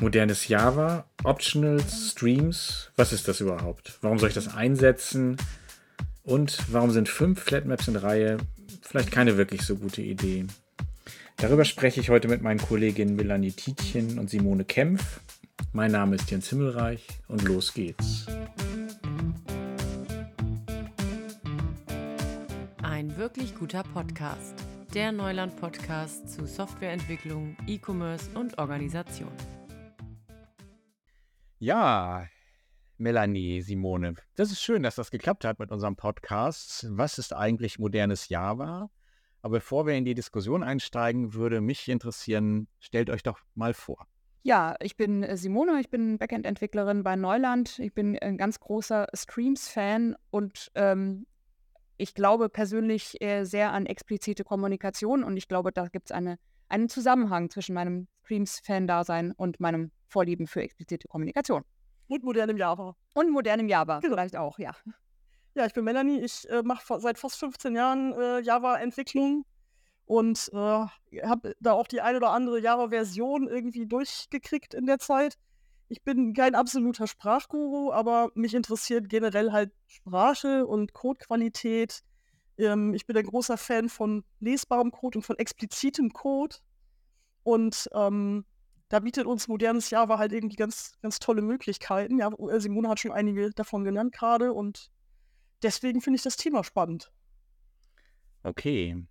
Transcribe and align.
Modernes 0.00 0.48
Java, 0.48 1.06
Optionals, 1.22 2.10
Streams, 2.10 2.90
was 2.96 3.12
ist 3.12 3.28
das 3.28 3.40
überhaupt? 3.40 3.98
Warum 4.02 4.18
soll 4.18 4.28
ich 4.28 4.34
das 4.34 4.54
einsetzen? 4.54 5.36
Und 6.24 6.58
warum 6.72 6.90
sind 6.90 7.08
fünf 7.08 7.40
Flatmaps 7.40 7.88
in 7.88 7.96
Reihe 7.96 8.38
vielleicht 8.82 9.12
keine 9.12 9.36
wirklich 9.36 9.62
so 9.62 9.76
gute 9.76 10.02
Idee? 10.02 10.46
Darüber 11.36 11.64
spreche 11.64 12.00
ich 12.00 12.10
heute 12.10 12.28
mit 12.28 12.42
meinen 12.42 12.60
Kolleginnen 12.60 13.16
Melanie 13.16 13.52
Tietjen 13.52 14.18
und 14.18 14.30
Simone 14.30 14.64
Kempf. 14.64 15.20
Mein 15.72 15.92
Name 15.92 16.16
ist 16.16 16.30
Jens 16.30 16.48
Himmelreich 16.48 17.06
und 17.28 17.42
los 17.42 17.74
geht's. 17.74 18.26
Ein 22.82 23.16
wirklich 23.16 23.54
guter 23.54 23.82
Podcast. 23.82 24.54
Der 24.94 25.10
Neuland-Podcast 25.10 26.28
zu 26.28 26.46
Softwareentwicklung, 26.46 27.56
E-Commerce 27.66 28.30
und 28.38 28.56
Organisation. 28.58 29.32
Ja, 31.58 32.28
Melanie, 32.96 33.60
Simone, 33.60 34.14
das 34.36 34.52
ist 34.52 34.62
schön, 34.62 34.84
dass 34.84 34.94
das 34.94 35.10
geklappt 35.10 35.44
hat 35.44 35.58
mit 35.58 35.72
unserem 35.72 35.96
Podcast. 35.96 36.86
Was 36.90 37.18
ist 37.18 37.32
eigentlich 37.32 37.80
modernes 37.80 38.28
Java? 38.28 38.88
Aber 39.42 39.54
bevor 39.54 39.84
wir 39.84 39.94
in 39.94 40.04
die 40.04 40.14
Diskussion 40.14 40.62
einsteigen, 40.62 41.34
würde 41.34 41.60
mich 41.60 41.88
interessieren, 41.88 42.68
stellt 42.78 43.10
euch 43.10 43.24
doch 43.24 43.40
mal 43.56 43.74
vor. 43.74 44.06
Ja, 44.44 44.76
ich 44.80 44.96
bin 44.96 45.24
äh, 45.24 45.36
Simone, 45.36 45.80
ich 45.80 45.90
bin 45.90 46.18
Backend-Entwicklerin 46.18 47.02
bei 47.02 47.16
Neuland. 47.16 47.80
Ich 47.80 47.94
bin 47.94 48.16
ein 48.20 48.36
ganz 48.36 48.60
großer 48.60 49.08
Streams-Fan 49.12 50.14
und 50.30 50.70
ähm, 50.76 51.26
ich 51.96 52.14
glaube 52.14 52.48
persönlich 52.48 53.20
äh, 53.20 53.44
sehr 53.44 53.72
an 53.72 53.86
explizite 53.86 54.44
Kommunikation 54.44 55.24
und 55.24 55.36
ich 55.36 55.48
glaube, 55.48 55.72
da 55.72 55.86
gibt 55.88 56.10
es 56.10 56.12
eine, 56.12 56.38
einen 56.68 56.88
Zusammenhang 56.88 57.50
zwischen 57.50 57.74
meinem 57.74 58.08
Streams-Fan-Dasein 58.24 59.32
und 59.32 59.60
meinem 59.60 59.90
Vorlieben 60.08 60.46
für 60.46 60.62
explizite 60.62 61.08
Kommunikation. 61.08 61.64
Und 62.08 62.24
modernem 62.24 62.56
Java. 62.56 62.96
Und 63.14 63.30
modernem 63.30 63.68
Java, 63.68 64.00
genau. 64.00 64.14
vielleicht 64.14 64.36
auch, 64.36 64.58
ja. 64.58 64.72
Ja, 65.54 65.66
ich 65.66 65.72
bin 65.72 65.84
Melanie. 65.84 66.20
Ich 66.20 66.48
äh, 66.50 66.62
mache 66.62 67.00
seit 67.00 67.18
fast 67.18 67.38
15 67.38 67.76
Jahren 67.76 68.12
äh, 68.12 68.40
Java-Entwicklung 68.40 69.44
und 70.04 70.50
äh, 70.52 70.56
habe 71.22 71.54
da 71.60 71.72
auch 71.72 71.86
die 71.86 72.00
eine 72.00 72.16
oder 72.18 72.30
andere 72.30 72.60
Java-Version 72.60 73.48
irgendwie 73.48 73.86
durchgekriegt 73.86 74.74
in 74.74 74.86
der 74.86 74.98
Zeit. 74.98 75.36
Ich 75.88 76.02
bin 76.02 76.32
kein 76.32 76.54
absoluter 76.54 77.06
Sprachguru, 77.06 77.92
aber 77.92 78.30
mich 78.34 78.54
interessiert 78.54 79.08
generell 79.08 79.52
halt 79.52 79.72
Sprache 79.86 80.66
und 80.66 80.92
Codequalität. 80.92 82.02
Ähm, 82.56 82.94
ich 82.94 83.06
bin 83.06 83.16
ein 83.16 83.26
großer 83.26 83.56
Fan 83.56 83.88
von 83.88 84.24
lesbarem 84.40 84.90
Code 84.90 85.18
und 85.18 85.22
von 85.22 85.38
explizitem 85.38 86.10
Code. 86.12 86.56
Und 87.42 87.88
ähm, 87.92 88.44
da 88.88 89.00
bietet 89.00 89.26
uns 89.26 89.48
modernes 89.48 89.90
Java 89.90 90.18
halt 90.18 90.32
irgendwie 90.32 90.56
ganz, 90.56 90.98
ganz 91.02 91.18
tolle 91.18 91.42
Möglichkeiten. 91.42 92.18
Ja, 92.18 92.30
Simone 92.58 92.88
hat 92.88 93.00
schon 93.00 93.12
einige 93.12 93.50
davon 93.50 93.84
genannt 93.84 94.12
gerade 94.12 94.52
und 94.52 94.90
deswegen 95.62 96.00
finde 96.00 96.16
ich 96.16 96.22
das 96.22 96.36
Thema 96.36 96.64
spannend. 96.64 97.12
Okay. 98.42 99.04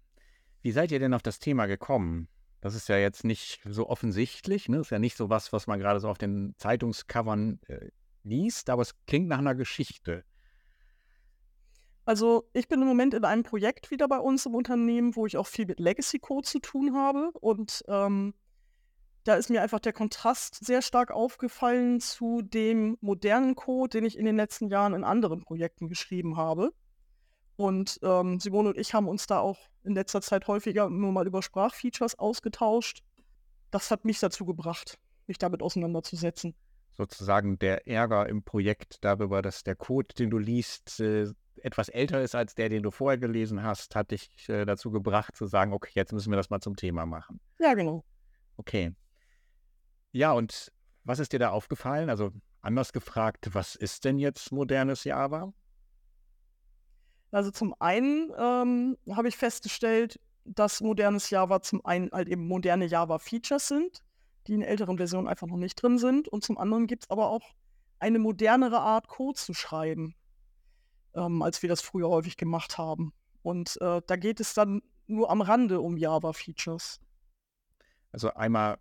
Wie 0.62 0.72
seid 0.72 0.92
ihr 0.92 1.00
denn 1.00 1.14
auf 1.14 1.22
das 1.22 1.40
Thema 1.40 1.66
gekommen? 1.66 2.30
Das 2.64 2.76
ist 2.76 2.88
ja 2.88 2.98
jetzt 2.98 3.26
nicht 3.26 3.60
so 3.66 3.90
offensichtlich, 3.90 4.70
ne? 4.70 4.78
Das 4.78 4.88
ist 4.88 4.92
ja 4.92 4.98
nicht 4.98 5.18
so 5.18 5.30
was, 5.30 5.52
was 5.52 5.68
man 5.68 5.80
gerade 5.80 6.00
so 6.00 6.08
auf 6.08 6.18
den 6.18 6.56
Zeitungscovern 6.56 7.60
äh, 7.68 7.90
liest, 8.24 8.70
aber 8.70 8.84
es 8.84 8.96
klingt 9.06 9.28
nach 9.28 9.40
einer 9.40 9.54
Geschichte. 9.54 10.24
Also 12.06 12.50
ich 12.54 12.70
bin 12.70 12.82
im 12.82 12.88
Moment 12.88 13.16
in 13.16 13.26
einem 13.26 13.44
Projekt 13.44 13.92
wieder 13.92 14.08
bei 14.08 14.18
uns 14.18 14.46
im 14.46 14.56
Unternehmen, 14.56 15.14
wo 15.18 15.26
ich 15.26 15.36
auch 15.36 15.48
viel 15.48 15.66
mit 15.66 15.82
Legacy 15.82 16.20
Code 16.20 16.48
zu 16.48 16.60
tun 16.60 16.96
habe. 16.96 17.32
Und 17.42 17.84
ähm, 17.90 18.34
da 19.26 19.36
ist 19.36 19.50
mir 19.50 19.62
einfach 19.62 19.82
der 19.82 19.92
Kontrast 19.92 20.64
sehr 20.64 20.82
stark 20.82 21.12
aufgefallen 21.12 22.00
zu 22.00 22.42
dem 22.44 22.98
modernen 23.02 23.56
Code, 23.56 23.90
den 23.98 24.06
ich 24.06 24.18
in 24.18 24.24
den 24.24 24.38
letzten 24.38 24.70
Jahren 24.70 24.94
in 24.94 25.04
anderen 25.04 25.42
Projekten 25.42 25.90
geschrieben 25.90 26.38
habe. 26.38 26.72
Und 27.56 28.00
ähm, 28.02 28.40
Simone 28.40 28.70
und 28.70 28.78
ich 28.78 28.94
haben 28.94 29.08
uns 29.08 29.28
da 29.28 29.40
auch 29.40 29.60
in 29.84 29.94
letzter 29.94 30.22
Zeit 30.22 30.48
häufiger 30.48 30.90
nur 30.90 31.12
mal 31.12 31.28
über 31.28 31.42
Sprachfeatures 31.42 32.18
ausgetauscht. 32.18 33.04
Das 33.72 33.92
hat 33.92 34.06
mich 34.06 34.20
dazu 34.20 34.46
gebracht, 34.46 34.98
mich 35.28 35.38
damit 35.38 35.62
auseinanderzusetzen. 35.62 36.56
Sozusagen 36.96 37.58
der 37.60 37.88
Ärger 37.88 38.28
im 38.30 38.44
Projekt 38.44 39.04
darüber, 39.04 39.42
dass 39.42 39.64
der 39.64 39.76
Code, 39.76 40.14
den 40.16 40.30
du 40.30 40.38
liest, 40.38 41.00
äh, 41.00 41.32
etwas 41.58 41.90
älter 41.90 42.22
ist 42.22 42.36
als 42.36 42.56
der, 42.56 42.70
den 42.70 42.84
du 42.84 42.92
vorher 42.92 43.18
gelesen 43.18 43.64
hast, 43.64 43.96
hat 43.96 44.12
dich 44.12 44.48
äh, 44.50 44.66
dazu 44.66 44.92
gebracht 44.92 45.36
zu 45.36 45.46
sagen, 45.46 45.74
okay, 45.74 45.92
jetzt 45.96 46.12
müssen 46.12 46.32
wir 46.32 46.38
das 46.38 46.50
mal 46.50 46.60
zum 46.60 46.76
Thema 46.76 47.06
machen. 47.06 47.40
Ja, 47.60 47.74
genau. 47.74 48.04
Okay. 48.58 48.94
Ja, 50.12 50.34
und 50.34 50.72
was 51.04 51.20
ist 51.20 51.34
dir 51.34 51.40
da 51.40 51.50
aufgefallen? 51.50 52.10
Also 52.10 52.32
anders 52.62 52.94
gefragt, 52.94 53.50
was 53.54 53.76
ist 53.76 54.06
denn 54.06 54.20
jetzt 54.20 54.52
modernes 54.52 55.04
Java? 55.04 55.54
Also 57.34 57.50
zum 57.50 57.74
einen 57.80 58.32
ähm, 58.38 58.98
habe 59.10 59.28
ich 59.28 59.38
festgestellt, 59.38 60.20
dass 60.46 60.82
modernes 60.82 61.32
Java 61.32 61.62
zum 61.62 61.84
einen 61.84 62.12
halt 62.12 62.28
eben 62.28 62.48
moderne 62.48 62.86
Java-Features 62.86 63.68
sind, 63.68 64.04
die 64.46 64.54
in 64.54 64.62
älteren 64.62 64.98
Versionen 64.98 65.28
einfach 65.28 65.48
noch 65.48 65.58
nicht 65.58 65.82
drin 65.82 65.98
sind. 65.98 66.28
Und 66.28 66.44
zum 66.44 66.60
anderen 66.60 66.86
gibt 66.86 67.06
es 67.06 67.10
aber 67.10 67.30
auch 67.30 67.56
eine 68.00 68.20
modernere 68.20 68.80
Art, 68.80 69.08
Code 69.08 69.40
zu 69.40 69.56
schreiben, 69.56 70.14
ähm, 71.16 71.42
als 71.42 71.64
wir 71.64 71.70
das 71.70 71.82
früher 71.82 72.08
häufig 72.08 72.38
gemacht 72.38 72.78
haben. 72.78 73.14
Und 73.42 73.82
äh, 73.82 74.02
da 74.06 74.16
geht 74.16 74.40
es 74.40 74.54
dann 74.54 74.84
nur 75.08 75.32
am 75.32 75.42
Rande 75.42 75.82
um 75.82 75.98
Java-Features. 75.98 77.00
Also 78.12 78.32
einmal 78.36 78.78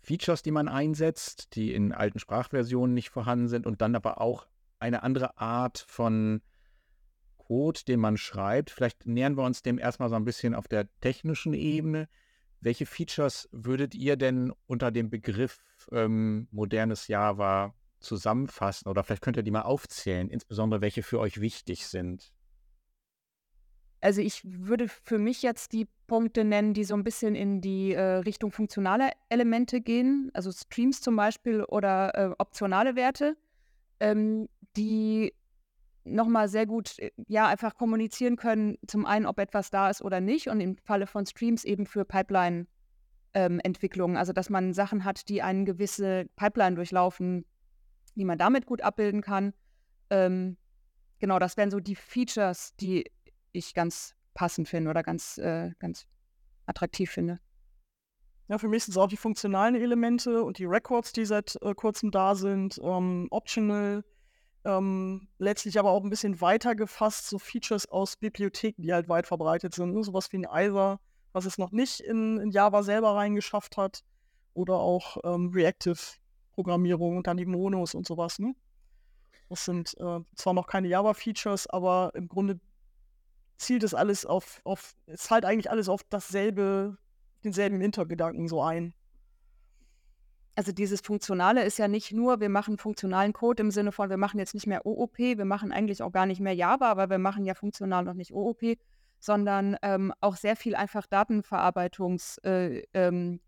Features, 0.00 0.42
die 0.42 0.50
man 0.50 0.66
einsetzt, 0.66 1.54
die 1.54 1.72
in 1.72 1.92
alten 1.92 2.18
Sprachversionen 2.18 2.94
nicht 2.94 3.10
vorhanden 3.10 3.46
sind 3.46 3.64
und 3.64 3.80
dann 3.80 3.94
aber 3.94 4.20
auch 4.20 4.48
eine 4.80 5.04
andere 5.04 5.38
Art 5.38 5.84
von 5.86 6.42
Code, 7.46 7.80
den 7.86 8.00
man 8.00 8.16
schreibt. 8.16 8.70
Vielleicht 8.70 9.06
nähern 9.06 9.36
wir 9.36 9.44
uns 9.44 9.62
dem 9.62 9.78
erstmal 9.78 10.08
so 10.08 10.16
ein 10.16 10.24
bisschen 10.24 10.54
auf 10.54 10.68
der 10.68 10.88
technischen 11.00 11.54
Ebene. 11.54 12.08
Welche 12.60 12.86
Features 12.86 13.48
würdet 13.52 13.94
ihr 13.94 14.16
denn 14.16 14.52
unter 14.66 14.90
dem 14.90 15.10
Begriff 15.10 15.58
ähm, 15.90 16.46
modernes 16.52 17.08
Java 17.08 17.74
zusammenfassen? 17.98 18.88
Oder 18.88 19.02
vielleicht 19.02 19.22
könnt 19.22 19.36
ihr 19.36 19.42
die 19.42 19.50
mal 19.50 19.62
aufzählen, 19.62 20.28
insbesondere 20.28 20.80
welche 20.80 21.02
für 21.02 21.18
euch 21.18 21.40
wichtig 21.40 21.86
sind. 21.86 22.32
Also 24.00 24.20
ich 24.20 24.42
würde 24.44 24.88
für 24.88 25.18
mich 25.18 25.42
jetzt 25.42 25.72
die 25.72 25.86
Punkte 26.08 26.44
nennen, 26.44 26.74
die 26.74 26.84
so 26.84 26.94
ein 26.94 27.04
bisschen 27.04 27.34
in 27.34 27.60
die 27.60 27.92
äh, 27.92 28.00
Richtung 28.00 28.50
funktionale 28.50 29.10
Elemente 29.28 29.80
gehen, 29.80 30.30
also 30.34 30.50
Streams 30.50 31.00
zum 31.00 31.14
Beispiel 31.14 31.62
oder 31.64 32.14
äh, 32.14 32.34
optionale 32.38 32.96
Werte, 32.96 33.36
ähm, 34.00 34.48
die 34.76 35.32
nochmal 36.04 36.48
sehr 36.48 36.66
gut, 36.66 36.98
äh, 36.98 37.10
ja, 37.28 37.46
einfach 37.46 37.74
kommunizieren 37.74 38.36
können, 38.36 38.76
zum 38.86 39.06
einen, 39.06 39.26
ob 39.26 39.38
etwas 39.38 39.70
da 39.70 39.90
ist 39.90 40.02
oder 40.02 40.20
nicht 40.20 40.48
und 40.48 40.60
im 40.60 40.76
Falle 40.78 41.06
von 41.06 41.26
Streams 41.26 41.64
eben 41.64 41.86
für 41.86 42.04
Pipeline-Entwicklung, 42.04 44.12
ähm, 44.12 44.16
also 44.16 44.32
dass 44.32 44.50
man 44.50 44.72
Sachen 44.72 45.04
hat, 45.04 45.28
die 45.28 45.42
eine 45.42 45.64
gewisse 45.64 46.26
Pipeline 46.36 46.76
durchlaufen, 46.76 47.44
die 48.16 48.24
man 48.24 48.38
damit 48.38 48.66
gut 48.66 48.82
abbilden 48.82 49.22
kann. 49.22 49.54
Ähm, 50.10 50.56
genau, 51.18 51.38
das 51.38 51.56
wären 51.56 51.70
so 51.70 51.80
die 51.80 51.96
Features, 51.96 52.74
die 52.76 53.10
ich 53.52 53.74
ganz 53.74 54.14
passend 54.34 54.68
finde 54.68 54.90
oder 54.90 55.02
ganz, 55.02 55.38
äh, 55.38 55.70
ganz 55.78 56.06
attraktiv 56.66 57.10
finde. 57.10 57.40
Ja, 58.48 58.58
für 58.58 58.68
mich 58.68 58.84
sind 58.84 58.92
es 58.92 58.98
auch 58.98 59.08
die 59.08 59.16
funktionalen 59.16 59.74
Elemente 59.74 60.42
und 60.42 60.58
die 60.58 60.66
Records, 60.66 61.12
die 61.12 61.24
seit 61.24 61.56
äh, 61.62 61.74
kurzem 61.74 62.10
da 62.10 62.34
sind, 62.34 62.78
ähm, 62.82 63.28
optional, 63.30 64.04
ähm, 64.64 65.28
letztlich 65.38 65.78
aber 65.78 65.90
auch 65.90 66.04
ein 66.04 66.10
bisschen 66.10 66.40
weiter 66.40 66.74
gefasst, 66.74 67.28
so 67.28 67.38
Features 67.38 67.88
aus 67.88 68.16
Bibliotheken, 68.16 68.82
die 68.82 68.92
halt 68.92 69.08
weit 69.08 69.26
verbreitet 69.26 69.74
sind, 69.74 69.94
ne? 69.94 70.02
sowas 70.02 70.32
wie 70.32 70.38
ein 70.38 70.46
Either, 70.46 71.00
was 71.32 71.44
es 71.44 71.58
noch 71.58 71.72
nicht 71.72 72.00
in, 72.00 72.38
in 72.38 72.50
Java 72.50 72.82
selber 72.82 73.14
reingeschafft 73.14 73.76
hat, 73.76 74.04
oder 74.54 74.76
auch 74.76 75.16
ähm, 75.24 75.50
Reactive-Programmierung 75.52 77.16
und 77.16 77.26
dann 77.26 77.36
die 77.36 77.46
Monos 77.46 77.94
und 77.94 78.06
sowas. 78.06 78.38
Ne? 78.38 78.54
Das 79.48 79.64
sind 79.64 79.94
äh, 79.98 80.20
zwar 80.34 80.54
noch 80.54 80.66
keine 80.66 80.88
Java-Features, 80.88 81.68
aber 81.68 82.12
im 82.14 82.28
Grunde 82.28 82.60
zielt 83.56 83.82
es 83.82 83.94
alles 83.94 84.26
auf, 84.26 84.60
auf, 84.64 84.94
es 85.06 85.22
zahlt 85.22 85.44
eigentlich 85.44 85.70
alles 85.70 85.88
auf 85.88 86.02
dasselbe, 86.04 86.96
denselben 87.44 87.80
Hintergedanken 87.80 88.48
so 88.48 88.62
ein. 88.62 88.94
Also 90.54 90.70
dieses 90.72 91.00
Funktionale 91.00 91.64
ist 91.64 91.78
ja 91.78 91.88
nicht 91.88 92.12
nur, 92.12 92.40
wir 92.40 92.50
machen 92.50 92.76
funktionalen 92.76 93.32
Code 93.32 93.62
im 93.62 93.70
Sinne 93.70 93.90
von, 93.90 94.10
wir 94.10 94.18
machen 94.18 94.38
jetzt 94.38 94.52
nicht 94.52 94.66
mehr 94.66 94.84
OOP, 94.84 95.18
wir 95.18 95.44
machen 95.46 95.72
eigentlich 95.72 96.02
auch 96.02 96.12
gar 96.12 96.26
nicht 96.26 96.40
mehr 96.40 96.54
Java, 96.54 96.90
aber 96.90 97.08
wir 97.08 97.18
machen 97.18 97.46
ja 97.46 97.54
funktional 97.54 98.04
noch 98.04 98.14
nicht 98.14 98.34
OOP, 98.34 98.76
sondern 99.18 99.76
ähm, 99.82 100.12
auch 100.20 100.36
sehr 100.36 100.56
viel 100.56 100.74
einfach 100.74 101.06
Datenverarbeitungs, 101.06 102.38
äh, 102.38 102.82
ähm, 102.92 103.40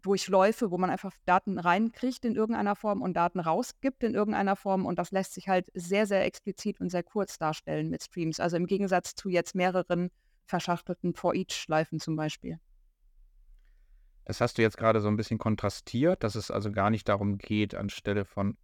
wo 0.00 0.78
man 0.78 0.90
einfach 0.90 1.12
Daten 1.24 1.58
reinkriegt 1.58 2.24
in 2.24 2.36
irgendeiner 2.36 2.76
Form 2.76 3.02
und 3.02 3.14
Daten 3.14 3.40
rausgibt 3.40 4.04
in 4.04 4.14
irgendeiner 4.14 4.54
Form. 4.54 4.86
Und 4.86 4.98
das 4.98 5.10
lässt 5.10 5.34
sich 5.34 5.48
halt 5.48 5.70
sehr, 5.74 6.06
sehr 6.06 6.24
explizit 6.24 6.80
und 6.80 6.90
sehr 6.90 7.02
kurz 7.02 7.38
darstellen 7.38 7.90
mit 7.90 8.04
Streams. 8.04 8.38
Also 8.38 8.56
im 8.56 8.66
Gegensatz 8.66 9.16
zu 9.16 9.28
jetzt 9.28 9.56
mehreren 9.56 10.10
verschachtelten 10.46 11.14
For-Each-Schleifen 11.14 11.98
zum 11.98 12.14
Beispiel. 12.14 12.60
Das 14.28 14.42
hast 14.42 14.58
du 14.58 14.62
jetzt 14.62 14.76
gerade 14.76 15.00
so 15.00 15.08
ein 15.08 15.16
bisschen 15.16 15.38
kontrastiert, 15.38 16.22
dass 16.22 16.34
es 16.34 16.50
also 16.50 16.70
gar 16.70 16.90
nicht 16.90 17.08
darum 17.08 17.38
geht, 17.38 17.74
anstelle 17.74 18.26
von 18.26 18.58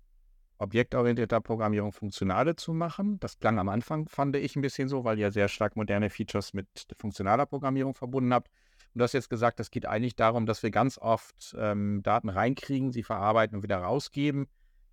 objektorientierter 0.59 1.41
Programmierung 1.41 1.91
funktionale 1.91 2.55
zu 2.55 2.75
machen. 2.75 3.19
Das 3.21 3.39
klang 3.39 3.59
am 3.59 3.71
Anfang, 3.71 4.07
fand 4.07 4.37
ich, 4.37 4.57
ein 4.57 4.61
bisschen 4.61 4.89
so, 4.89 5.05
weil 5.05 5.19
ihr 5.19 5.31
sehr 5.31 5.49
stark 5.49 5.75
moderne 5.75 6.11
Features 6.11 6.53
mit 6.53 6.69
funktionaler 6.99 7.47
Programmierung 7.47 7.95
verbunden 7.95 8.35
habt. 8.35 8.51
Und 8.93 8.99
du 8.99 9.05
hast 9.05 9.15
jetzt 9.15 9.31
gesagt, 9.31 9.59
es 9.59 9.71
geht 9.71 9.87
eigentlich 9.87 10.17
darum, 10.17 10.45
dass 10.45 10.63
wir 10.63 10.71
ganz 10.71 10.99
oft 10.99 11.57
ähm, 11.59 12.03
Daten 12.03 12.29
reinkriegen, 12.29 12.93
sie 12.93 13.03
verarbeiten 13.03 13.57
und 13.57 13.63
wieder 13.63 13.79
rausgeben. 13.79 14.49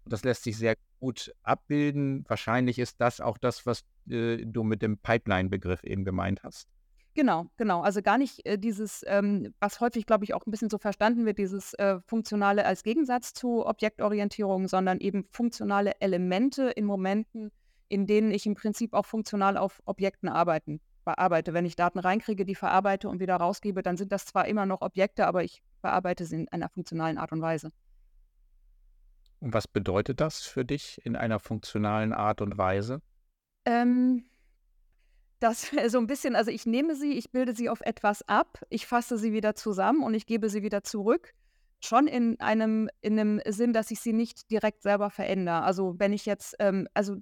Das 0.05 0.23
lässt 0.23 0.43
sich 0.43 0.57
sehr 0.57 0.77
gut 1.01 1.33
abbilden. 1.43 2.23
Wahrscheinlich 2.29 2.79
ist 2.79 3.01
das 3.01 3.19
auch 3.19 3.37
das, 3.37 3.65
was 3.65 3.83
äh, 4.09 4.37
du 4.45 4.63
mit 4.63 4.81
dem 4.81 4.99
Pipeline-Begriff 4.99 5.83
eben 5.83 6.05
gemeint 6.05 6.43
hast. 6.43 6.69
Genau, 7.13 7.47
genau. 7.57 7.81
Also 7.81 8.01
gar 8.01 8.17
nicht 8.17 8.45
äh, 8.45 8.57
dieses, 8.57 9.03
ähm, 9.05 9.53
was 9.59 9.81
häufig, 9.81 10.05
glaube 10.05 10.23
ich, 10.23 10.33
auch 10.33 10.45
ein 10.45 10.51
bisschen 10.51 10.69
so 10.69 10.77
verstanden 10.77 11.25
wird, 11.25 11.39
dieses 11.39 11.73
äh, 11.73 11.99
Funktionale 12.07 12.65
als 12.65 12.83
Gegensatz 12.83 13.33
zu 13.33 13.65
Objektorientierung, 13.65 14.69
sondern 14.69 14.99
eben 14.99 15.25
funktionale 15.29 15.99
Elemente 15.99 16.69
in 16.69 16.85
Momenten, 16.85 17.51
in 17.89 18.07
denen 18.07 18.31
ich 18.31 18.45
im 18.45 18.55
Prinzip 18.55 18.93
auch 18.93 19.05
funktional 19.05 19.57
auf 19.57 19.81
Objekten 19.85 20.29
arbeiten, 20.29 20.79
bearbeite. 21.03 21.53
Wenn 21.53 21.65
ich 21.65 21.75
Daten 21.75 21.99
reinkriege, 21.99 22.45
die 22.45 22.55
verarbeite 22.55 23.09
und 23.09 23.19
wieder 23.19 23.35
rausgebe, 23.35 23.83
dann 23.83 23.97
sind 23.97 24.13
das 24.13 24.25
zwar 24.25 24.47
immer 24.47 24.65
noch 24.65 24.81
Objekte, 24.81 25.27
aber 25.27 25.43
ich 25.43 25.61
bearbeite 25.81 26.23
sie 26.25 26.35
in 26.35 26.49
einer 26.49 26.69
funktionalen 26.69 27.17
Art 27.17 27.33
und 27.33 27.41
Weise. 27.41 27.71
Und 29.41 29.53
was 29.53 29.67
bedeutet 29.67 30.21
das 30.21 30.43
für 30.43 30.63
dich 30.63 31.01
in 31.03 31.17
einer 31.17 31.39
funktionalen 31.39 32.13
Art 32.13 32.41
und 32.41 32.57
Weise? 32.57 33.01
Ähm, 33.65 34.23
das 35.41 35.71
so 35.87 35.97
ein 35.97 36.07
bisschen, 36.07 36.35
also 36.35 36.51
ich 36.51 36.65
nehme 36.65 36.95
sie, 36.95 37.13
ich 37.13 37.31
bilde 37.31 37.53
sie 37.53 37.69
auf 37.69 37.81
etwas 37.81 38.27
ab, 38.27 38.61
ich 38.69 38.87
fasse 38.87 39.17
sie 39.17 39.33
wieder 39.33 39.55
zusammen 39.55 40.03
und 40.03 40.13
ich 40.13 40.25
gebe 40.25 40.49
sie 40.49 40.63
wieder 40.63 40.83
zurück. 40.83 41.33
Schon 41.83 42.07
in 42.07 42.39
einem, 42.39 42.89
in 43.01 43.19
einem 43.19 43.41
Sinn, 43.47 43.73
dass 43.73 43.89
ich 43.89 43.99
sie 43.99 44.13
nicht 44.13 44.51
direkt 44.51 44.83
selber 44.83 45.09
verändere. 45.09 45.63
Also 45.63 45.95
wenn 45.97 46.13
ich 46.13 46.27
jetzt, 46.27 46.55
ähm, 46.59 46.87
also 46.93 47.15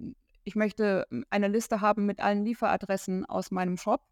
ich 0.44 0.54
möchte 0.54 1.06
eine 1.30 1.48
Liste 1.48 1.80
haben 1.80 2.04
mit 2.04 2.20
allen 2.20 2.44
Lieferadressen 2.44 3.24
aus 3.24 3.50
meinem 3.50 3.78
Shop, 3.78 4.02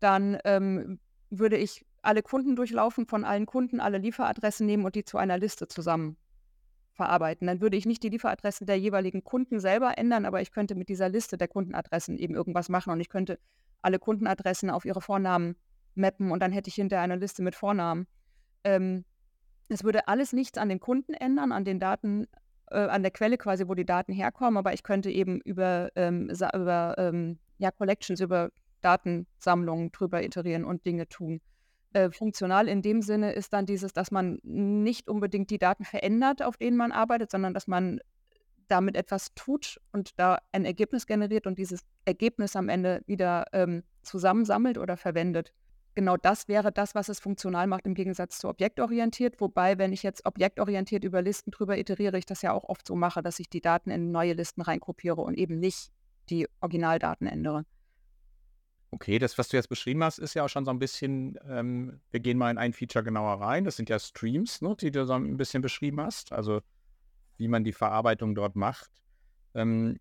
dann 0.00 0.38
ähm, 0.44 0.98
würde 1.30 1.56
ich 1.56 1.86
alle 2.02 2.22
Kunden 2.22 2.56
durchlaufen, 2.56 3.06
von 3.06 3.24
allen 3.24 3.46
Kunden 3.46 3.80
alle 3.80 3.98
Lieferadressen 3.98 4.66
nehmen 4.66 4.84
und 4.84 4.96
die 4.96 5.04
zu 5.04 5.16
einer 5.16 5.38
Liste 5.38 5.68
zusammen 5.68 6.16
verarbeiten. 6.94 7.46
Dann 7.46 7.60
würde 7.60 7.76
ich 7.76 7.86
nicht 7.86 8.02
die 8.02 8.08
Lieferadressen 8.08 8.66
der 8.66 8.78
jeweiligen 8.78 9.24
Kunden 9.24 9.60
selber 9.60 9.98
ändern, 9.98 10.24
aber 10.24 10.40
ich 10.40 10.50
könnte 10.50 10.74
mit 10.74 10.88
dieser 10.88 11.08
Liste 11.08 11.36
der 11.36 11.48
Kundenadressen 11.48 12.18
eben 12.18 12.34
irgendwas 12.34 12.68
machen 12.68 12.92
und 12.92 13.00
ich 13.00 13.08
könnte 13.08 13.38
alle 13.82 13.98
Kundenadressen 13.98 14.70
auf 14.70 14.84
ihre 14.84 15.00
Vornamen 15.00 15.56
mappen 15.94 16.30
und 16.30 16.40
dann 16.40 16.52
hätte 16.52 16.68
ich 16.68 16.74
hinterher 16.74 17.04
eine 17.04 17.16
Liste 17.16 17.42
mit 17.42 17.54
Vornamen. 17.54 18.06
Ähm, 18.64 19.04
es 19.68 19.84
würde 19.84 20.08
alles 20.08 20.32
nichts 20.32 20.58
an 20.58 20.68
den 20.68 20.80
Kunden 20.80 21.14
ändern, 21.14 21.52
an 21.52 21.64
den 21.64 21.80
Daten, 21.80 22.26
äh, 22.70 22.78
an 22.78 23.02
der 23.02 23.10
Quelle 23.10 23.38
quasi, 23.38 23.68
wo 23.68 23.74
die 23.74 23.86
Daten 23.86 24.12
herkommen, 24.12 24.56
aber 24.56 24.72
ich 24.72 24.82
könnte 24.82 25.10
eben 25.10 25.40
über, 25.40 25.90
ähm, 25.96 26.30
über 26.30 26.94
ähm, 26.98 27.38
ja, 27.58 27.70
Collections, 27.70 28.20
über 28.20 28.50
Datensammlungen 28.80 29.92
drüber 29.92 30.22
iterieren 30.22 30.64
und 30.64 30.84
Dinge 30.84 31.08
tun. 31.08 31.40
Äh, 31.94 32.10
funktional 32.10 32.66
in 32.66 32.82
dem 32.82 33.02
Sinne 33.02 33.32
ist 33.32 33.52
dann 33.52 33.66
dieses, 33.66 33.92
dass 33.92 34.10
man 34.10 34.40
nicht 34.42 35.08
unbedingt 35.08 35.48
die 35.50 35.58
Daten 35.58 35.84
verändert, 35.84 36.42
auf 36.42 36.56
denen 36.56 36.76
man 36.76 36.90
arbeitet, 36.90 37.30
sondern 37.30 37.54
dass 37.54 37.68
man 37.68 38.00
damit 38.66 38.96
etwas 38.96 39.32
tut 39.36 39.80
und 39.92 40.18
da 40.18 40.40
ein 40.50 40.64
Ergebnis 40.64 41.06
generiert 41.06 41.46
und 41.46 41.56
dieses 41.56 41.82
Ergebnis 42.04 42.56
am 42.56 42.68
Ende 42.68 43.02
wieder 43.06 43.44
ähm, 43.52 43.84
zusammensammelt 44.02 44.76
oder 44.76 44.96
verwendet. 44.96 45.52
Genau 45.94 46.16
das 46.16 46.48
wäre 46.48 46.72
das, 46.72 46.96
was 46.96 47.08
es 47.08 47.20
funktional 47.20 47.68
macht 47.68 47.86
im 47.86 47.94
Gegensatz 47.94 48.40
zu 48.40 48.48
objektorientiert. 48.48 49.40
Wobei, 49.40 49.78
wenn 49.78 49.92
ich 49.92 50.02
jetzt 50.02 50.26
objektorientiert 50.26 51.04
über 51.04 51.22
Listen 51.22 51.52
drüber 51.52 51.78
iteriere, 51.78 52.18
ich 52.18 52.26
das 52.26 52.42
ja 52.42 52.52
auch 52.52 52.64
oft 52.64 52.88
so 52.88 52.96
mache, 52.96 53.22
dass 53.22 53.38
ich 53.38 53.48
die 53.48 53.60
Daten 53.60 53.90
in 53.90 54.10
neue 54.10 54.32
Listen 54.32 54.62
reinkopiere 54.62 55.20
und 55.20 55.38
eben 55.38 55.60
nicht 55.60 55.92
die 56.28 56.48
Originaldaten 56.60 57.28
ändere. 57.28 57.64
Okay, 58.94 59.18
das, 59.18 59.36
was 59.38 59.48
du 59.48 59.56
jetzt 59.56 59.68
beschrieben 59.68 60.04
hast, 60.04 60.20
ist 60.20 60.34
ja 60.34 60.44
auch 60.44 60.48
schon 60.48 60.64
so 60.64 60.70
ein 60.70 60.78
bisschen, 60.78 61.36
ähm, 61.48 62.00
wir 62.12 62.20
gehen 62.20 62.38
mal 62.38 62.52
in 62.52 62.58
ein 62.58 62.72
Feature 62.72 63.02
genauer 63.02 63.40
rein. 63.40 63.64
Das 63.64 63.74
sind 63.74 63.88
ja 63.88 63.98
Streams, 63.98 64.62
ne, 64.62 64.76
die 64.80 64.92
du 64.92 65.04
so 65.04 65.14
ein 65.14 65.36
bisschen 65.36 65.62
beschrieben 65.62 66.00
hast, 66.00 66.30
also 66.30 66.60
wie 67.36 67.48
man 67.48 67.64
die 67.64 67.72
Verarbeitung 67.72 68.36
dort 68.36 68.54
macht. 68.54 68.88
Ähm, 69.52 69.98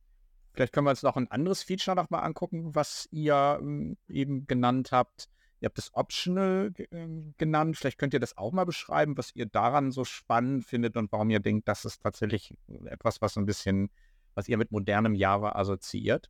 vielleicht 0.53 0.73
können 0.73 0.85
wir 0.85 0.91
uns 0.91 1.01
noch 1.01 1.17
ein 1.17 1.31
anderes 1.31 1.63
Feature 1.63 1.95
noch 1.95 2.11
mal 2.11 2.19
angucken, 2.19 2.75
was 2.75 3.07
ihr 3.09 3.57
ähm, 3.59 3.97
eben 4.07 4.45
genannt 4.45 4.91
habt. 4.91 5.27
Ihr 5.59 5.69
habt 5.69 5.79
das 5.79 5.91
Optional 5.95 6.71
äh, 6.77 7.07
genannt. 7.39 7.77
Vielleicht 7.77 7.97
könnt 7.97 8.13
ihr 8.13 8.19
das 8.19 8.37
auch 8.37 8.51
mal 8.51 8.65
beschreiben, 8.65 9.17
was 9.17 9.33
ihr 9.33 9.47
daran 9.47 9.89
so 9.89 10.05
spannend 10.05 10.65
findet 10.65 10.97
und 10.97 11.11
warum 11.11 11.31
ihr 11.31 11.39
denkt, 11.39 11.67
das 11.67 11.83
ist 11.83 12.03
tatsächlich 12.03 12.55
etwas, 12.85 13.21
was 13.23 13.37
ein 13.37 13.47
bisschen, 13.47 13.89
was 14.35 14.47
ihr 14.47 14.59
mit 14.59 14.71
modernem 14.71 15.15
Java 15.15 15.53
assoziiert 15.53 16.29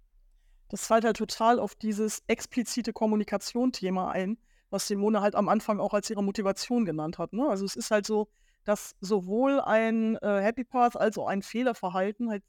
das 0.74 0.86
zahlt 0.86 1.06
halt 1.06 1.18
total 1.18 1.60
auf 1.60 1.76
dieses 1.76 2.24
explizite 2.26 2.94
Kommunikation-Thema 2.94 4.10
ein, 4.10 4.40
was 4.72 4.88
Simone 4.88 5.22
halt 5.22 5.36
am 5.36 5.48
Anfang 5.48 5.80
auch 5.80 5.94
als 5.94 6.10
ihre 6.10 6.24
Motivation 6.24 6.84
genannt 6.84 7.20
hat. 7.20 7.32
Ne? 7.32 7.48
Also 7.48 7.64
es 7.64 7.76
ist 7.76 7.92
halt 7.92 8.08
so, 8.08 8.28
dass 8.64 8.96
sowohl 9.00 9.62
ein 9.62 10.16
äh, 10.16 10.42
Happy 10.42 10.64
Path 10.64 10.98
als 10.98 11.20
auch 11.20 11.28
ein 11.28 11.44
Fehlerverhalten 11.44 12.32
halt 12.32 12.44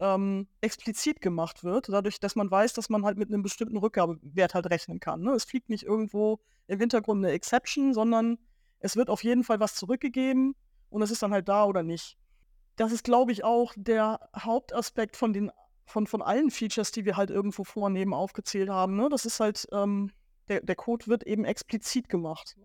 ähm, 0.00 0.48
explizit 0.62 1.20
gemacht 1.20 1.62
wird, 1.62 1.90
dadurch, 1.90 2.20
dass 2.20 2.36
man 2.36 2.50
weiß, 2.50 2.72
dass 2.72 2.88
man 2.88 3.04
halt 3.04 3.18
mit 3.18 3.28
einem 3.28 3.42
bestimmten 3.42 3.76
Rückgabewert 3.76 4.54
halt 4.54 4.70
rechnen 4.70 4.98
kann. 4.98 5.20
Ne? 5.20 5.32
Es 5.32 5.44
fliegt 5.44 5.68
nicht 5.68 5.84
irgendwo 5.84 6.40
im 6.68 6.78
Hintergrund 6.78 7.22
eine 7.22 7.34
Exception, 7.34 7.92
sondern 7.92 8.38
es 8.80 8.96
wird 8.96 9.10
auf 9.10 9.22
jeden 9.22 9.44
Fall 9.44 9.60
was 9.60 9.74
zurückgegeben 9.74 10.54
und 10.88 11.02
es 11.02 11.10
ist 11.10 11.22
dann 11.22 11.34
halt 11.34 11.50
da 11.50 11.66
oder 11.66 11.82
nicht. 11.82 12.16
Das 12.76 12.92
ist, 12.92 13.04
glaube 13.04 13.32
ich, 13.32 13.44
auch 13.44 13.74
der 13.76 14.20
Hauptaspekt 14.34 15.18
von 15.18 15.34
den 15.34 15.50
von, 15.88 16.06
von 16.06 16.22
allen 16.22 16.50
Features, 16.50 16.92
die 16.92 17.04
wir 17.04 17.16
halt 17.16 17.30
irgendwo 17.30 17.64
vornehmen, 17.64 18.14
aufgezählt 18.14 18.68
haben. 18.68 18.96
Ne? 18.96 19.08
Das 19.10 19.24
ist 19.24 19.40
halt, 19.40 19.66
ähm, 19.72 20.10
der, 20.48 20.60
der 20.60 20.76
Code 20.76 21.06
wird 21.06 21.24
eben 21.24 21.44
explizit 21.44 22.08
gemacht. 22.08 22.56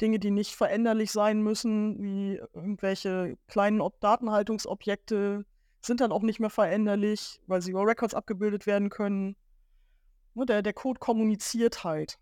Dinge, 0.00 0.18
die 0.18 0.30
nicht 0.30 0.56
veränderlich 0.56 1.12
sein 1.12 1.42
müssen, 1.42 2.02
wie 2.02 2.40
irgendwelche 2.54 3.36
kleinen 3.46 3.80
Ob 3.80 4.00
Datenhaltungsobjekte, 4.00 5.44
sind 5.80 6.00
dann 6.00 6.12
auch 6.12 6.22
nicht 6.22 6.40
mehr 6.40 6.50
veränderlich, 6.50 7.40
weil 7.46 7.60
sie 7.60 7.72
über 7.72 7.86
Records 7.86 8.14
abgebildet 8.14 8.66
werden 8.66 8.88
können. 8.88 9.36
Ne, 10.34 10.46
der, 10.46 10.62
der 10.62 10.72
Code 10.72 10.98
kommuniziert 10.98 11.84
halt. 11.84 12.18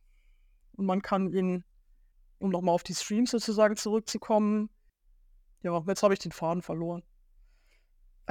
Und 0.73 0.87
man 0.87 1.01
kann 1.01 1.33
ihn, 1.33 1.65
um 2.39 2.51
nochmal 2.51 2.75
auf 2.75 2.83
die 2.83 2.95
Streams 2.95 3.31
sozusagen 3.31 3.77
zurückzukommen, 3.77 4.69
ja, 5.63 5.83
jetzt 5.87 6.03
habe 6.03 6.15
ich 6.15 6.21
den 6.21 6.33
Faden 6.33 6.63
verloren 6.63 7.03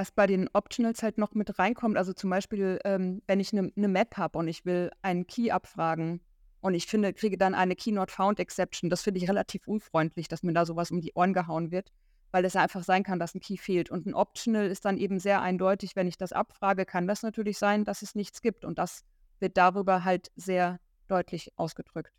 was 0.00 0.10
bei 0.12 0.26
den 0.26 0.48
Optionals 0.54 1.02
halt 1.02 1.18
noch 1.18 1.34
mit 1.34 1.58
reinkommt, 1.58 1.98
also 1.98 2.14
zum 2.14 2.30
Beispiel, 2.30 2.80
ähm, 2.86 3.20
wenn 3.26 3.38
ich 3.38 3.52
eine 3.52 3.70
ne 3.74 3.86
Map 3.86 4.16
habe 4.16 4.38
und 4.38 4.48
ich 4.48 4.64
will 4.64 4.90
einen 5.02 5.26
Key 5.26 5.50
abfragen 5.50 6.22
und 6.62 6.72
ich 6.72 6.86
finde, 6.86 7.12
kriege 7.12 7.36
dann 7.36 7.54
eine 7.54 7.76
Key 7.76 7.92
Not 7.92 8.10
Found 8.10 8.40
Exception, 8.40 8.88
das 8.88 9.02
finde 9.02 9.20
ich 9.20 9.28
relativ 9.28 9.66
unfreundlich, 9.66 10.26
dass 10.26 10.42
mir 10.42 10.54
da 10.54 10.64
sowas 10.64 10.90
um 10.90 11.02
die 11.02 11.12
Ohren 11.12 11.34
gehauen 11.34 11.70
wird, 11.70 11.92
weil 12.30 12.46
es 12.46 12.56
einfach 12.56 12.82
sein 12.82 13.02
kann, 13.02 13.18
dass 13.18 13.34
ein 13.34 13.40
Key 13.40 13.58
fehlt. 13.58 13.90
Und 13.90 14.06
ein 14.06 14.14
Optional 14.14 14.68
ist 14.68 14.86
dann 14.86 14.96
eben 14.96 15.18
sehr 15.18 15.42
eindeutig, 15.42 15.96
wenn 15.96 16.08
ich 16.08 16.16
das 16.16 16.32
abfrage, 16.32 16.86
kann 16.86 17.06
das 17.06 17.22
natürlich 17.22 17.58
sein, 17.58 17.84
dass 17.84 18.00
es 18.00 18.14
nichts 18.14 18.40
gibt 18.40 18.64
und 18.64 18.78
das 18.78 19.04
wird 19.38 19.58
darüber 19.58 20.02
halt 20.02 20.30
sehr 20.34 20.80
deutlich 21.08 21.52
ausgedrückt. 21.56 22.14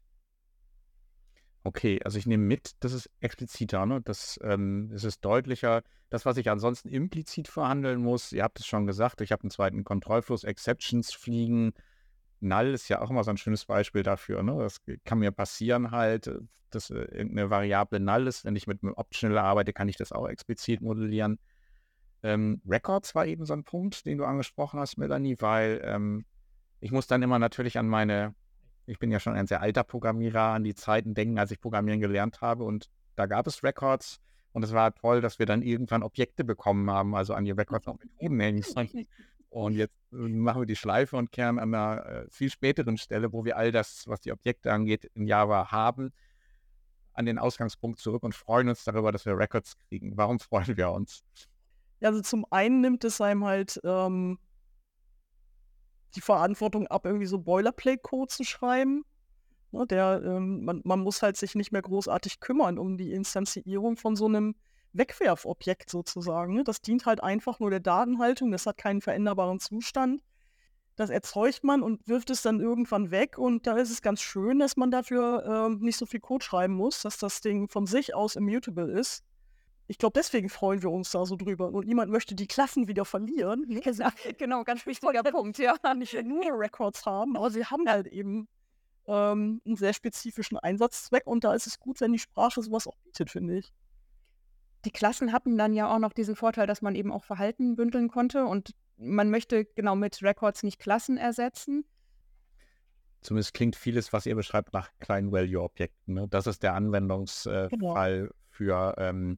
Okay, 1.64 2.00
also 2.04 2.18
ich 2.18 2.26
nehme 2.26 2.44
mit, 2.44 2.72
das 2.80 2.92
ist 2.92 3.10
expliziter, 3.20 3.86
ne? 3.86 4.02
Das, 4.02 4.40
ähm, 4.44 4.92
es 4.94 5.04
ist 5.04 5.24
deutlicher. 5.24 5.84
Das, 6.10 6.26
was 6.26 6.38
ich 6.38 6.50
ansonsten 6.50 6.90
implizit 6.90 7.48
verhandeln 7.48 8.02
muss, 8.02 8.32
ihr 8.32 8.44
habt 8.44 8.60
es 8.60 8.66
schon 8.66 8.88
gesagt, 8.88 9.22
ich 9.22 9.32
habe 9.32 9.44
einen 9.44 9.52
zweiten 9.52 9.84
Kontrollfluss, 9.84 10.44
Exceptions 10.44 11.14
fliegen. 11.14 11.74
Null 12.40 12.74
ist 12.74 12.90
ja 12.90 13.02
auch 13.02 13.12
immer 13.12 13.24
so 13.24 13.30
ein 13.30 13.38
schönes 13.38 13.66
Beispiel 13.66 14.02
dafür. 14.02 14.42
Ne? 14.42 14.58
Das 14.58 14.82
kann 15.06 15.20
mir 15.20 15.32
passieren 15.32 15.92
halt, 15.92 16.28
äh, 16.28 16.40
dass 16.72 16.90
äh, 16.90 16.96
irgendeine 16.96 17.52
Variable 17.52 18.00
Null 18.00 18.26
ist. 18.26 18.44
Wenn 18.44 18.56
ich 18.56 18.66
mit 18.66 18.82
einem 18.82 18.94
Optional 18.96 19.38
arbeite, 19.38 19.72
kann 19.72 19.88
ich 19.88 19.98
das 19.98 20.12
auch 20.12 20.28
explizit 20.28 20.82
modellieren. 20.82 21.38
Ähm, 22.24 22.62
Records 22.68 23.14
war 23.14 23.28
eben 23.28 23.46
so 23.46 23.54
ein 23.54 23.64
Punkt, 23.64 24.06
den 24.08 24.18
du 24.18 24.26
angesprochen 24.26 24.80
hast, 24.80 24.98
Melanie, 24.98 25.36
weil 25.40 25.80
ähm, 25.84 26.26
ich 26.80 26.92
muss 26.92 27.06
dann 27.06 27.22
immer 27.22 27.38
natürlich 27.38 27.78
an 27.78 27.88
meine 27.88 28.34
ich 28.86 29.00
bin 29.00 29.12
ja 29.12 29.20
schon 29.20 29.34
ein 29.34 29.48
sehr 29.48 29.62
alter 29.62 29.84
Programmierer, 29.84 30.54
an 30.54 30.64
die 30.64 30.76
Zeiten 30.76 31.14
denken, 31.14 31.40
als 31.40 31.52
ich 31.52 31.62
Programmieren 31.62 32.00
gelernt 32.00 32.42
habe. 32.42 32.64
Und 32.64 32.90
da 33.16 33.26
gab 33.26 33.48
es 33.48 33.64
Records. 33.64 34.20
Und 34.54 34.64
es 34.64 34.74
war 34.74 34.94
toll, 34.94 35.22
dass 35.22 35.40
wir 35.40 35.46
dann 35.46 35.62
irgendwann 35.62 36.04
Objekte 36.04 36.44
bekommen 36.44 36.90
haben, 36.92 37.16
also 37.16 37.34
an 37.34 37.46
die 37.46 37.52
Records 37.52 37.88
auch 37.88 37.98
Methoden 37.98 38.38
nennen 38.38 38.64
Und 39.50 39.76
jetzt 39.76 39.96
äh, 40.12 40.16
machen 40.16 40.62
wir 40.62 40.66
die 40.66 40.76
Schleife 40.76 41.16
und 41.16 41.32
kehren 41.32 41.58
an 41.58 41.74
einer 41.74 42.06
äh, 42.06 42.26
viel 42.30 42.50
späteren 42.50 42.98
Stelle, 42.98 43.32
wo 43.32 43.46
wir 43.46 43.56
all 43.56 43.72
das, 43.72 44.08
was 44.08 44.20
die 44.22 44.32
Objekte 44.32 44.72
angeht, 44.74 45.10
in 45.14 45.26
Java 45.26 45.72
haben, 45.72 46.12
an 47.14 47.26
den 47.26 47.40
Ausgangspunkt 47.40 48.00
zurück 48.00 48.24
und 48.24 48.36
freuen 48.36 48.68
uns 48.68 48.84
darüber, 48.84 49.12
dass 49.12 49.26
wir 49.26 49.38
Records 49.38 49.78
kriegen. 49.88 50.18
Warum 50.18 50.40
freuen 50.42 50.76
wir 50.76 50.92
uns? 50.92 51.24
Ja, 52.02 52.10
also 52.10 52.22
zum 52.22 52.46
einen 52.50 52.82
nimmt 52.82 53.04
es 53.04 53.22
einem 53.22 53.46
halt 53.46 53.80
ähm, 53.84 54.38
die 56.16 56.22
Verantwortung 56.22 56.88
ab, 56.88 57.06
irgendwie 57.06 57.26
so 57.26 57.40
Boilerplate-Code 57.40 58.28
zu 58.28 58.44
schreiben. 58.44 59.06
Ne, 59.72 59.88
der, 59.88 60.22
ähm, 60.26 60.66
man, 60.66 60.82
man 60.84 61.00
muss 61.00 61.22
halt 61.22 61.38
sich 61.38 61.56
nicht 61.56 61.72
mehr 61.72 61.82
großartig 61.82 62.40
kümmern 62.40 62.78
um 62.78 62.98
die 62.98 63.14
Instanzierung 63.14 63.96
von 63.96 64.16
so 64.16 64.26
einem 64.26 64.56
Wegwerfobjekt 64.94 65.90
sozusagen. 65.90 66.56
Ne? 66.56 66.64
Das 66.64 66.82
dient 66.82 67.06
halt 67.06 67.24
einfach 67.24 67.60
nur 67.60 67.70
der 67.70 67.80
Datenhaltung, 67.80 68.52
das 68.52 68.66
hat 68.66 68.78
keinen 68.78 69.02
veränderbaren 69.02 69.60
Zustand. 69.60 70.24
Das 70.98 71.10
erzeugt 71.10 71.64
man 71.64 71.82
und 71.82 72.06
wirft 72.08 72.30
es 72.30 72.42
dann 72.42 72.60
irgendwann 72.60 73.12
weg 73.12 73.38
und 73.38 73.66
da 73.66 73.78
ist 73.78 73.92
es 73.92 74.02
ganz 74.02 74.22
schön, 74.22 74.60
dass 74.60 74.76
man 74.76 74.92
dafür 74.92 75.70
äh, 75.72 75.84
nicht 75.84 75.98
so 75.98 76.06
viel 76.06 76.20
Code 76.20 76.44
schreiben 76.44 76.74
muss, 76.74 77.02
dass 77.02 77.18
das 77.18 77.40
Ding 77.40 77.70
von 77.70 77.88
sich 77.88 78.14
aus 78.14 78.36
immutable 78.36 78.92
ist. 78.92 79.24
Ich 79.88 79.98
glaube, 79.98 80.14
deswegen 80.18 80.50
freuen 80.50 80.82
wir 80.82 80.90
uns 80.90 81.12
da 81.12 81.26
so 81.26 81.36
drüber. 81.36 81.70
Und 81.70 81.88
niemand 81.88 82.12
möchte 82.12 82.36
die 82.36 82.48
Klassen 82.48 82.88
wieder 82.88 83.06
verlieren. 83.06 83.66
Genau, 84.38 84.64
ganz 84.64 84.86
wichtiger 84.86 85.24
Punkt, 85.24 85.58
ja. 85.58 85.76
Nicht 85.96 86.22
nur 86.24 86.46
Records 86.46 87.06
haben, 87.06 87.36
aber 87.36 87.52
sie 87.52 87.66
haben 87.66 87.88
halt 87.90 88.08
eben 88.08 88.48
ähm, 89.08 89.62
einen 89.66 89.76
sehr 89.76 89.94
spezifischen 89.94 90.58
Einsatzzweck 90.58 91.28
und 91.28 91.44
da 91.44 91.54
ist 91.54 91.68
es 91.68 91.80
gut, 91.80 92.00
wenn 92.02 92.14
die 92.14 92.20
Sprache 92.20 92.62
sowas 92.62 92.88
auch 92.88 92.98
bietet, 93.04 93.30
finde 93.30 93.58
ich. 93.58 93.74
Die 94.86 94.92
Klassen 94.92 95.32
hatten 95.32 95.58
dann 95.58 95.74
ja 95.74 95.94
auch 95.94 96.00
noch 96.00 96.14
diesen 96.14 96.36
Vorteil, 96.36 96.68
dass 96.68 96.82
man 96.82 96.96
eben 96.96 97.12
auch 97.12 97.24
Verhalten 97.24 97.76
bündeln 97.76 98.10
konnte 98.10 98.46
und 98.46 98.72
man 98.98 99.30
möchte 99.30 99.66
genau 99.66 99.96
mit 99.96 100.22
Records 100.22 100.64
nicht 100.64 100.80
Klassen 100.80 101.18
ersetzen. 101.18 101.86
Zumindest 103.22 103.54
klingt 103.54 103.76
vieles, 103.76 104.14
was 104.14 104.26
ihr 104.26 104.36
beschreibt, 104.36 104.74
nach 104.74 104.90
kleinen 105.00 105.32
Value-Objekten. 105.32 106.16
Ne? 106.16 106.28
Das 106.28 106.48
ist 106.48 106.64
der 106.64 106.74
Anwendungsfall 106.74 107.66
äh, 107.66 107.70
genau. 107.70 108.30
für, 108.50 108.96
ähm, 108.98 109.38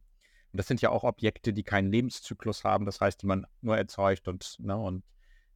das 0.53 0.67
sind 0.67 0.81
ja 0.81 0.89
auch 0.89 1.03
Objekte, 1.03 1.53
die 1.53 1.63
keinen 1.63 1.91
Lebenszyklus 1.91 2.63
haben, 2.63 2.85
das 2.85 3.01
heißt, 3.01 3.21
die 3.21 3.25
man 3.25 3.45
nur 3.61 3.77
erzeugt 3.77 4.27
und, 4.27 4.55
ne, 4.59 4.77
und 4.77 5.03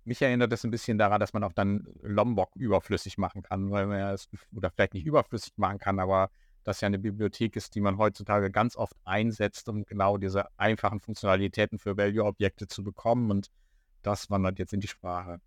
mich 0.03 0.21
erinnert 0.21 0.51
das 0.51 0.63
ein 0.63 0.71
bisschen 0.71 0.97
daran, 0.97 1.19
dass 1.19 1.33
man 1.33 1.43
auch 1.43 1.51
dann 1.51 1.85
Lombok 2.01 2.55
überflüssig 2.55 3.17
machen 3.17 3.43
kann, 3.43 3.71
weil 3.71 3.87
man 3.87 3.99
es, 4.13 4.29
oder 4.55 4.71
vielleicht 4.71 4.93
nicht 4.93 5.05
überflüssig 5.05 5.53
machen 5.57 5.79
kann, 5.79 5.99
aber 5.99 6.31
das 6.63 6.81
ja 6.81 6.85
eine 6.85 6.99
Bibliothek 6.99 7.55
ist, 7.55 7.75
die 7.75 7.81
man 7.81 7.97
heutzutage 7.97 8.49
ganz 8.49 8.75
oft 8.75 8.95
einsetzt, 9.03 9.69
um 9.69 9.83
genau 9.85 10.17
diese 10.17 10.45
einfachen 10.57 10.99
Funktionalitäten 10.99 11.77
für 11.77 11.97
Value-Objekte 11.97 12.67
zu 12.67 12.83
bekommen 12.83 13.31
und 13.31 13.51
das 14.01 14.29
wandert 14.29 14.59
jetzt 14.59 14.73
in 14.73 14.79
die 14.79 14.87
Sprache. 14.87 15.41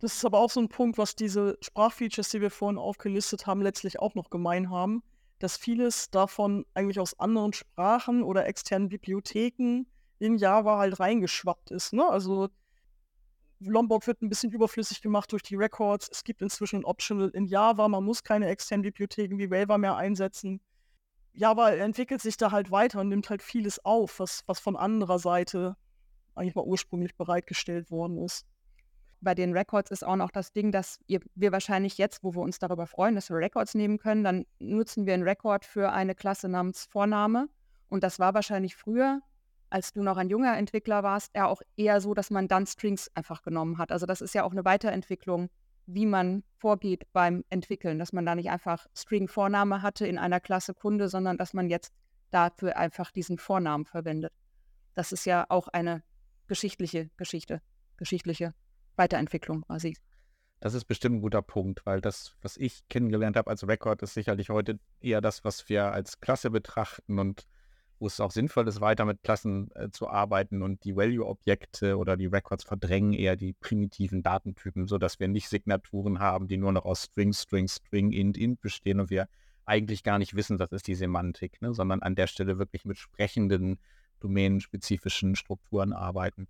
Das 0.00 0.14
ist 0.14 0.24
aber 0.24 0.38
auch 0.38 0.50
so 0.50 0.60
ein 0.60 0.68
Punkt, 0.68 0.96
was 0.96 1.14
diese 1.16 1.58
Sprachfeatures, 1.60 2.30
die 2.30 2.40
wir 2.40 2.50
vorhin 2.50 2.78
aufgelistet 2.78 3.46
haben, 3.46 3.62
letztlich 3.62 3.98
auch 4.00 4.14
noch 4.14 4.30
gemein 4.30 4.70
haben, 4.70 5.02
dass 5.38 5.56
vieles 5.56 6.10
davon 6.10 6.66
eigentlich 6.74 7.00
aus 7.00 7.18
anderen 7.18 7.52
Sprachen 7.52 8.22
oder 8.22 8.46
externen 8.46 8.88
Bibliotheken 8.88 9.86
in 10.18 10.36
Java 10.36 10.78
halt 10.78 10.98
reingeschwappt 10.98 11.70
ist. 11.70 11.92
Ne? 11.92 12.08
Also 12.08 12.48
Lombok 13.60 14.06
wird 14.06 14.22
ein 14.22 14.28
bisschen 14.28 14.52
überflüssig 14.52 15.02
gemacht 15.02 15.32
durch 15.32 15.42
die 15.42 15.56
Records. 15.56 16.08
Es 16.10 16.24
gibt 16.24 16.42
inzwischen 16.42 16.80
ein 16.80 16.84
Optional 16.84 17.30
in 17.30 17.46
Java. 17.46 17.88
Man 17.88 18.04
muss 18.04 18.22
keine 18.22 18.48
externen 18.48 18.82
Bibliotheken 18.82 19.38
wie 19.38 19.46
Railware 19.46 19.78
mehr 19.78 19.96
einsetzen. 19.96 20.60
Java 21.32 21.70
entwickelt 21.70 22.20
sich 22.20 22.36
da 22.36 22.50
halt 22.50 22.70
weiter 22.70 23.00
und 23.00 23.08
nimmt 23.08 23.30
halt 23.30 23.42
vieles 23.42 23.84
auf, 23.84 24.18
was, 24.18 24.42
was 24.46 24.58
von 24.58 24.76
anderer 24.76 25.18
Seite 25.18 25.76
eigentlich 26.34 26.54
mal 26.54 26.64
ursprünglich 26.64 27.16
bereitgestellt 27.16 27.90
worden 27.90 28.18
ist. 28.18 28.46
Bei 29.20 29.34
den 29.34 29.52
Records 29.52 29.90
ist 29.90 30.04
auch 30.04 30.16
noch 30.16 30.30
das 30.30 30.52
Ding, 30.52 30.70
dass 30.70 31.00
wir 31.06 31.52
wahrscheinlich 31.52 31.98
jetzt, 31.98 32.22
wo 32.22 32.34
wir 32.34 32.40
uns 32.40 32.58
darüber 32.58 32.86
freuen, 32.86 33.16
dass 33.16 33.30
wir 33.30 33.36
Records 33.36 33.74
nehmen 33.74 33.98
können, 33.98 34.22
dann 34.22 34.46
nutzen 34.60 35.06
wir 35.06 35.14
einen 35.14 35.24
Record 35.24 35.64
für 35.64 35.90
eine 35.90 36.14
Klasse 36.14 36.48
namens 36.48 36.84
Vorname. 36.84 37.48
Und 37.88 38.04
das 38.04 38.18
war 38.18 38.34
wahrscheinlich 38.34 38.76
früher 38.76 39.20
als 39.70 39.92
du 39.92 40.02
noch 40.02 40.16
ein 40.16 40.30
junger 40.30 40.56
Entwickler 40.56 41.02
warst, 41.02 41.34
ja 41.34 41.46
auch 41.46 41.62
eher 41.76 42.00
so, 42.00 42.14
dass 42.14 42.30
man 42.30 42.48
dann 42.48 42.66
Strings 42.66 43.10
einfach 43.14 43.42
genommen 43.42 43.78
hat. 43.78 43.92
Also 43.92 44.06
das 44.06 44.20
ist 44.20 44.34
ja 44.34 44.44
auch 44.44 44.52
eine 44.52 44.64
Weiterentwicklung, 44.64 45.50
wie 45.86 46.06
man 46.06 46.42
vorgeht 46.56 47.06
beim 47.12 47.44
Entwickeln, 47.50 47.98
dass 47.98 48.12
man 48.12 48.26
da 48.26 48.34
nicht 48.34 48.50
einfach 48.50 48.86
String-Vorname 48.94 49.82
hatte 49.82 50.06
in 50.06 50.18
einer 50.18 50.40
Klasse 50.40 50.74
Kunde, 50.74 51.08
sondern 51.08 51.36
dass 51.38 51.54
man 51.54 51.68
jetzt 51.68 51.92
dafür 52.30 52.76
einfach 52.76 53.10
diesen 53.10 53.38
Vornamen 53.38 53.84
verwendet. 53.84 54.32
Das 54.94 55.12
ist 55.12 55.24
ja 55.24 55.46
auch 55.48 55.68
eine 55.68 56.02
geschichtliche 56.46 57.10
Geschichte, 57.16 57.62
geschichtliche 57.96 58.54
Weiterentwicklung 58.98 59.62
quasi. 59.62 59.96
Das 60.60 60.74
ist 60.74 60.86
bestimmt 60.86 61.16
ein 61.16 61.20
guter 61.20 61.42
Punkt, 61.42 61.86
weil 61.86 62.00
das, 62.00 62.34
was 62.42 62.56
ich 62.56 62.86
kennengelernt 62.88 63.36
habe 63.36 63.50
als 63.50 63.66
Record, 63.66 64.02
ist 64.02 64.14
sicherlich 64.14 64.50
heute 64.50 64.80
eher 65.00 65.20
das, 65.20 65.44
was 65.44 65.68
wir 65.68 65.92
als 65.92 66.20
Klasse 66.20 66.50
betrachten 66.50 67.18
und 67.18 67.46
wo 68.00 68.06
es 68.06 68.20
auch 68.20 68.30
sinnvoll 68.30 68.68
ist, 68.68 68.80
weiter 68.80 69.04
mit 69.04 69.22
Klassen 69.22 69.70
äh, 69.74 69.90
zu 69.90 70.08
arbeiten 70.08 70.62
und 70.62 70.84
die 70.84 70.96
Value-Objekte 70.96 71.96
oder 71.96 72.16
die 72.16 72.26
Records 72.26 72.64
verdrängen 72.64 73.12
eher 73.12 73.36
die 73.36 73.52
primitiven 73.52 74.22
Datentypen, 74.22 74.86
sodass 74.86 75.18
wir 75.18 75.28
nicht 75.28 75.48
Signaturen 75.48 76.20
haben, 76.20 76.48
die 76.48 76.56
nur 76.56 76.72
noch 76.72 76.84
aus 76.84 77.04
String, 77.04 77.32
String, 77.32 77.68
String, 77.68 78.12
Int, 78.12 78.36
Int 78.36 78.60
bestehen 78.60 79.00
und 79.00 79.10
wir 79.10 79.28
eigentlich 79.64 80.02
gar 80.02 80.18
nicht 80.18 80.34
wissen, 80.34 80.58
das 80.58 80.72
ist 80.72 80.86
die 80.86 80.94
Semantik, 80.94 81.60
ne, 81.60 81.74
sondern 81.74 82.02
an 82.02 82.14
der 82.14 82.26
Stelle 82.26 82.58
wirklich 82.58 82.84
mit 82.84 82.98
sprechenden, 82.98 83.78
domänenspezifischen 84.20 85.36
Strukturen 85.36 85.92
arbeiten. 85.92 86.48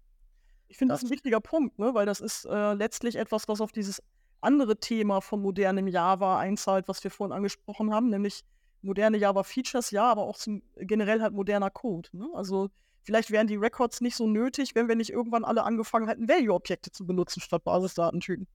Ich 0.68 0.76
finde 0.76 0.92
das, 0.92 1.00
das 1.00 1.10
ein 1.10 1.12
wichtiger 1.12 1.40
Punkt, 1.40 1.78
ne, 1.78 1.94
weil 1.94 2.06
das 2.06 2.20
ist 2.20 2.44
äh, 2.44 2.74
letztlich 2.74 3.16
etwas, 3.16 3.48
was 3.48 3.60
auf 3.60 3.72
dieses 3.72 4.02
andere 4.40 4.78
Thema 4.78 5.20
von 5.20 5.40
modernem 5.40 5.88
Java 5.88 6.38
einzahlt, 6.38 6.88
was 6.88 7.02
wir 7.02 7.10
vorhin 7.10 7.32
angesprochen 7.32 7.92
haben, 7.92 8.10
nämlich 8.10 8.44
moderne 8.82 9.16
Java-Features, 9.16 9.90
ja, 9.90 10.04
aber 10.10 10.22
auch 10.22 10.36
zum, 10.36 10.62
generell 10.76 11.20
halt 11.20 11.32
moderner 11.32 11.70
Code. 11.70 12.08
Ne? 12.12 12.28
Also 12.34 12.70
vielleicht 13.02 13.30
wären 13.30 13.46
die 13.46 13.56
Records 13.56 14.00
nicht 14.00 14.14
so 14.14 14.28
nötig, 14.28 14.74
wenn 14.74 14.88
wir 14.88 14.94
nicht 14.94 15.10
irgendwann 15.10 15.44
alle 15.44 15.64
angefangen 15.64 16.06
hätten, 16.06 16.28
Value-Objekte 16.28 16.92
zu 16.92 17.06
benutzen 17.06 17.40
statt 17.40 17.64
Basisdatentypen. 17.64 18.46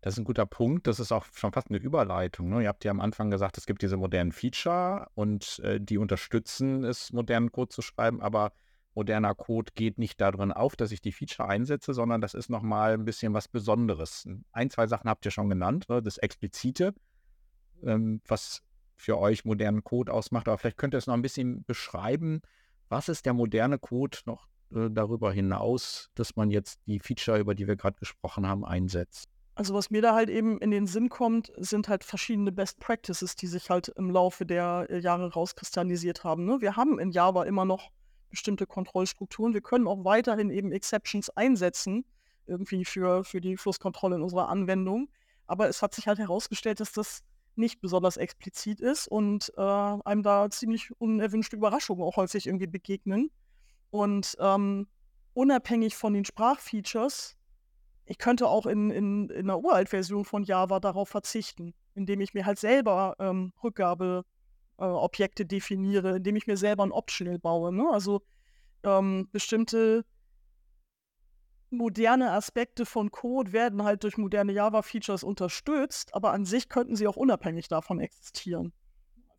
Das 0.00 0.14
ist 0.14 0.18
ein 0.18 0.24
guter 0.24 0.46
Punkt. 0.46 0.86
Das 0.86 1.00
ist 1.00 1.10
auch 1.10 1.26
schon 1.34 1.52
fast 1.52 1.68
eine 1.68 1.78
Überleitung. 1.78 2.48
Ne? 2.48 2.62
Ihr 2.62 2.68
habt 2.68 2.84
ja 2.84 2.90
am 2.90 3.00
Anfang 3.00 3.30
gesagt, 3.30 3.58
es 3.58 3.66
gibt 3.66 3.82
diese 3.82 3.96
modernen 3.96 4.30
Feature 4.30 5.08
und 5.14 5.58
äh, 5.60 5.80
die 5.80 5.98
unterstützen 5.98 6.84
es, 6.84 7.12
modernen 7.12 7.50
Code 7.50 7.70
zu 7.70 7.82
schreiben, 7.82 8.20
aber 8.20 8.52
moderner 8.96 9.34
Code 9.34 9.70
geht 9.76 9.98
nicht 9.98 10.20
darin 10.20 10.50
auf, 10.50 10.74
dass 10.74 10.90
ich 10.90 11.00
die 11.00 11.12
Feature 11.12 11.48
einsetze, 11.48 11.94
sondern 11.94 12.20
das 12.20 12.34
ist 12.34 12.50
nochmal 12.50 12.94
ein 12.94 13.04
bisschen 13.04 13.32
was 13.34 13.46
Besonderes. 13.46 14.28
Ein, 14.50 14.70
zwei 14.70 14.88
Sachen 14.88 15.08
habt 15.08 15.24
ihr 15.24 15.30
schon 15.30 15.48
genannt, 15.48 15.88
ne? 15.88 16.02
das 16.02 16.18
Explizite 16.18 16.92
ähm, 17.84 18.20
was 18.26 18.62
für 18.96 19.18
euch 19.18 19.44
modernen 19.44 19.84
Code 19.84 20.12
ausmacht. 20.12 20.48
Aber 20.48 20.58
vielleicht 20.58 20.78
könnt 20.78 20.94
ihr 20.94 20.98
es 20.98 21.06
noch 21.06 21.14
ein 21.14 21.22
bisschen 21.22 21.64
beschreiben. 21.64 22.40
Was 22.88 23.08
ist 23.08 23.26
der 23.26 23.34
moderne 23.34 23.78
Code 23.78 24.18
noch 24.26 24.48
äh, 24.74 24.88
darüber 24.90 25.32
hinaus, 25.32 26.10
dass 26.14 26.36
man 26.36 26.50
jetzt 26.50 26.80
die 26.86 27.00
Feature, 27.00 27.38
über 27.38 27.54
die 27.54 27.66
wir 27.66 27.76
gerade 27.76 27.98
gesprochen 27.98 28.46
haben, 28.46 28.64
einsetzt? 28.64 29.28
Also 29.54 29.74
was 29.74 29.90
mir 29.90 30.02
da 30.02 30.14
halt 30.14 30.28
eben 30.28 30.58
in 30.58 30.70
den 30.70 30.86
Sinn 30.86 31.08
kommt, 31.08 31.50
sind 31.56 31.88
halt 31.88 32.04
verschiedene 32.04 32.52
Best 32.52 32.78
Practices, 32.78 33.36
die 33.36 33.46
sich 33.46 33.70
halt 33.70 33.88
im 33.88 34.10
Laufe 34.10 34.44
der 34.44 34.86
äh, 34.90 34.98
Jahre 34.98 35.32
rauskristallisiert 35.32 36.24
haben. 36.24 36.44
Ne? 36.44 36.60
Wir 36.60 36.76
haben 36.76 36.98
in 36.98 37.10
Java 37.10 37.44
immer 37.44 37.64
noch 37.64 37.90
bestimmte 38.30 38.66
Kontrollstrukturen. 38.66 39.54
Wir 39.54 39.60
können 39.60 39.86
auch 39.86 40.04
weiterhin 40.04 40.50
eben 40.50 40.72
Exceptions 40.72 41.30
einsetzen, 41.30 42.04
irgendwie 42.46 42.84
für, 42.84 43.24
für 43.24 43.40
die 43.40 43.56
Flusskontrolle 43.56 44.16
in 44.16 44.22
unserer 44.22 44.48
Anwendung. 44.48 45.08
Aber 45.46 45.68
es 45.68 45.82
hat 45.82 45.94
sich 45.94 46.08
halt 46.08 46.18
herausgestellt, 46.18 46.80
dass 46.80 46.92
das 46.92 47.22
nicht 47.54 47.80
besonders 47.80 48.16
explizit 48.16 48.80
ist 48.80 49.08
und 49.08 49.52
äh, 49.56 49.60
einem 49.60 50.22
da 50.22 50.50
ziemlich 50.50 50.90
unerwünschte 51.00 51.56
Überraschungen 51.56 52.02
auch 52.02 52.16
häufig 52.16 52.46
irgendwie 52.46 52.66
begegnen. 52.66 53.30
Und 53.90 54.36
ähm, 54.40 54.86
unabhängig 55.32 55.96
von 55.96 56.12
den 56.12 56.24
Sprachfeatures, 56.24 57.36
ich 58.04 58.18
könnte 58.18 58.46
auch 58.48 58.66
in, 58.66 58.90
in, 58.90 59.30
in 59.30 59.50
einer 59.50 59.58
Uralt-Version 59.58 60.24
von 60.24 60.44
Java 60.44 60.80
darauf 60.80 61.08
verzichten, 61.08 61.74
indem 61.94 62.20
ich 62.20 62.34
mir 62.34 62.44
halt 62.44 62.58
selber 62.58 63.16
ähm, 63.18 63.52
Rückgabeobjekte 63.62 64.35
äh, 64.78 65.44
definiere, 65.46 66.16
indem 66.16 66.36
ich 66.36 66.46
mir 66.46 66.56
selber 66.56 66.84
ein 66.84 66.92
Optional 66.92 67.38
baue. 67.38 67.72
Ne? 67.72 67.88
Also 67.90 68.22
ähm, 68.82 69.28
bestimmte 69.32 70.04
moderne 71.70 72.32
Aspekte 72.32 72.86
von 72.86 73.10
Code 73.10 73.52
werden 73.52 73.82
halt 73.82 74.04
durch 74.04 74.16
moderne 74.16 74.52
Java-Features 74.52 75.24
unterstützt, 75.24 76.14
aber 76.14 76.32
an 76.32 76.44
sich 76.44 76.68
könnten 76.68 76.96
sie 76.96 77.06
auch 77.06 77.16
unabhängig 77.16 77.68
davon 77.68 78.00
existieren. 78.00 78.72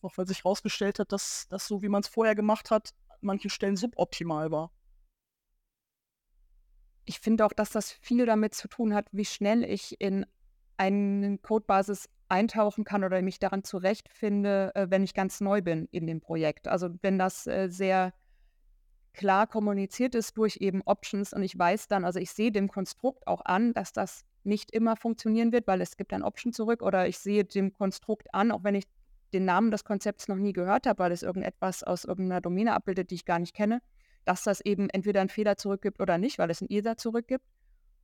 Einfach 0.01 0.17
weil 0.17 0.27
sich 0.27 0.43
herausgestellt 0.43 0.99
hat, 0.99 1.11
dass 1.11 1.47
das 1.49 1.67
so, 1.67 1.81
wie 1.81 1.89
man 1.89 2.01
es 2.01 2.07
vorher 2.07 2.35
gemacht 2.35 2.69
hat, 2.69 2.93
an 3.09 3.19
manchen 3.21 3.49
Stellen 3.49 3.75
suboptimal 3.75 4.51
war. 4.51 4.71
Ich 7.05 7.19
finde 7.19 7.45
auch, 7.45 7.53
dass 7.53 7.69
das 7.69 7.91
viel 7.91 8.25
damit 8.25 8.53
zu 8.53 8.67
tun 8.67 8.93
hat, 8.93 9.07
wie 9.11 9.25
schnell 9.25 9.63
ich 9.63 9.99
in 10.01 10.25
eine 10.75 11.37
Codebasis 11.37 12.09
eintauchen 12.29 12.83
kann 12.83 13.03
oder 13.03 13.21
mich 13.21 13.39
daran 13.39 13.63
zurechtfinde, 13.63 14.71
äh, 14.75 14.87
wenn 14.89 15.03
ich 15.03 15.13
ganz 15.13 15.41
neu 15.41 15.61
bin 15.61 15.87
in 15.91 16.07
dem 16.07 16.19
Projekt. 16.19 16.67
Also 16.67 16.89
wenn 17.01 17.17
das 17.17 17.47
äh, 17.47 17.69
sehr 17.69 18.13
klar 19.13 19.47
kommuniziert 19.47 20.15
ist 20.15 20.37
durch 20.37 20.57
eben 20.57 20.81
Options 20.83 21.33
und 21.33 21.43
ich 21.43 21.57
weiß 21.57 21.87
dann, 21.87 22.05
also 22.05 22.19
ich 22.19 22.31
sehe 22.31 22.51
dem 22.51 22.67
Konstrukt 22.67 23.27
auch 23.27 23.41
an, 23.45 23.73
dass 23.73 23.91
das 23.91 24.23
nicht 24.43 24.71
immer 24.71 24.95
funktionieren 24.95 25.51
wird, 25.51 25.67
weil 25.67 25.81
es 25.81 25.97
gibt 25.97 26.13
ein 26.13 26.23
Option 26.23 26.53
zurück 26.53 26.81
oder 26.81 27.07
ich 27.07 27.17
sehe 27.17 27.43
dem 27.43 27.73
Konstrukt 27.73 28.33
an, 28.33 28.51
auch 28.51 28.63
wenn 28.63 28.75
ich 28.75 28.85
den 29.33 29.45
Namen 29.45 29.71
des 29.71 29.83
Konzepts 29.83 30.27
noch 30.27 30.37
nie 30.37 30.53
gehört 30.53 30.87
habe, 30.87 30.99
weil 30.99 31.11
es 31.11 31.23
irgendetwas 31.23 31.83
aus 31.83 32.05
irgendeiner 32.05 32.41
Domäne 32.41 32.73
abbildet, 32.73 33.11
die 33.11 33.15
ich 33.15 33.25
gar 33.25 33.39
nicht 33.39 33.53
kenne, 33.53 33.81
dass 34.23 34.43
das 34.43 34.61
eben 34.61 34.89
entweder 34.89 35.19
einen 35.19 35.29
Fehler 35.29 35.57
zurückgibt 35.57 35.99
oder 35.99 36.17
nicht, 36.17 36.39
weil 36.39 36.49
es 36.49 36.61
einen 36.61 36.69
ISA 36.69 36.95
zurückgibt. 36.95 37.45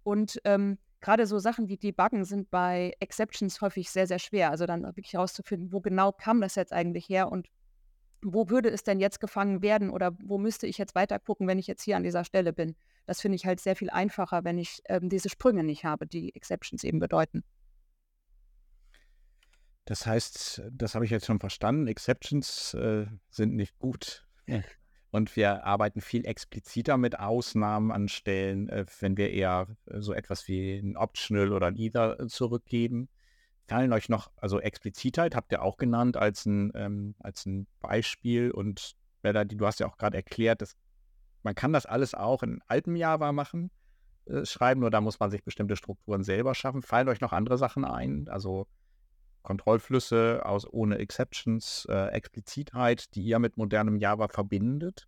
Und 0.03 0.41
ähm, 0.43 0.77
gerade 1.03 1.27
so 1.27 1.37
Sachen 1.37 1.67
wie 1.67 1.75
Debuggen 1.77 2.23
sind 2.23 2.49
bei 2.49 2.93
Exceptions 3.01 3.59
häufig 3.59 3.91
sehr, 3.91 4.07
sehr 4.07 4.19
schwer. 4.19 4.49
Also 4.49 4.65
dann 4.65 4.83
wirklich 4.83 5.13
herauszufinden, 5.13 5.73
wo 5.73 5.81
genau 5.81 6.13
kam 6.13 6.39
das 6.39 6.55
jetzt 6.55 6.71
eigentlich 6.71 7.09
her 7.09 7.29
und 7.29 7.49
wo 8.21 8.49
würde 8.49 8.69
es 8.69 8.83
denn 8.83 9.01
jetzt 9.01 9.19
gefangen 9.19 9.61
werden 9.61 9.89
oder 9.89 10.17
wo 10.23 10.37
müsste 10.37 10.65
ich 10.65 10.77
jetzt 10.77 10.95
weiter 10.95 11.19
gucken, 11.19 11.45
wenn 11.45 11.59
ich 11.59 11.67
jetzt 11.67 11.83
hier 11.83 11.97
an 11.97 12.03
dieser 12.03 12.23
Stelle 12.23 12.53
bin. 12.53 12.77
Das 13.05 13.19
finde 13.19 13.35
ich 13.35 13.45
halt 13.45 13.59
sehr 13.59 13.75
viel 13.75 13.89
einfacher, 13.89 14.45
wenn 14.45 14.57
ich 14.57 14.81
ähm, 14.85 15.09
diese 15.09 15.27
Sprünge 15.27 15.65
nicht 15.65 15.83
habe, 15.83 16.07
die 16.07 16.33
Exceptions 16.35 16.85
eben 16.85 16.99
bedeuten. 16.99 17.43
Das 19.83 20.05
heißt, 20.05 20.61
das 20.71 20.95
habe 20.95 21.03
ich 21.03 21.11
jetzt 21.11 21.25
schon 21.25 21.41
verstanden, 21.41 21.87
Exceptions 21.87 22.73
äh, 22.75 23.07
sind 23.29 23.55
nicht 23.55 23.77
gut. 23.77 24.25
Ja. 24.47 24.61
Und 25.13 25.35
wir 25.35 25.63
arbeiten 25.63 26.01
viel 26.01 26.25
expliziter 26.25 26.97
mit 26.97 27.19
Ausnahmen 27.19 27.91
an 27.91 28.07
Stellen, 28.07 28.67
äh, 28.69 28.83
wenn 28.99 29.15
wir 29.15 29.29
eher 29.29 29.67
äh, 29.85 30.01
so 30.01 30.11
etwas 30.11 30.47
wie 30.47 30.79
ein 30.79 30.97
Optional 30.97 31.53
oder 31.53 31.67
ein 31.67 31.75
Either 31.75 32.19
äh, 32.19 32.25
zurückgeben. 32.25 33.09
Fallen 33.67 33.93
euch 33.93 34.09
noch, 34.09 34.31
also 34.37 34.59
Explizitheit 34.59 35.35
habt 35.35 35.51
ihr 35.51 35.61
auch 35.61 35.77
genannt 35.77 36.17
als 36.17 36.47
ein, 36.47 36.71
ähm, 36.73 37.13
als 37.19 37.45
ein 37.45 37.67
Beispiel. 37.79 38.49
Und 38.49 38.95
Bella, 39.21 39.45
du 39.45 39.63
hast 39.67 39.79
ja 39.79 39.85
auch 39.85 39.97
gerade 39.97 40.17
erklärt, 40.17 40.63
dass 40.63 40.75
man 41.43 41.53
kann 41.53 41.73
das 41.73 41.85
alles 41.85 42.15
auch 42.15 42.41
in 42.41 42.61
altem 42.67 42.95
Java 42.95 43.33
machen, 43.33 43.69
äh, 44.25 44.45
schreiben, 44.45 44.81
nur 44.81 44.89
da 44.89 44.99
muss 44.99 45.19
man 45.19 45.29
sich 45.29 45.43
bestimmte 45.43 45.75
Strukturen 45.75 46.23
selber 46.23 46.55
schaffen. 46.55 46.81
Fallen 46.81 47.07
euch 47.07 47.21
noch 47.21 47.33
andere 47.33 47.59
Sachen 47.59 47.85
ein? 47.85 48.29
Also 48.29 48.65
Kontrollflüsse 49.43 50.41
aus 50.45 50.71
ohne 50.71 50.97
Exceptions, 50.97 51.85
äh, 51.89 52.07
Explizitheit, 52.07 53.13
die 53.15 53.23
ihr 53.23 53.39
mit 53.39 53.57
modernem 53.57 53.97
Java 53.97 54.27
verbindet? 54.27 55.07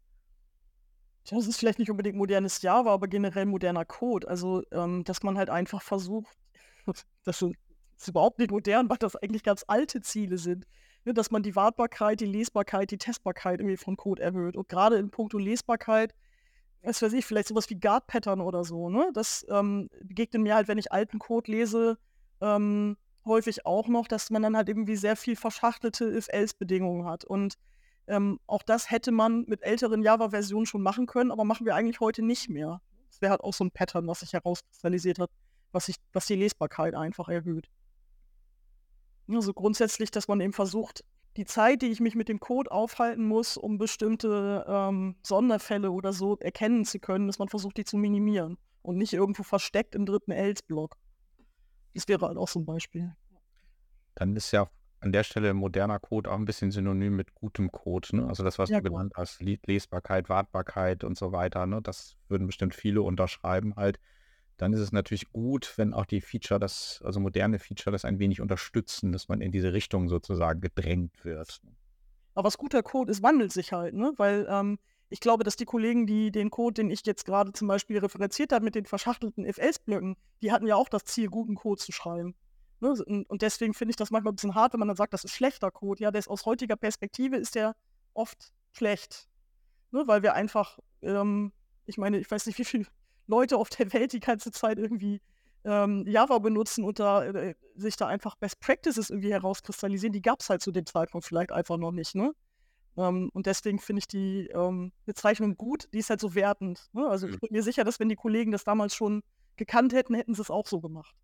Tja, 1.23 1.37
das 1.37 1.47
ist 1.47 1.57
vielleicht 1.57 1.79
nicht 1.79 1.89
unbedingt 1.89 2.17
modernes 2.17 2.61
Java, 2.61 2.93
aber 2.93 3.07
generell 3.07 3.45
moderner 3.45 3.85
Code. 3.85 4.27
Also, 4.27 4.61
ähm, 4.71 5.03
dass 5.03 5.23
man 5.23 5.37
halt 5.37 5.49
einfach 5.49 5.81
versucht, 5.81 6.37
das 7.23 7.41
ist 7.41 8.07
überhaupt 8.07 8.39
nicht 8.39 8.51
modern, 8.51 8.89
weil 8.89 8.97
das 8.97 9.15
eigentlich 9.15 9.43
ganz 9.43 9.63
alte 9.67 10.01
Ziele 10.01 10.37
sind. 10.37 10.67
Ne, 11.05 11.13
dass 11.13 11.29
man 11.29 11.43
die 11.43 11.55
Wartbarkeit, 11.55 12.19
die 12.19 12.25
Lesbarkeit, 12.25 12.89
die 12.89 12.97
Testbarkeit 12.97 13.59
irgendwie 13.59 13.77
von 13.77 13.95
Code 13.95 14.23
erhöht. 14.23 14.57
Und 14.57 14.67
gerade 14.67 14.97
in 14.97 15.11
puncto 15.11 15.37
Lesbarkeit, 15.37 16.15
was 16.81 17.01
weiß 17.01 17.13
ich, 17.13 17.25
vielleicht 17.25 17.47
sowas 17.47 17.69
wie 17.69 17.79
Guard-Pattern 17.79 18.41
oder 18.41 18.63
so, 18.63 18.89
ne? 18.89 19.11
Das 19.13 19.45
ähm, 19.49 19.89
begegnet 20.01 20.41
mir 20.41 20.55
halt, 20.55 20.67
wenn 20.67 20.79
ich 20.79 20.91
alten 20.91 21.19
Code 21.19 21.51
lese, 21.51 21.97
ähm, 22.41 22.97
häufig 23.25 23.65
auch 23.65 23.87
noch, 23.87 24.07
dass 24.07 24.29
man 24.29 24.41
dann 24.41 24.55
halt 24.55 24.69
irgendwie 24.69 24.95
sehr 24.95 25.15
viel 25.15 25.35
verschachtelte 25.35 26.05
If-Else-Bedingungen 26.05 27.05
hat. 27.05 27.25
Und 27.25 27.55
ähm, 28.07 28.39
auch 28.47 28.63
das 28.63 28.91
hätte 28.91 29.11
man 29.11 29.45
mit 29.47 29.63
älteren 29.63 30.03
Java-Versionen 30.03 30.65
schon 30.65 30.81
machen 30.81 31.07
können, 31.07 31.31
aber 31.31 31.43
machen 31.43 31.65
wir 31.65 31.75
eigentlich 31.75 31.99
heute 31.99 32.21
nicht 32.21 32.49
mehr. 32.49 32.81
Das 33.09 33.21
wäre 33.21 33.31
halt 33.31 33.41
auch 33.41 33.53
so 33.53 33.63
ein 33.63 33.71
Pattern, 33.71 34.07
was 34.07 34.19
sich 34.19 34.33
herauskristallisiert 34.33 35.19
hat, 35.19 35.31
was, 35.71 35.87
sich, 35.87 35.95
was 36.13 36.25
die 36.25 36.35
Lesbarkeit 36.35 36.95
einfach 36.95 37.29
erhöht. 37.29 37.69
Also 39.27 39.53
grundsätzlich, 39.53 40.11
dass 40.11 40.27
man 40.27 40.39
eben 40.39 40.53
versucht, 40.53 41.03
die 41.37 41.45
Zeit, 41.45 41.81
die 41.81 41.87
ich 41.87 41.99
mich 41.99 42.15
mit 42.15 42.29
dem 42.29 42.39
Code 42.39 42.71
aufhalten 42.71 43.27
muss, 43.27 43.57
um 43.57 43.77
bestimmte 43.77 44.65
ähm, 44.67 45.15
Sonderfälle 45.23 45.91
oder 45.91 46.13
so 46.13 46.37
erkennen 46.37 46.85
zu 46.85 46.99
können, 46.99 47.27
dass 47.27 47.39
man 47.39 47.49
versucht, 47.49 47.77
die 47.77 47.83
zu 47.83 47.97
minimieren 47.97 48.57
und 48.81 48.97
nicht 48.97 49.13
irgendwo 49.13 49.43
versteckt 49.43 49.95
im 49.95 50.05
dritten 50.05 50.31
Else-Block. 50.31 50.95
Das 51.95 52.07
wäre 52.07 52.27
halt 52.27 52.37
auch 52.37 52.47
so 52.47 52.59
ein 52.59 52.65
Beispiel. 52.65 53.15
Dann 54.13 54.35
ist 54.35 54.51
ja 54.51 54.69
an 54.99 55.11
der 55.11 55.23
Stelle 55.23 55.53
moderner 55.53 55.99
Code 55.99 56.31
auch 56.31 56.35
ein 56.35 56.45
bisschen 56.45 56.71
synonym 56.71 57.15
mit 57.15 57.35
gutem 57.35 57.71
Code. 57.71 58.15
Ne? 58.17 58.27
Also 58.27 58.43
das, 58.43 58.59
was 58.59 58.69
ja, 58.69 58.81
du 58.81 58.89
genannt 58.89 59.13
hast, 59.15 59.41
Lesbarkeit, 59.41 60.29
Wartbarkeit 60.29 61.03
und 61.03 61.17
so 61.17 61.31
weiter. 61.31 61.65
Ne? 61.65 61.81
Das 61.81 62.15
würden 62.27 62.47
bestimmt 62.47 62.75
viele 62.75 63.01
unterschreiben 63.01 63.75
halt. 63.75 63.99
Dann 64.57 64.73
ist 64.73 64.79
es 64.79 64.91
natürlich 64.91 65.31
gut, 65.31 65.73
wenn 65.77 65.93
auch 65.93 66.05
die 66.05 66.21
Feature, 66.21 66.59
das, 66.59 67.01
also 67.03 67.19
moderne 67.19 67.59
Feature, 67.59 67.91
das 67.91 68.05
ein 68.05 68.19
wenig 68.19 68.39
unterstützen, 68.39 69.11
dass 69.11 69.27
man 69.27 69.41
in 69.41 69.51
diese 69.51 69.73
Richtung 69.73 70.07
sozusagen 70.07 70.61
gedrängt 70.61 71.25
wird. 71.25 71.61
Aber 72.33 72.47
was 72.47 72.57
guter 72.57 72.81
Code 72.81 73.11
ist, 73.11 73.21
wandelt 73.21 73.51
sich 73.51 73.73
halt, 73.73 73.93
ne? 73.93 74.13
Weil 74.17 74.47
ähm, 74.49 74.79
ich 75.09 75.19
glaube, 75.19 75.43
dass 75.43 75.55
die 75.55 75.65
Kollegen, 75.65 76.07
die 76.07 76.31
den 76.31 76.49
Code, 76.49 76.75
den 76.75 76.89
ich 76.89 77.05
jetzt 77.05 77.25
gerade 77.25 77.53
zum 77.53 77.67
Beispiel 77.67 77.99
referenziert 77.99 78.51
habe 78.51 78.65
mit 78.65 78.75
den 78.75 78.85
verschachtelten 78.85 79.45
FS-Blöcken, 79.45 80.15
die 80.41 80.51
hatten 80.51 80.67
ja 80.67 80.75
auch 80.75 80.89
das 80.89 81.05
Ziel, 81.05 81.27
guten 81.27 81.55
Code 81.55 81.81
zu 81.81 81.91
schreiben. 81.91 82.35
Ne? 82.79 82.93
Und 83.27 83.41
deswegen 83.41 83.73
finde 83.73 83.91
ich 83.91 83.95
das 83.95 84.11
manchmal 84.11 84.33
ein 84.33 84.35
bisschen 84.35 84.55
hart, 84.55 84.73
wenn 84.73 84.79
man 84.79 84.87
dann 84.87 84.97
sagt, 84.97 85.13
das 85.13 85.23
ist 85.23 85.33
schlechter 85.33 85.71
Code. 85.71 86.03
Ja, 86.03 86.09
ist 86.09 86.27
aus 86.27 86.45
heutiger 86.45 86.75
Perspektive 86.75 87.37
ist 87.37 87.55
der 87.55 87.75
oft 88.13 88.51
schlecht. 88.71 89.27
Ne? 89.91 90.03
Weil 90.07 90.23
wir 90.23 90.33
einfach, 90.33 90.79
ähm, 91.01 91.51
ich 91.85 91.97
meine, 91.97 92.17
ich 92.19 92.29
weiß 92.29 92.45
nicht, 92.47 92.57
wie 92.59 92.65
viele 92.65 92.85
Leute 93.27 93.57
auf 93.57 93.69
der 93.69 93.93
Welt 93.93 94.13
die 94.13 94.19
ganze 94.19 94.51
Zeit 94.51 94.79
irgendwie 94.79 95.21
ähm, 95.63 96.05
Java 96.07 96.37
benutzen 96.39 96.83
und 96.83 96.99
da, 96.99 97.25
äh, 97.25 97.55
sich 97.75 97.95
da 97.95 98.07
einfach 98.07 98.35
Best 98.35 98.59
Practices 98.59 99.09
irgendwie 99.09 99.31
herauskristallisieren. 99.31 100.13
Die 100.13 100.21
gab 100.21 100.41
es 100.41 100.49
halt 100.49 100.61
zu 100.61 100.71
dem 100.71 100.85
Zeitpunkt 100.85 101.25
vielleicht 101.25 101.51
einfach 101.51 101.77
noch 101.77 101.91
nicht. 101.91 102.15
Ne? 102.15 102.33
Ähm, 102.97 103.29
und 103.33 103.45
deswegen 103.45 103.79
finde 103.79 103.99
ich 103.99 104.07
die 104.07 104.47
ähm, 104.47 104.91
Bezeichnung 105.05 105.57
gut, 105.57 105.89
die 105.93 105.99
ist 105.99 106.09
halt 106.09 106.21
so 106.21 106.35
wertend. 106.35 106.89
Ne? 106.93 107.07
Also 107.07 107.27
ich 107.27 107.33
mhm. 107.33 107.39
bin 107.39 107.49
mir 107.51 107.63
sicher, 107.63 107.83
dass 107.83 107.99
wenn 107.99 108.09
die 108.09 108.15
Kollegen 108.15 108.51
das 108.51 108.63
damals 108.63 108.95
schon 108.95 109.23
gekannt 109.57 109.93
hätten, 109.93 110.13
hätten 110.13 110.33
sie 110.33 110.41
es 110.41 110.49
auch 110.49 110.67
so 110.67 110.81
gemacht. 110.81 111.15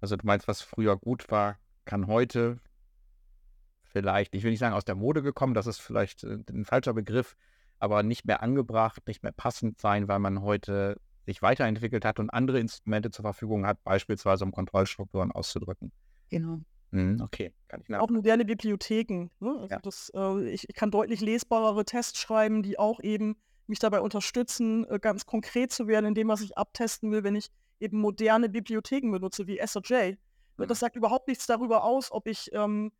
Also 0.00 0.16
du 0.16 0.26
meinst, 0.26 0.48
was 0.48 0.60
früher 0.60 0.96
gut 0.96 1.30
war, 1.30 1.58
kann 1.84 2.06
heute 2.06 2.58
vielleicht, 3.82 4.34
ich 4.34 4.42
will 4.42 4.50
nicht 4.50 4.60
sagen 4.60 4.74
aus 4.74 4.84
der 4.84 4.96
Mode 4.96 5.22
gekommen, 5.22 5.54
das 5.54 5.66
ist 5.66 5.78
vielleicht 5.78 6.24
äh, 6.24 6.38
ein 6.50 6.64
falscher 6.64 6.94
Begriff, 6.94 7.36
aber 7.78 8.02
nicht 8.02 8.24
mehr 8.24 8.42
angebracht, 8.42 9.06
nicht 9.06 9.22
mehr 9.22 9.32
passend 9.32 9.80
sein, 9.80 10.08
weil 10.08 10.18
man 10.18 10.42
heute 10.42 11.00
sich 11.26 11.40
weiterentwickelt 11.42 12.04
hat 12.04 12.18
und 12.18 12.30
andere 12.30 12.60
Instrumente 12.60 13.10
zur 13.10 13.22
Verfügung 13.22 13.66
hat, 13.66 13.82
beispielsweise 13.82 14.44
um 14.44 14.52
Kontrollstrukturen 14.52 15.32
auszudrücken. 15.32 15.90
Genau. 16.28 16.60
Mhm, 16.94 17.20
okay, 17.20 17.52
kann 17.66 17.82
ich 17.82 17.92
Auch 17.96 18.08
moderne 18.08 18.44
Bibliotheken. 18.44 19.28
Ne? 19.40 19.50
Also 19.50 19.66
ja. 19.68 19.78
das, 19.80 20.12
äh, 20.14 20.48
ich, 20.48 20.68
ich, 20.68 20.76
kann 20.76 20.92
deutlich 20.92 21.20
lesbarere 21.20 21.84
Tests 21.84 22.20
schreiben, 22.20 22.62
die 22.62 22.78
auch 22.78 23.00
eben 23.00 23.36
mich 23.66 23.80
dabei 23.80 24.00
unterstützen, 24.00 24.88
äh, 24.88 25.00
ganz 25.00 25.26
konkret 25.26 25.72
zu 25.72 25.88
werden 25.88 26.06
in 26.06 26.14
dem, 26.14 26.28
was 26.28 26.40
ich 26.40 26.56
abtesten 26.56 27.10
will, 27.10 27.24
wenn 27.24 27.34
ich 27.34 27.50
eben 27.80 27.98
moderne 27.98 28.48
Bibliotheken 28.48 29.10
benutze, 29.10 29.48
wie 29.48 29.60
SOJ. 29.64 30.18
Mhm. 30.56 30.68
Das 30.68 30.78
sagt 30.78 30.94
überhaupt 30.94 31.26
nichts 31.26 31.48
darüber 31.48 31.82
aus, 31.82 32.12
ob 32.12 32.28
ich, 32.28 32.50
ähm, 32.52 32.92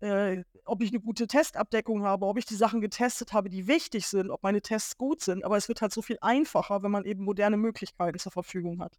äh, 0.00 0.44
ob 0.66 0.82
ich 0.82 0.90
eine 0.90 1.00
gute 1.00 1.26
Testabdeckung 1.26 2.02
habe, 2.02 2.26
ob 2.26 2.36
ich 2.36 2.44
die 2.44 2.54
Sachen 2.54 2.82
getestet 2.82 3.32
habe, 3.32 3.48
die 3.48 3.66
wichtig 3.66 4.08
sind, 4.08 4.30
ob 4.30 4.42
meine 4.42 4.60
Tests 4.60 4.98
gut 4.98 5.22
sind. 5.22 5.42
Aber 5.42 5.56
es 5.56 5.68
wird 5.68 5.80
halt 5.80 5.94
so 5.94 6.02
viel 6.02 6.18
einfacher, 6.20 6.82
wenn 6.82 6.90
man 6.90 7.06
eben 7.06 7.24
moderne 7.24 7.56
Möglichkeiten 7.56 8.18
zur 8.18 8.32
Verfügung 8.32 8.82
hat. 8.82 8.92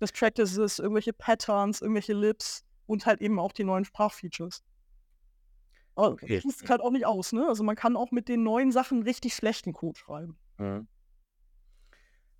Das 0.00 0.12
Practices, 0.12 0.78
irgendwelche 0.80 1.14
Patterns, 1.14 1.80
irgendwelche 1.80 2.12
Lips 2.12 2.62
und 2.90 3.06
halt 3.06 3.20
eben 3.20 3.38
auch 3.38 3.52
die 3.52 3.64
neuen 3.64 3.84
Sprachfeatures. 3.84 4.64
Aber 5.94 6.10
okay. 6.10 6.42
das 6.44 6.68
halt 6.68 6.80
auch 6.80 6.90
nicht 6.90 7.06
aus, 7.06 7.32
ne? 7.32 7.46
Also 7.48 7.62
man 7.62 7.76
kann 7.76 7.96
auch 7.96 8.10
mit 8.10 8.28
den 8.28 8.42
neuen 8.42 8.72
Sachen 8.72 9.02
richtig 9.02 9.34
schlechten 9.34 9.72
Code 9.72 9.98
schreiben. 9.98 10.38
Mhm. 10.58 10.88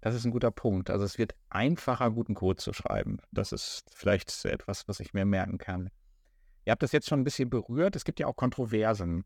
Das 0.00 0.14
ist 0.14 0.24
ein 0.24 0.30
guter 0.30 0.50
Punkt. 0.50 0.90
Also 0.90 1.04
es 1.04 1.18
wird 1.18 1.34
einfacher, 1.50 2.10
guten 2.10 2.34
Code 2.34 2.56
zu 2.56 2.72
schreiben. 2.72 3.18
Das 3.30 3.52
ist 3.52 3.84
vielleicht 3.94 4.44
etwas, 4.44 4.88
was 4.88 4.98
ich 4.98 5.12
mir 5.12 5.24
merken 5.24 5.58
kann. 5.58 5.90
Ihr 6.64 6.72
habt 6.72 6.82
das 6.82 6.92
jetzt 6.92 7.08
schon 7.08 7.20
ein 7.20 7.24
bisschen 7.24 7.50
berührt. 7.50 7.96
Es 7.96 8.04
gibt 8.04 8.18
ja 8.18 8.26
auch 8.26 8.36
Kontroversen, 8.36 9.24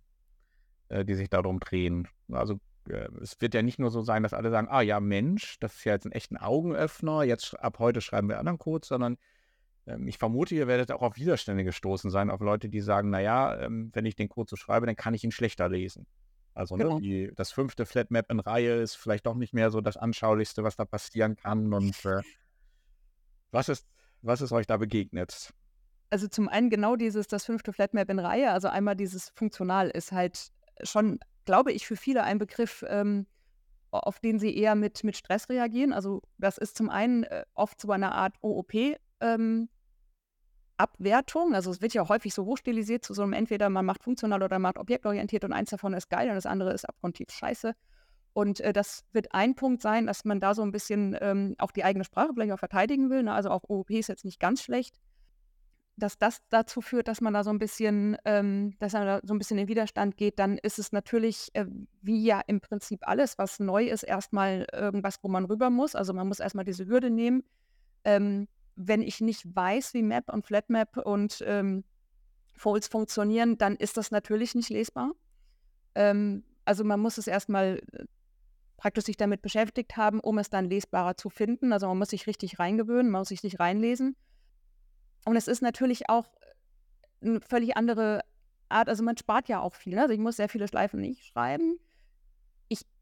äh, 0.88 1.04
die 1.04 1.14
sich 1.14 1.30
darum 1.30 1.60
drehen. 1.60 2.08
Also 2.30 2.58
äh, 2.88 3.08
es 3.22 3.40
wird 3.40 3.54
ja 3.54 3.62
nicht 3.62 3.78
nur 3.78 3.90
so 3.90 4.02
sein, 4.02 4.24
dass 4.24 4.34
alle 4.34 4.50
sagen, 4.50 4.68
ah 4.68 4.82
ja, 4.82 5.00
Mensch, 5.00 5.58
das 5.60 5.76
ist 5.76 5.84
ja 5.84 5.92
jetzt 5.92 6.06
ein 6.06 6.12
echten 6.12 6.36
Augenöffner, 6.36 7.22
jetzt 7.22 7.58
ab 7.60 7.78
heute 7.78 8.00
schreiben 8.00 8.28
wir 8.28 8.38
anderen 8.38 8.58
Code, 8.58 8.86
sondern 8.86 9.16
ich 10.06 10.18
vermute, 10.18 10.54
ihr 10.54 10.66
werdet 10.66 10.90
auch 10.92 11.02
auf 11.02 11.16
Widerstände 11.16 11.64
gestoßen 11.64 12.10
sein, 12.10 12.30
auf 12.30 12.40
Leute, 12.40 12.68
die 12.68 12.80
sagen, 12.80 13.10
naja, 13.10 13.60
ähm, 13.60 13.90
wenn 13.92 14.06
ich 14.06 14.16
den 14.16 14.28
Code 14.28 14.48
so 14.48 14.56
schreibe, 14.56 14.86
dann 14.86 14.96
kann 14.96 15.14
ich 15.14 15.24
ihn 15.24 15.30
schlechter 15.30 15.68
lesen. 15.68 16.06
Also 16.54 16.76
ne, 16.76 16.84
genau. 16.84 16.94
ne, 16.96 17.00
die, 17.00 17.32
das 17.34 17.52
fünfte 17.52 17.84
Flatmap 17.84 18.30
in 18.30 18.40
Reihe 18.40 18.80
ist 18.80 18.94
vielleicht 18.94 19.26
doch 19.26 19.34
nicht 19.34 19.52
mehr 19.52 19.70
so 19.70 19.80
das 19.80 19.96
Anschaulichste, 19.96 20.62
was 20.62 20.76
da 20.76 20.84
passieren 20.84 21.36
kann. 21.36 21.72
Und 21.72 22.04
äh, 22.04 22.22
was, 23.50 23.68
ist, 23.68 23.86
was 24.22 24.40
ist 24.40 24.52
euch 24.52 24.66
da 24.66 24.76
begegnet? 24.76 25.52
Also 26.10 26.28
zum 26.28 26.48
einen 26.48 26.70
genau 26.70 26.96
dieses, 26.96 27.26
das 27.26 27.44
fünfte 27.44 27.72
Flatmap 27.72 28.08
in 28.08 28.20
Reihe, 28.20 28.52
also 28.52 28.68
einmal 28.68 28.94
dieses 28.94 29.32
funktional 29.34 29.90
ist 29.90 30.12
halt 30.12 30.52
schon, 30.82 31.18
glaube 31.44 31.72
ich, 31.72 31.86
für 31.86 31.96
viele 31.96 32.22
ein 32.22 32.38
Begriff, 32.38 32.84
ähm, 32.88 33.26
auf 33.90 34.20
den 34.20 34.38
sie 34.38 34.56
eher 34.56 34.76
mit, 34.76 35.04
mit 35.04 35.16
Stress 35.16 35.48
reagieren. 35.48 35.92
Also 35.92 36.22
das 36.38 36.56
ist 36.56 36.76
zum 36.76 36.88
einen 36.88 37.24
äh, 37.24 37.44
oft 37.54 37.80
so 37.80 37.90
eine 37.90 38.12
Art 38.12 38.34
OOP 38.42 38.74
ähm, 39.20 39.68
Abwertung. 40.76 41.54
Also 41.54 41.70
es 41.70 41.80
wird 41.80 41.94
ja 41.94 42.08
häufig 42.08 42.34
so 42.34 42.44
hochstilisiert 42.44 43.04
zu 43.04 43.14
so 43.14 43.22
einem 43.22 43.32
entweder 43.32 43.70
man 43.70 43.84
macht 43.84 44.02
funktional 44.02 44.42
oder 44.42 44.56
man 44.56 44.62
macht 44.62 44.78
objektorientiert 44.78 45.44
und 45.44 45.52
eins 45.52 45.70
davon 45.70 45.94
ist 45.94 46.10
geil 46.10 46.28
und 46.28 46.34
das 46.34 46.46
andere 46.46 46.72
ist 46.72 46.84
abgrundtief 46.88 47.30
scheiße. 47.30 47.74
Und 48.32 48.60
äh, 48.60 48.72
das 48.72 49.04
wird 49.12 49.32
ein 49.32 49.54
Punkt 49.54 49.80
sein, 49.80 50.06
dass 50.06 50.24
man 50.24 50.40
da 50.40 50.54
so 50.54 50.62
ein 50.62 50.72
bisschen 50.72 51.16
ähm, 51.20 51.54
auch 51.58 51.70
die 51.70 51.84
eigene 51.84 52.04
Sprache 52.04 52.32
vielleicht 52.34 52.52
auch 52.52 52.58
verteidigen 52.58 53.08
will. 53.08 53.22
Ne? 53.22 53.32
Also 53.32 53.50
auch 53.50 53.62
OOP 53.68 53.90
ist 53.90 54.08
jetzt 54.08 54.24
nicht 54.24 54.40
ganz 54.40 54.62
schlecht. 54.62 54.96
Dass 55.96 56.18
das 56.18 56.38
dazu 56.48 56.80
führt, 56.80 57.06
dass 57.06 57.20
man 57.20 57.32
da 57.32 57.44
so 57.44 57.50
ein 57.50 57.60
bisschen, 57.60 58.16
ähm, 58.24 58.74
dass 58.80 58.94
man 58.94 59.06
da 59.06 59.20
so 59.22 59.32
ein 59.32 59.38
bisschen 59.38 59.58
in 59.58 59.68
Widerstand 59.68 60.16
geht, 60.16 60.40
dann 60.40 60.58
ist 60.58 60.80
es 60.80 60.90
natürlich, 60.90 61.50
äh, 61.52 61.66
wie 62.02 62.24
ja 62.24 62.40
im 62.48 62.60
Prinzip 62.60 63.06
alles, 63.06 63.38
was 63.38 63.60
neu 63.60 63.86
ist, 63.86 64.02
erstmal 64.02 64.66
irgendwas, 64.72 65.18
wo 65.22 65.28
man 65.28 65.44
rüber 65.44 65.70
muss. 65.70 65.94
Also 65.94 66.12
man 66.12 66.26
muss 66.26 66.40
erstmal 66.40 66.64
diese 66.64 66.86
Hürde 66.86 67.10
nehmen 67.10 67.44
Ähm, 68.02 68.48
wenn 68.76 69.02
ich 69.02 69.20
nicht 69.20 69.54
weiß, 69.54 69.94
wie 69.94 70.02
Map 70.02 70.32
und 70.32 70.46
Flatmap 70.46 70.96
und 70.98 71.42
ähm, 71.46 71.84
Folds 72.56 72.88
funktionieren, 72.88 73.58
dann 73.58 73.76
ist 73.76 73.96
das 73.96 74.10
natürlich 74.10 74.54
nicht 74.54 74.70
lesbar. 74.70 75.12
Ähm, 75.94 76.44
also 76.64 76.84
man 76.84 77.00
muss 77.00 77.18
es 77.18 77.26
erstmal 77.26 77.80
äh, 77.92 78.04
praktisch 78.76 79.04
sich 79.04 79.16
damit 79.16 79.42
beschäftigt 79.42 79.96
haben, 79.96 80.20
um 80.20 80.38
es 80.38 80.50
dann 80.50 80.68
lesbarer 80.68 81.16
zu 81.16 81.30
finden. 81.30 81.72
Also 81.72 81.86
man 81.88 81.98
muss 81.98 82.10
sich 82.10 82.26
richtig 82.26 82.58
reingewöhnen, 82.58 83.10
man 83.10 83.20
muss 83.20 83.28
sich 83.28 83.42
nicht 83.42 83.60
reinlesen. 83.60 84.16
Und 85.24 85.36
es 85.36 85.48
ist 85.48 85.62
natürlich 85.62 86.08
auch 86.08 86.26
eine 87.22 87.40
völlig 87.40 87.76
andere 87.76 88.20
Art, 88.68 88.88
also 88.88 89.02
man 89.02 89.16
spart 89.16 89.48
ja 89.48 89.60
auch 89.60 89.74
viel. 89.74 89.94
Ne? 89.94 90.02
Also 90.02 90.14
ich 90.14 90.20
muss 90.20 90.36
sehr 90.36 90.48
viele 90.48 90.68
Schleifen 90.68 91.00
nicht 91.00 91.24
schreiben. 91.24 91.78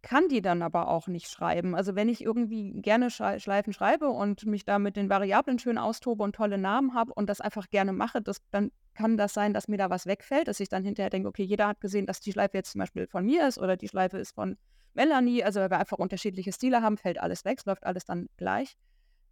Kann 0.03 0.29
die 0.29 0.43
dann 0.43 0.63
aber 0.63 0.89
auch 0.89 1.07
nicht 1.07 1.29
schreiben. 1.29 1.77
Also 1.77 1.95
wenn 1.95 2.09
ich 2.09 2.25
irgendwie 2.25 2.73
gerne 2.73 3.09
Schleifen 3.09 3.73
schreibe 3.73 4.09
und 4.09 4.45
mich 4.47 4.65
da 4.65 4.81
mit 4.81 4.97
den 4.97 5.09
Variablen 5.09 5.61
schön 5.61 5.79
austobe 5.79 6.25
und 6.25 6.35
tolle 6.35 6.59
Namen 6.59 6.95
habe 6.95 7.15
und 7.15 7.29
das 7.29 7.41
einfach 7.41 7.71
gerne 7.71 7.93
mache, 7.93 8.21
das, 8.21 8.39
dann 8.51 8.73
kann 8.95 9.17
das 9.17 9.33
sein, 9.33 9.55
dass 9.55 9.69
mir 9.69 9.79
da 9.79 9.91
was 9.91 10.07
wegfällt, 10.07 10.49
dass 10.49 10.59
ich 10.59 10.69
dann 10.69 10.83
hinterher 10.83 11.09
denke, 11.09 11.29
okay, 11.29 11.45
jeder 11.45 11.69
hat 11.69 11.81
gesehen, 11.81 12.07
dass 12.07 12.19
die 12.19 12.33
Schleife 12.33 12.57
jetzt 12.57 12.73
zum 12.73 12.81
Beispiel 12.81 13.07
von 13.07 13.25
mir 13.25 13.47
ist 13.47 13.59
oder 13.59 13.77
die 13.77 13.87
Schleife 13.87 14.19
ist 14.19 14.35
von 14.35 14.57
Melanie. 14.95 15.45
Also 15.45 15.61
weil 15.61 15.71
wir 15.71 15.79
einfach 15.79 15.99
unterschiedliche 15.99 16.53
Stile 16.53 16.83
haben, 16.83 16.99
fällt 16.99 17.19
alles 17.19 17.45
weg, 17.45 17.59
es 17.61 17.65
läuft 17.65 17.85
alles 17.85 18.05
dann 18.05 18.29
gleich. 18.37 18.77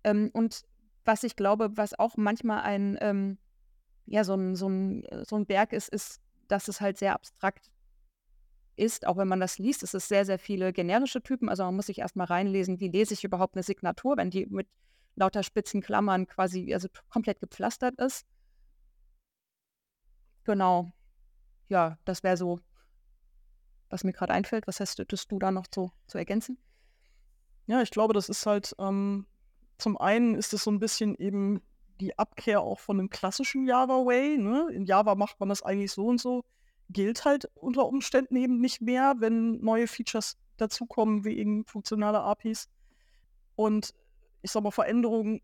Ähm, 0.05 0.31
und 0.33 0.63
was 1.05 1.25
ich 1.25 1.35
glaube, 1.35 1.71
was 1.77 1.99
auch 1.99 2.17
manchmal 2.17 2.63
ein, 2.63 2.97
ähm, 3.01 3.39
ja, 4.07 4.23
so 4.23 4.35
ein, 4.35 4.55
so, 4.55 4.69
ein, 4.69 5.05
so 5.25 5.35
ein 5.35 5.47
Berg 5.47 5.73
ist, 5.73 5.89
ist, 5.89 6.21
dass 6.47 6.69
es 6.69 6.81
halt 6.81 6.97
sehr 6.97 7.15
abstrakt 7.15 7.71
ist, 8.81 9.07
auch 9.07 9.17
wenn 9.17 9.29
man 9.29 9.41
das 9.41 9.59
liest, 9.59 9.83
es 9.83 9.95
ist 9.95 10.09
sehr, 10.09 10.25
sehr 10.25 10.39
viele 10.39 10.73
generische 10.73 11.23
Typen. 11.23 11.49
Also 11.49 11.65
man 11.65 11.77
muss 11.77 11.87
sich 11.87 11.99
erstmal 11.99 12.27
reinlesen, 12.27 12.81
wie 12.81 12.89
lese 12.89 13.15
ich 13.15 13.25
überhaupt 13.25 13.55
eine 13.55 13.63
Signatur, 13.63 14.17
wenn 14.17 14.31
die 14.31 14.47
mit 14.47 14.67
lauter 15.17 15.43
spitzen 15.43 15.83
Klammern 15.83 16.27
quasi 16.27 16.73
also 16.73 16.89
komplett 17.11 17.41
gepflastert 17.41 17.95
ist. 18.01 18.27
Genau. 20.45 20.93
Ja, 21.69 21.99
das 22.05 22.23
wäre 22.23 22.37
so, 22.37 22.61
was 23.91 24.03
mir 24.03 24.13
gerade 24.13 24.33
einfällt. 24.33 24.67
Was 24.67 24.81
hast 24.81 24.99
du 24.99 25.39
da 25.39 25.51
noch 25.51 25.67
zu, 25.67 25.93
zu 26.07 26.19
ergänzen? 26.19 26.59
Ja, 27.67 27.83
ich 27.83 27.91
glaube, 27.91 28.15
das 28.15 28.29
ist 28.29 28.47
halt, 28.47 28.75
ähm, 28.79 29.27
zum 29.79 29.97
einen 29.99 30.35
ist 30.35 30.53
es 30.53 30.65
so 30.65 30.71
ein 30.71 30.81
bisschen 30.81 31.15
eben 31.17 31.63
die 32.01 32.19
Abkehr 32.19 32.63
auch 32.63 32.81
von 32.81 32.99
dem 32.99 33.11
klassischen 33.11 33.67
Java-Way. 33.67 34.39
Ne? 34.39 34.69
In 34.73 34.87
Java 34.87 35.15
macht 35.15 35.39
man 35.39 35.49
das 35.49 35.63
eigentlich 35.63 35.93
so 35.93 36.07
und 36.07 36.21
so. 36.21 36.45
Gilt 36.93 37.25
halt 37.25 37.51
unter 37.55 37.87
Umständen 37.87 38.37
eben 38.37 38.61
nicht 38.61 38.81
mehr, 38.81 39.15
wenn 39.19 39.61
neue 39.61 39.87
Features 39.87 40.39
dazukommen, 40.57 41.25
wie 41.25 41.39
eben 41.39 41.65
funktionale 41.67 42.21
APIs. 42.21 42.69
Und 43.57 43.95
ich 44.43 44.51
sag 44.51 44.63
mal, 44.63 44.71
Veränderungen 44.71 45.41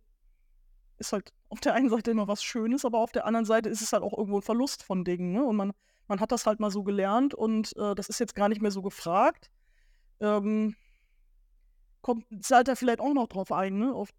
ist 0.98 1.12
halt 1.12 1.32
auf 1.48 1.61
der 1.61 1.74
einen 1.74 1.90
Seite 1.90 2.11
immer 2.11 2.28
was 2.28 2.42
Schönes, 2.42 2.85
aber 2.85 2.98
auf 2.98 3.12
der 3.12 3.26
anderen 3.26 3.44
Seite 3.44 3.68
ist 3.68 3.82
es 3.82 3.92
halt 3.92 4.02
auch 4.02 4.16
irgendwo 4.16 4.38
ein 4.38 4.42
Verlust 4.42 4.82
von 4.82 5.04
Dingen. 5.04 5.32
Ne? 5.32 5.44
Und 5.44 5.56
man, 5.56 5.72
man 6.09 6.20
hat 6.20 6.32
das 6.32 6.46
halt 6.46 6.59
mal 6.59 6.70
so 6.70 6.82
gelernt 6.82 7.35
und 7.35 7.76
äh, 7.76 7.94
das 7.94 8.09
ist 8.09 8.18
jetzt 8.18 8.35
gar 8.35 8.48
nicht 8.48 8.62
mehr 8.62 8.70
so 8.70 8.82
gefragt. 8.82 9.50
Ähm, 10.20 10.74
kommt, 12.00 12.24
zahlt 12.44 12.68
er 12.68 12.76
vielleicht 12.76 13.00
auch 13.00 13.12
noch 13.12 13.28
drauf 13.28 13.52
ein, 13.52 13.78
ne? 13.78 13.92
Auf, 13.92 14.11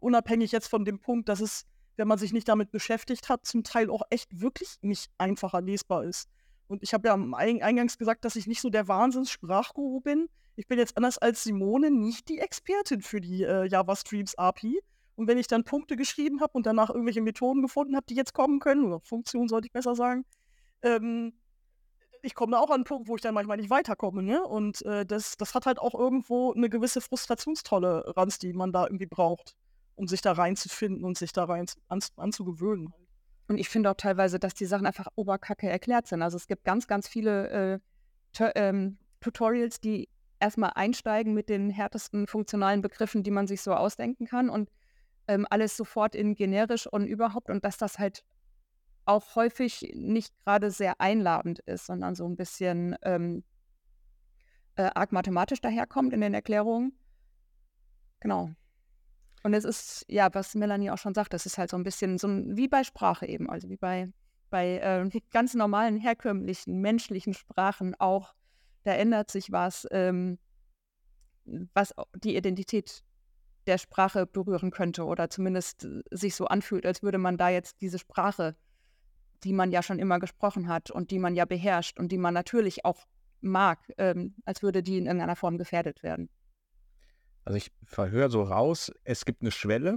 unabhängig 0.00 0.52
jetzt 0.52 0.68
von 0.68 0.84
dem 0.84 0.98
Punkt, 0.98 1.28
dass 1.28 1.40
es 1.40 1.66
wenn 1.96 2.08
man 2.08 2.18
sich 2.18 2.32
nicht 2.32 2.48
damit 2.48 2.70
beschäftigt 2.70 3.28
hat, 3.28 3.46
zum 3.46 3.62
Teil 3.62 3.90
auch 3.90 4.02
echt 4.10 4.40
wirklich 4.40 4.78
nicht 4.82 5.10
einfacher 5.18 5.60
lesbar 5.60 6.04
ist. 6.04 6.28
Und 6.66 6.82
ich 6.82 6.94
habe 6.94 7.08
ja 7.08 7.14
eingangs 7.14 7.98
gesagt, 7.98 8.24
dass 8.24 8.36
ich 8.36 8.46
nicht 8.46 8.60
so 8.60 8.70
der 8.70 8.88
Wahnsinns-Sprachguru 8.88 10.00
bin. 10.00 10.28
Ich 10.56 10.66
bin 10.66 10.78
jetzt 10.78 10.96
anders 10.96 11.18
als 11.18 11.44
Simone 11.44 11.90
nicht 11.90 12.28
die 12.28 12.38
Expertin 12.38 13.02
für 13.02 13.20
die 13.20 13.42
äh, 13.42 13.66
Java 13.66 13.96
Streams 13.96 14.36
API. 14.36 14.80
Und 15.16 15.28
wenn 15.28 15.38
ich 15.38 15.46
dann 15.46 15.64
Punkte 15.64 15.96
geschrieben 15.96 16.40
habe 16.40 16.52
und 16.54 16.66
danach 16.66 16.90
irgendwelche 16.90 17.20
Methoden 17.20 17.62
gefunden 17.62 17.96
habe, 17.96 18.06
die 18.08 18.14
jetzt 18.14 18.34
kommen 18.34 18.58
können, 18.58 18.84
oder 18.84 19.00
Funktionen 19.00 19.48
sollte 19.48 19.66
ich 19.66 19.72
besser 19.72 19.94
sagen, 19.94 20.24
ähm, 20.82 21.34
ich 22.22 22.34
komme 22.34 22.52
da 22.52 22.58
auch 22.58 22.70
an 22.70 22.76
einen 22.76 22.84
Punkt, 22.84 23.08
wo 23.08 23.16
ich 23.16 23.22
dann 23.22 23.34
manchmal 23.34 23.58
nicht 23.58 23.70
weiterkomme. 23.70 24.22
Ne? 24.22 24.42
Und 24.42 24.82
äh, 24.86 25.04
das, 25.04 25.36
das 25.36 25.54
hat 25.54 25.66
halt 25.66 25.78
auch 25.78 25.94
irgendwo 25.94 26.52
eine 26.52 26.70
gewisse 26.70 27.00
Frustrationstoleranz, 27.00 28.38
die 28.38 28.52
man 28.54 28.72
da 28.72 28.84
irgendwie 28.84 29.06
braucht 29.06 29.56
um 29.96 30.08
sich 30.08 30.20
da 30.20 30.32
reinzufinden 30.32 31.04
und 31.04 31.18
sich 31.18 31.32
da 31.32 31.44
rein 31.44 31.66
an, 31.88 32.00
anzugewöhnen. 32.16 32.92
Und 33.48 33.58
ich 33.58 33.68
finde 33.68 33.90
auch 33.90 33.96
teilweise, 33.96 34.38
dass 34.38 34.54
die 34.54 34.64
Sachen 34.64 34.86
einfach 34.86 35.08
oberkacke 35.16 35.68
erklärt 35.68 36.06
sind. 36.06 36.22
Also 36.22 36.36
es 36.36 36.46
gibt 36.46 36.64
ganz, 36.64 36.86
ganz 36.86 37.08
viele 37.08 37.80
äh, 38.40 38.50
ähm, 38.54 38.98
Tutorials, 39.20 39.80
die 39.80 40.08
erstmal 40.40 40.72
einsteigen 40.74 41.34
mit 41.34 41.48
den 41.48 41.70
härtesten 41.70 42.26
funktionalen 42.26 42.82
Begriffen, 42.82 43.22
die 43.22 43.30
man 43.30 43.46
sich 43.46 43.62
so 43.62 43.74
ausdenken 43.74 44.26
kann 44.26 44.48
und 44.48 44.70
ähm, 45.28 45.46
alles 45.48 45.76
sofort 45.76 46.14
in 46.14 46.34
generisch 46.34 46.86
und 46.86 47.06
überhaupt 47.06 47.50
und 47.50 47.64
dass 47.64 47.78
das 47.78 47.98
halt 47.98 48.24
auch 49.06 49.36
häufig 49.36 49.92
nicht 49.94 50.34
gerade 50.44 50.70
sehr 50.70 51.00
einladend 51.00 51.60
ist, 51.60 51.86
sondern 51.86 52.14
so 52.14 52.26
ein 52.26 52.36
bisschen 52.36 52.96
ähm, 53.02 53.44
äh, 54.76 54.90
arg 54.94 55.12
mathematisch 55.12 55.60
daherkommt 55.60 56.12
in 56.12 56.20
den 56.20 56.34
Erklärungen. 56.34 56.98
Genau. 58.20 58.50
Und 59.44 59.52
es 59.52 59.64
ist, 59.64 60.06
ja, 60.08 60.32
was 60.32 60.54
Melanie 60.54 60.90
auch 60.90 60.98
schon 60.98 61.12
sagt, 61.12 61.34
das 61.34 61.44
ist 61.44 61.58
halt 61.58 61.70
so 61.70 61.76
ein 61.76 61.82
bisschen 61.82 62.16
so 62.16 62.26
ein, 62.26 62.56
wie 62.56 62.66
bei 62.66 62.82
Sprache 62.82 63.26
eben, 63.26 63.50
also 63.50 63.68
wie 63.68 63.76
bei, 63.76 64.10
bei 64.48 64.78
äh, 64.78 65.20
ganz 65.30 65.52
normalen, 65.52 65.98
herkömmlichen, 65.98 66.80
menschlichen 66.80 67.34
Sprachen 67.34 67.94
auch. 68.00 68.34
Da 68.84 68.92
ändert 68.92 69.30
sich 69.30 69.52
was, 69.52 69.86
ähm, 69.90 70.38
was 71.74 71.94
die 72.16 72.36
Identität 72.36 73.04
der 73.66 73.76
Sprache 73.76 74.26
berühren 74.26 74.70
könnte 74.70 75.04
oder 75.04 75.28
zumindest 75.28 75.84
äh, 75.84 76.00
sich 76.10 76.34
so 76.34 76.46
anfühlt, 76.46 76.86
als 76.86 77.02
würde 77.02 77.18
man 77.18 77.36
da 77.36 77.50
jetzt 77.50 77.82
diese 77.82 77.98
Sprache, 77.98 78.56
die 79.42 79.52
man 79.52 79.72
ja 79.72 79.82
schon 79.82 79.98
immer 79.98 80.20
gesprochen 80.20 80.68
hat 80.68 80.90
und 80.90 81.10
die 81.10 81.18
man 81.18 81.34
ja 81.34 81.44
beherrscht 81.44 82.00
und 82.00 82.12
die 82.12 82.18
man 82.18 82.32
natürlich 82.32 82.86
auch 82.86 83.06
mag, 83.42 83.78
ähm, 83.98 84.36
als 84.46 84.62
würde 84.62 84.82
die 84.82 84.96
in 84.96 85.04
irgendeiner 85.04 85.36
Form 85.36 85.58
gefährdet 85.58 86.02
werden. 86.02 86.30
Also 87.44 87.56
ich 87.56 87.72
verhöre 87.84 88.30
so 88.30 88.42
raus, 88.42 88.92
es 89.04 89.24
gibt 89.24 89.42
eine 89.42 89.50
Schwelle 89.50 89.96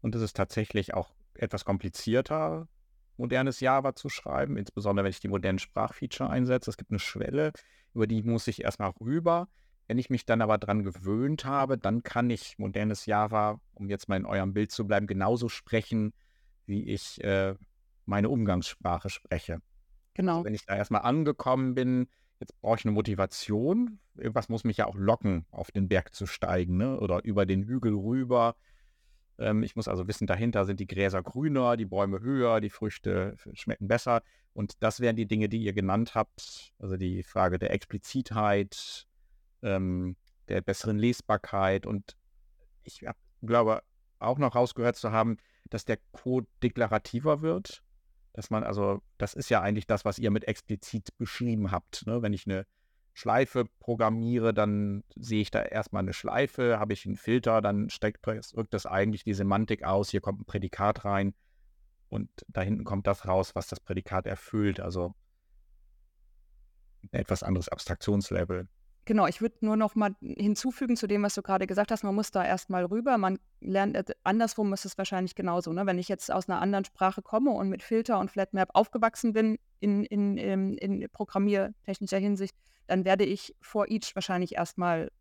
und 0.00 0.14
es 0.14 0.22
ist 0.22 0.36
tatsächlich 0.36 0.94
auch 0.94 1.14
etwas 1.34 1.64
komplizierter, 1.64 2.68
modernes 3.16 3.60
Java 3.60 3.94
zu 3.94 4.08
schreiben, 4.08 4.56
insbesondere 4.56 5.04
wenn 5.04 5.10
ich 5.10 5.20
die 5.20 5.28
modernen 5.28 5.58
Sprachfeature 5.58 6.28
einsetze. 6.28 6.70
Es 6.70 6.76
gibt 6.76 6.90
eine 6.90 6.98
Schwelle, 6.98 7.52
über 7.94 8.06
die 8.06 8.22
muss 8.22 8.46
ich 8.46 8.62
erstmal 8.62 8.90
rüber. 9.00 9.48
Wenn 9.86 9.98
ich 9.98 10.10
mich 10.10 10.26
dann 10.26 10.42
aber 10.42 10.58
dran 10.58 10.82
gewöhnt 10.82 11.44
habe, 11.44 11.78
dann 11.78 12.02
kann 12.02 12.28
ich 12.28 12.58
modernes 12.58 13.06
Java, 13.06 13.60
um 13.74 13.88
jetzt 13.88 14.08
mal 14.08 14.16
in 14.16 14.26
eurem 14.26 14.52
Bild 14.52 14.72
zu 14.72 14.86
bleiben, 14.86 15.06
genauso 15.06 15.48
sprechen, 15.48 16.12
wie 16.66 16.90
ich 16.90 17.22
äh, 17.22 17.54
meine 18.04 18.28
Umgangssprache 18.28 19.08
spreche. 19.08 19.54
Also 19.54 19.62
genau. 20.14 20.32
Also 20.38 20.44
wenn 20.44 20.54
ich 20.54 20.66
da 20.66 20.76
erstmal 20.76 21.02
angekommen 21.02 21.74
bin, 21.74 22.08
jetzt 22.40 22.58
brauche 22.60 22.76
ich 22.78 22.84
eine 22.84 22.92
Motivation. 22.92 23.98
Irgendwas 24.16 24.48
muss 24.48 24.64
mich 24.64 24.78
ja 24.78 24.86
auch 24.86 24.96
locken, 24.96 25.46
auf 25.50 25.70
den 25.70 25.88
Berg 25.88 26.14
zu 26.14 26.26
steigen 26.26 26.76
ne? 26.76 26.98
oder 26.98 27.24
über 27.24 27.46
den 27.46 27.64
Hügel 27.64 27.94
rüber. 27.94 28.56
Ähm, 29.38 29.62
ich 29.62 29.76
muss 29.76 29.88
also 29.88 30.08
wissen, 30.08 30.26
dahinter 30.26 30.64
sind 30.64 30.80
die 30.80 30.86
Gräser 30.86 31.22
grüner, 31.22 31.76
die 31.76 31.84
Bäume 31.84 32.20
höher, 32.20 32.60
die 32.60 32.70
Früchte 32.70 33.36
schmecken 33.54 33.88
besser. 33.88 34.22
Und 34.52 34.82
das 34.82 35.00
wären 35.00 35.16
die 35.16 35.26
Dinge, 35.26 35.48
die 35.48 35.62
ihr 35.62 35.72
genannt 35.72 36.14
habt. 36.14 36.72
Also 36.78 36.96
die 36.96 37.22
Frage 37.22 37.58
der 37.58 37.72
Explizitheit, 37.72 39.06
ähm, 39.62 40.16
der 40.48 40.60
besseren 40.60 40.98
Lesbarkeit. 40.98 41.86
Und 41.86 42.16
ich 42.84 43.02
hab, 43.06 43.16
glaube 43.42 43.82
auch 44.18 44.38
noch 44.38 44.54
rausgehört 44.54 44.96
zu 44.96 45.12
haben, 45.12 45.36
dass 45.68 45.84
der 45.84 45.98
Code 46.12 46.46
deklarativer 46.62 47.42
wird 47.42 47.82
dass 48.36 48.50
man 48.50 48.64
also, 48.64 49.00
das 49.16 49.32
ist 49.32 49.48
ja 49.48 49.62
eigentlich 49.62 49.86
das, 49.86 50.04
was 50.04 50.18
ihr 50.18 50.30
mit 50.30 50.44
explizit 50.46 51.08
beschrieben 51.16 51.70
habt. 51.70 52.06
Ne? 52.06 52.20
Wenn 52.20 52.34
ich 52.34 52.46
eine 52.46 52.66
Schleife 53.14 53.64
programmiere, 53.80 54.52
dann 54.52 55.04
sehe 55.16 55.40
ich 55.40 55.50
da 55.50 55.62
erstmal 55.62 56.02
eine 56.02 56.12
Schleife, 56.12 56.78
habe 56.78 56.92
ich 56.92 57.06
einen 57.06 57.16
Filter, 57.16 57.62
dann 57.62 57.88
steckt, 57.88 58.26
drückt 58.26 58.74
das 58.74 58.84
eigentlich 58.84 59.24
die 59.24 59.32
Semantik 59.32 59.84
aus, 59.84 60.10
hier 60.10 60.20
kommt 60.20 60.42
ein 60.42 60.44
Prädikat 60.44 61.06
rein 61.06 61.32
und 62.10 62.28
da 62.48 62.60
hinten 62.60 62.84
kommt 62.84 63.06
das 63.06 63.26
raus, 63.26 63.54
was 63.54 63.68
das 63.68 63.80
Prädikat 63.80 64.26
erfüllt. 64.26 64.80
Also 64.80 65.14
ein 67.04 67.18
etwas 67.18 67.42
anderes 67.42 67.70
Abstraktionslevel. 67.70 68.68
Genau, 69.06 69.28
ich 69.28 69.40
würde 69.40 69.54
nur 69.60 69.76
noch 69.76 69.94
mal 69.94 70.16
hinzufügen 70.20 70.96
zu 70.96 71.06
dem, 71.06 71.22
was 71.22 71.36
du 71.36 71.42
gerade 71.42 71.68
gesagt 71.68 71.92
hast. 71.92 72.02
Man 72.02 72.16
muss 72.16 72.32
da 72.32 72.44
erstmal 72.44 72.84
rüber. 72.84 73.16
Man 73.18 73.38
lernt, 73.60 73.94
äh, 73.94 74.04
andersrum 74.24 74.72
ist 74.72 74.84
es 74.84 74.98
wahrscheinlich 74.98 75.36
genauso. 75.36 75.72
Ne? 75.72 75.86
Wenn 75.86 75.98
ich 75.98 76.08
jetzt 76.08 76.30
aus 76.30 76.48
einer 76.48 76.60
anderen 76.60 76.84
Sprache 76.84 77.22
komme 77.22 77.52
und 77.52 77.68
mit 77.68 77.84
Filter 77.84 78.18
und 78.18 78.32
Flatmap 78.32 78.70
aufgewachsen 78.74 79.32
bin 79.32 79.58
in, 79.78 80.04
in, 80.04 80.36
in, 80.36 80.76
in 80.76 81.08
programmiertechnischer 81.10 82.18
Hinsicht, 82.18 82.56
dann 82.88 83.04
werde 83.04 83.24
ich 83.24 83.54
vor 83.60 83.88
each 83.88 84.12
wahrscheinlich 84.16 84.56
erstmal 84.56 85.12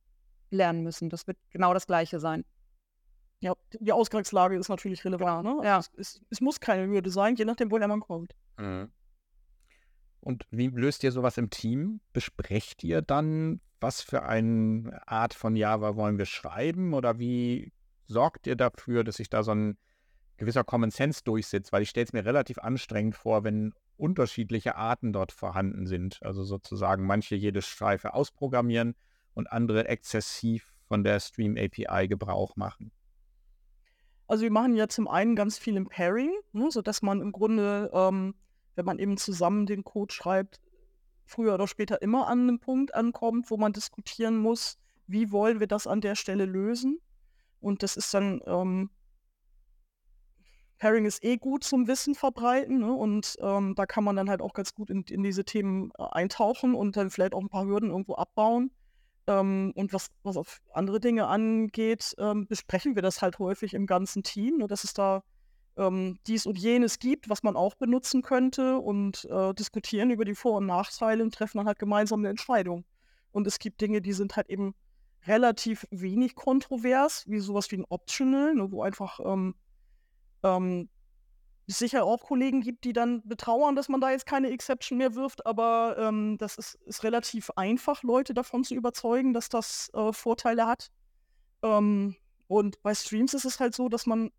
lernen 0.50 0.82
müssen. 0.82 1.12
Das 1.12 1.28
wird 1.28 1.38
genau 1.52 1.76
das 1.76 1.86
Gleiche 1.86 2.20
sein. 2.20 2.44
Ja, 3.40 3.54
die 3.80 3.92
Ausgangslage 3.92 4.58
ist 4.58 4.70
natürlich 4.70 5.06
relevant. 5.06 5.46
Genau, 5.46 5.62
ne? 5.62 5.68
ja. 5.68 5.78
Es, 5.78 5.92
es, 5.96 6.22
es, 6.32 6.42
muss 6.42 6.60
keine 6.60 6.88
Hürde 6.88 7.12
sein, 7.12 7.36
je 7.36 7.46
nachdem, 7.46 7.70
woher 7.70 7.88
man 7.88 8.00
kommt. 8.00 8.34
Mhm. 8.58 8.92
Und 10.22 10.48
wie 10.50 10.70
löst 10.70 11.04
ihr 11.04 11.12
sowas 11.12 11.38
im 11.38 11.52
Team? 11.52 12.00
Besprecht 12.12 12.84
ihr 12.84 13.04
dann, 13.04 13.62
was 13.86 14.02
für 14.02 14.24
eine 14.24 15.00
Art 15.06 15.36
von 15.36 15.56
Java 15.56 15.96
wollen 15.96 16.18
wir 16.18 16.26
schreiben 16.26 16.96
oder 16.96 17.20
wie 17.20 17.72
sorgt 18.08 18.48
ihr 18.48 18.56
dafür, 18.56 19.04
dass 19.04 19.18
sich 19.18 19.30
da 19.30 19.44
so 19.44 19.52
ein 19.52 19.78
gewisser 20.38 20.64
Common 20.64 20.90
Sense 20.90 21.22
durchsetzt? 21.24 21.72
Weil 21.72 21.84
ich 21.84 21.92
stelle 21.92 22.06
es 22.06 22.12
mir 22.12 22.26
relativ 22.26 22.58
anstrengend 22.58 23.16
vor, 23.16 23.44
wenn 23.44 23.76
unterschiedliche 23.96 24.76
Arten 24.76 25.14
dort 25.14 25.32
vorhanden 25.32 25.86
sind. 25.86 26.18
Also 26.24 26.44
sozusagen 26.44 27.06
manche 27.06 27.36
jede 27.36 27.62
Streife 27.62 28.16
ausprogrammieren 28.16 28.96
und 29.36 29.52
andere 29.52 29.88
exzessiv 29.88 30.74
von 30.88 31.04
der 31.04 31.20
Stream 31.20 31.56
API 31.56 32.08
Gebrauch 32.08 32.56
machen. 32.56 32.92
Also 34.26 34.42
wir 34.42 34.52
machen 34.52 34.76
ja 34.76 34.88
zum 34.88 35.08
einen 35.08 35.36
ganz 35.36 35.60
viel 35.60 35.76
im 35.76 35.86
Pairing, 35.90 36.32
ne, 36.54 36.72
sodass 36.72 37.04
man 37.04 37.22
im 37.22 37.32
Grunde, 37.32 37.92
ähm, 37.94 38.34
wenn 38.74 38.86
man 38.86 38.98
eben 38.98 39.18
zusammen 39.18 39.68
den 39.68 39.84
Code 39.84 40.12
schreibt, 40.12 40.60
früher 41.26 41.56
oder 41.56 41.68
später 41.68 42.02
immer 42.02 42.28
an 42.28 42.42
einem 42.42 42.60
Punkt 42.60 42.94
ankommt, 42.94 43.50
wo 43.50 43.58
man 43.58 43.74
diskutieren 43.74 44.38
muss, 44.38 44.78
wie 45.08 45.32
wollen 45.32 45.60
wir 45.60 45.68
das 45.68 45.88
an 45.88 46.02
der 46.02 46.16
Stelle 46.16 46.46
lösen. 46.46 47.00
Und 47.60 47.84
das 47.84 47.98
ist 47.98 48.14
dann, 48.14 48.42
ähm, 48.46 48.90
Pairing 50.78 51.06
ist 51.06 51.24
eh 51.24 51.38
gut 51.38 51.64
zum 51.64 51.88
Wissen 51.88 52.16
verbreiten 52.16 52.80
ne? 52.80 52.94
und 52.94 53.38
ähm, 53.40 53.76
da 53.76 53.86
kann 53.86 54.04
man 54.04 54.16
dann 54.16 54.30
halt 54.30 54.42
auch 54.42 54.54
ganz 54.54 54.74
gut 54.74 54.90
in, 54.90 55.04
in 55.04 55.24
diese 55.24 55.46
Themen 55.46 55.92
äh, 55.98 56.04
eintauchen 56.04 56.76
und 56.76 56.98
dann 56.98 57.10
vielleicht 57.10 57.34
auch 57.34 57.42
ein 57.42 57.50
paar 57.50 57.66
Hürden 57.66 57.90
irgendwo 57.90 58.16
abbauen. 58.16 58.72
Ähm, 59.28 59.72
und 59.76 59.94
was, 59.94 60.10
was 60.24 60.38
auf 60.38 60.62
andere 60.74 61.00
Dinge 61.00 61.28
angeht, 61.28 62.14
ähm, 62.20 62.46
besprechen 62.46 62.96
wir 62.96 63.02
das 63.02 63.22
halt 63.22 63.40
häufig 63.40 63.74
im 63.74 63.88
ganzen 63.88 64.22
Team, 64.22 64.58
ne, 64.58 64.68
dass 64.68 64.84
es 64.84 64.94
da 64.94 65.24
ähm, 65.78 66.20
dies 66.28 66.46
und 66.46 66.58
jenes 66.58 67.00
gibt, 67.00 67.30
was 67.30 67.44
man 67.44 67.56
auch 67.56 67.76
benutzen 67.76 68.22
könnte 68.22 68.80
und 68.80 69.26
äh, 69.26 69.54
diskutieren 69.54 70.10
über 70.10 70.26
die 70.26 70.36
Vor- 70.36 70.58
und 70.58 70.66
Nachteile 70.66 71.24
und 71.24 71.34
treffen 71.34 71.58
dann 71.58 71.68
halt 71.68 71.80
gemeinsam 71.80 72.20
eine 72.20 72.30
Entscheidung. 72.30 72.86
Und 73.32 73.48
es 73.48 73.60
gibt 73.60 73.82
Dinge, 73.82 74.02
die 74.02 74.14
sind 74.14 74.36
halt 74.36 74.50
eben 74.50 74.74
relativ 75.28 75.86
wenig 75.92 76.36
kontrovers, 76.36 77.26
wie 77.28 77.40
sowas 77.40 77.72
wie 77.72 77.78
ein 77.78 77.86
Optional, 77.90 78.54
ne, 78.54 78.72
wo 78.72 78.84
einfach 78.84 79.20
ähm, 79.20 79.56
ähm, 80.44 80.90
es 81.68 81.80
sicher 81.80 82.04
auch 82.06 82.24
Kollegen 82.24 82.62
gibt, 82.62 82.84
die 82.84 82.94
dann 82.94 83.28
betrauern, 83.28 83.76
dass 83.76 83.90
man 83.90 84.00
da 84.00 84.12
jetzt 84.12 84.28
keine 84.28 84.52
Exception 84.52 84.98
mehr 85.00 85.16
wirft, 85.16 85.46
aber 85.46 85.96
ähm, 85.98 86.38
das 86.38 86.58
ist, 86.58 86.76
ist, 86.86 87.04
relativ 87.04 87.50
einfach, 87.56 88.04
Leute 88.04 88.34
davon 88.34 88.64
zu 88.64 88.76
überzeugen, 88.76 89.34
dass 89.34 89.50
das 89.50 89.90
äh, 89.94 90.14
Vorteile 90.14 90.68
hat. 90.68 90.92
Ähm, 91.64 92.16
und 92.48 92.82
bei 92.84 92.94
Streams 92.94 93.34
ist 93.34 93.46
es 93.46 93.60
halt 93.60 93.74
so, 93.74 93.90
dass 93.90 94.06
man, 94.06 94.32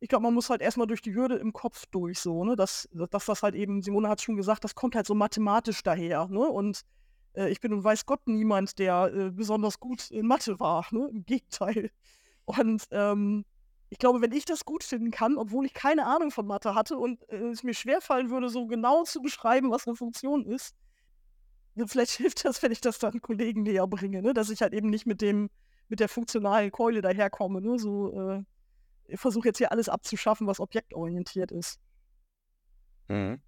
ich 0.00 0.08
glaube, 0.08 0.24
man 0.24 0.34
muss 0.34 0.50
halt 0.50 0.60
erstmal 0.60 0.86
durch 0.86 1.02
die 1.02 1.14
Hürde 1.14 1.36
im 1.36 1.52
Kopf 1.52 1.86
durch, 1.90 2.18
so, 2.18 2.44
ne? 2.44 2.56
Dass, 2.56 2.88
dass 2.92 3.26
das 3.26 3.42
halt 3.42 3.54
eben, 3.54 3.82
Simone 3.82 4.08
hat 4.08 4.20
schon 4.20 4.36
gesagt, 4.36 4.64
das 4.64 4.74
kommt 4.74 4.94
halt 4.94 5.06
so 5.06 5.14
mathematisch 5.14 5.82
daher, 5.82 6.28
ne? 6.28 6.40
Und 6.40 6.82
äh, 7.34 7.48
ich 7.50 7.60
bin 7.60 7.72
und 7.72 7.84
weiß 7.84 8.06
Gott 8.06 8.20
niemand, 8.26 8.78
der 8.78 9.12
äh, 9.14 9.30
besonders 9.30 9.80
gut 9.80 10.10
in 10.10 10.26
Mathe 10.26 10.60
war, 10.60 10.86
ne? 10.90 11.08
Im 11.10 11.24
Gegenteil. 11.24 11.90
Und 12.44 12.84
ähm, 12.92 13.44
ich 13.90 13.98
glaube, 13.98 14.20
wenn 14.20 14.30
ich 14.30 14.44
das 14.44 14.64
gut 14.64 14.84
finden 14.84 15.10
kann, 15.10 15.36
obwohl 15.36 15.66
ich 15.66 15.74
keine 15.74 16.06
Ahnung 16.06 16.30
von 16.30 16.46
Mathe 16.46 16.76
hatte 16.76 16.96
und 16.96 17.28
äh, 17.28 17.48
es 17.48 17.64
mir 17.64 17.74
schwerfallen 17.74 18.30
würde, 18.30 18.48
so 18.48 18.66
genau 18.66 19.02
zu 19.02 19.20
beschreiben, 19.20 19.72
was 19.72 19.86
eine 19.86 19.96
Funktion 19.96 20.44
ist, 20.44 20.76
vielleicht 21.86 22.12
hilft 22.16 22.44
das, 22.44 22.62
wenn 22.62 22.72
ich 22.72 22.80
das 22.80 22.98
dann 22.98 23.20
Kollegen 23.20 23.62
näher 23.62 23.86
bringe, 23.86 24.22
ne? 24.22 24.32
dass 24.32 24.50
ich 24.50 24.62
halt 24.62 24.74
eben 24.74 24.90
nicht 24.90 25.06
mit 25.06 25.20
dem, 25.20 25.50
mit 25.88 26.00
der 26.00 26.08
funktionalen 26.08 26.70
Keule 26.70 27.00
daherkomme. 27.00 27.60
Ne? 27.60 27.78
So, 27.78 28.12
äh, 28.12 28.42
ich 29.08 29.20
versuche 29.20 29.48
jetzt 29.48 29.58
hier 29.58 29.72
alles 29.72 29.88
abzuschaffen, 29.88 30.46
was 30.46 30.60
objektorientiert 30.60 31.52
ist. 31.52 31.80
Mhm. 33.08 33.40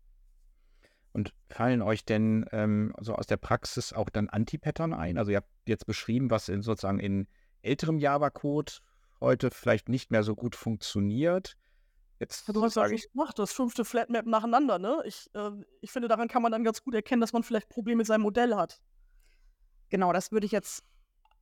Und 1.12 1.34
fallen 1.48 1.82
euch 1.82 2.04
denn 2.04 2.46
ähm, 2.52 2.94
so 3.00 3.14
aus 3.14 3.26
der 3.26 3.38
Praxis 3.38 3.92
auch 3.92 4.08
dann 4.08 4.28
Anti-Pattern 4.28 4.92
ein? 4.92 5.18
Also 5.18 5.30
ihr 5.30 5.38
habt 5.38 5.50
jetzt 5.66 5.86
beschrieben, 5.86 6.30
was 6.30 6.48
in, 6.48 6.62
sozusagen 6.62 7.00
in 7.00 7.26
älterem 7.62 7.98
Java-Code 7.98 8.72
heute 9.20 9.50
vielleicht 9.50 9.88
nicht 9.88 10.10
mehr 10.10 10.22
so 10.22 10.36
gut 10.36 10.54
funktioniert. 10.54 11.56
Jetzt 12.20 12.48
du 12.48 12.62
hast 12.62 12.76
ja 12.76 12.88
nicht 12.88 13.12
gemacht, 13.12 13.38
das 13.38 13.52
fünfte 13.52 13.84
Flatmap 13.84 14.26
nacheinander, 14.26 14.78
ne? 14.78 15.02
Ich, 15.04 15.30
äh, 15.34 15.50
ich 15.80 15.92
finde, 15.92 16.08
daran 16.08 16.28
kann 16.28 16.42
man 16.42 16.50
dann 16.50 16.64
ganz 16.64 16.82
gut 16.82 16.94
erkennen, 16.94 17.20
dass 17.20 17.32
man 17.32 17.42
vielleicht 17.42 17.68
Probleme 17.68 17.98
mit 17.98 18.06
seinem 18.06 18.22
Modell 18.22 18.54
hat. 18.54 18.80
Genau, 19.88 20.12
das 20.12 20.32
würde 20.32 20.46
ich 20.46 20.52
jetzt 20.52 20.84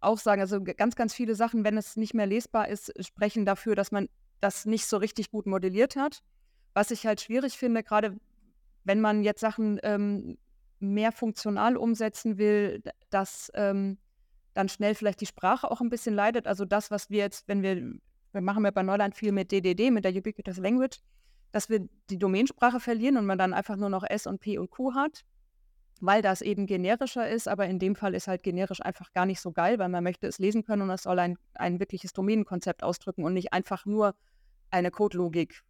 auch 0.01 0.19
sagen. 0.19 0.41
Also 0.41 0.63
ganz, 0.63 0.97
ganz 0.97 1.15
viele 1.15 1.35
Sachen, 1.35 1.65
wenn 1.65 1.77
es 1.77 1.97
nicht 1.97 2.15
mehr 2.15 2.27
lesbar 2.27 2.69
ist, 2.69 2.93
sprechen 3.05 3.45
dafür, 3.45 3.75
dass 3.75 3.93
man 3.93 4.09
das 4.41 4.67
nicht 4.67 4.87
so 4.87 4.97
richtig 4.97 5.31
gut 5.31 5.47
modelliert 5.47 5.97
hat. 5.97 6.23
Was 6.75 6.91
ich 6.91 7.07
halt 7.07 7.21
schwierig 7.21 7.57
finde, 7.57 7.83
gerade 7.83 8.17
wenn 8.85 9.01
man 9.01 9.23
jetzt 9.23 9.41
Sachen 9.41 9.81
ähm, 9.83 10.39
mehr 10.79 11.13
funktional 11.13 11.77
umsetzen 11.77 12.39
will, 12.39 12.83
dass 13.11 13.51
ähm, 13.55 13.99
dann 14.55 14.69
schnell 14.69 14.95
vielleicht 14.95 15.21
die 15.21 15.27
Sprache 15.27 15.71
auch 15.71 15.81
ein 15.81 15.91
bisschen 15.91 16.15
leidet. 16.15 16.47
Also 16.47 16.65
das, 16.65 16.91
was 16.91 17.11
wir 17.11 17.19
jetzt, 17.19 17.49
wenn 17.49 17.63
wir, 17.63 17.77
wir 18.33 18.41
machen 18.41 18.65
ja 18.65 18.71
bei 18.71 18.83
Neuland 18.83 19.15
viel 19.15 19.33
mit 19.33 19.53
DDD, 19.53 19.91
mit 19.91 20.05
der 20.05 20.15
Ubiquitous 20.15 20.59
Language, 20.59 20.99
dass 21.53 21.69
wir 21.69 21.89
die 22.11 22.19
Domainsprache 22.19 22.81
verlieren 22.81 23.17
und 23.17 23.27
man 23.27 23.39
dann 23.39 23.55
einfach 23.55 23.77
nur 23.77 23.89
noch 23.89 24.05
S 24.05 24.27
und 24.27 24.41
P 24.41 24.59
und 24.59 24.71
Q 24.71 24.95
hat, 24.95 25.25
weil 26.01 26.23
das 26.23 26.43
eben 26.43 26.67
generischer 26.67 27.29
ist. 27.29 27.49
Aber 27.49 27.67
in 27.67 27.79
dem 27.79 27.97
Fall 27.97 28.15
ist 28.15 28.29
halt 28.29 28.43
generisch 28.43 28.81
einfach 28.81 29.13
gar 29.13 29.27
nicht 29.27 29.41
so 29.41 29.53
geil, 29.53 29.79
weil 29.79 29.89
man 29.89 30.05
möchte 30.05 30.27
es 30.27 30.39
lesen 30.39 30.65
können 30.65 30.83
und 30.83 30.91
es 30.91 31.03
soll 31.03 31.19
ein, 31.19 31.39
ein 31.55 31.81
wirkliches 31.81 32.13
Domänenkonzept 32.13 32.83
ausdrücken 32.83 33.25
und 33.25 33.35
nicht 33.35 33.53
einfach 33.53 33.87
nur 33.87 34.15
eine 34.71 34.91
Codelogik. 34.91 35.63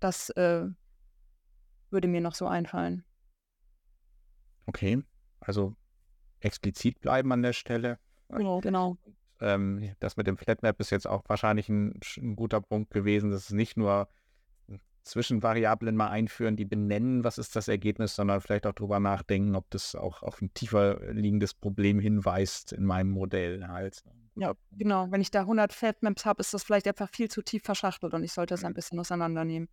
Das 0.00 0.30
äh, 0.30 0.66
würde 1.90 2.08
mir 2.08 2.20
noch 2.20 2.34
so 2.34 2.46
einfallen. 2.46 3.04
Okay, 4.66 5.02
also 5.40 5.74
explizit 6.40 7.00
bleiben 7.00 7.32
an 7.32 7.42
der 7.42 7.52
Stelle. 7.52 7.98
Genau, 8.28 8.60
genau. 8.60 8.96
Ähm, 9.40 9.94
das 10.00 10.16
mit 10.16 10.26
dem 10.26 10.36
Flatmap 10.36 10.78
ist 10.80 10.90
jetzt 10.90 11.06
auch 11.06 11.22
wahrscheinlich 11.28 11.68
ein, 11.68 12.00
ein 12.16 12.36
guter 12.36 12.60
Punkt 12.60 12.92
gewesen. 12.92 13.30
Das 13.30 13.44
ist 13.44 13.52
nicht 13.52 13.76
nur 13.76 14.08
Zwischenvariablen 15.04 15.94
mal 15.94 16.08
einführen, 16.08 16.56
die 16.56 16.64
benennen, 16.64 17.24
was 17.24 17.38
ist 17.38 17.56
das 17.56 17.68
Ergebnis, 17.68 18.16
sondern 18.16 18.40
vielleicht 18.40 18.66
auch 18.66 18.72
darüber 18.72 19.00
nachdenken, 19.00 19.54
ob 19.54 19.70
das 19.70 19.94
auch 19.94 20.22
auf 20.22 20.40
ein 20.40 20.52
tiefer 20.54 21.12
liegendes 21.12 21.54
Problem 21.54 21.98
hinweist 21.98 22.72
in 22.72 22.84
meinem 22.84 23.10
Modell 23.10 23.68
halt. 23.68 24.02
Ja, 24.36 24.54
genau. 24.72 25.10
Wenn 25.10 25.20
ich 25.20 25.30
da 25.30 25.40
100 25.40 25.72
Fatmaps 25.72 26.24
habe, 26.24 26.40
ist 26.40 26.54
das 26.54 26.64
vielleicht 26.64 26.88
einfach 26.88 27.08
viel 27.10 27.30
zu 27.30 27.42
tief 27.42 27.62
verschachtelt 27.62 28.14
und 28.14 28.24
ich 28.24 28.32
sollte 28.32 28.54
es 28.54 28.64
ein 28.64 28.74
bisschen 28.74 28.98
auseinandernehmen. 28.98 29.68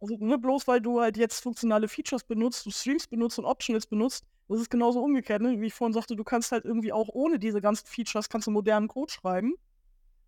Also 0.00 0.16
nur 0.18 0.38
bloß, 0.38 0.66
weil 0.66 0.80
du 0.80 1.00
halt 1.00 1.18
jetzt 1.18 1.42
funktionale 1.42 1.86
Features 1.86 2.24
benutzt, 2.24 2.64
du 2.64 2.70
Streams 2.70 3.06
benutzt 3.06 3.38
und 3.38 3.44
Optionals 3.44 3.86
benutzt, 3.86 4.24
das 4.48 4.60
ist 4.60 4.70
genauso 4.70 5.02
umgekehrt, 5.02 5.42
ne? 5.42 5.60
wie 5.60 5.66
ich 5.66 5.74
vorhin 5.74 5.92
sagte, 5.92 6.16
du 6.16 6.24
kannst 6.24 6.50
halt 6.52 6.64
irgendwie 6.64 6.92
auch 6.92 7.08
ohne 7.08 7.38
diese 7.38 7.60
ganzen 7.60 7.86
Features, 7.86 8.28
kannst 8.28 8.46
du 8.46 8.50
modernen 8.50 8.88
Code 8.88 9.12
schreiben. 9.12 9.54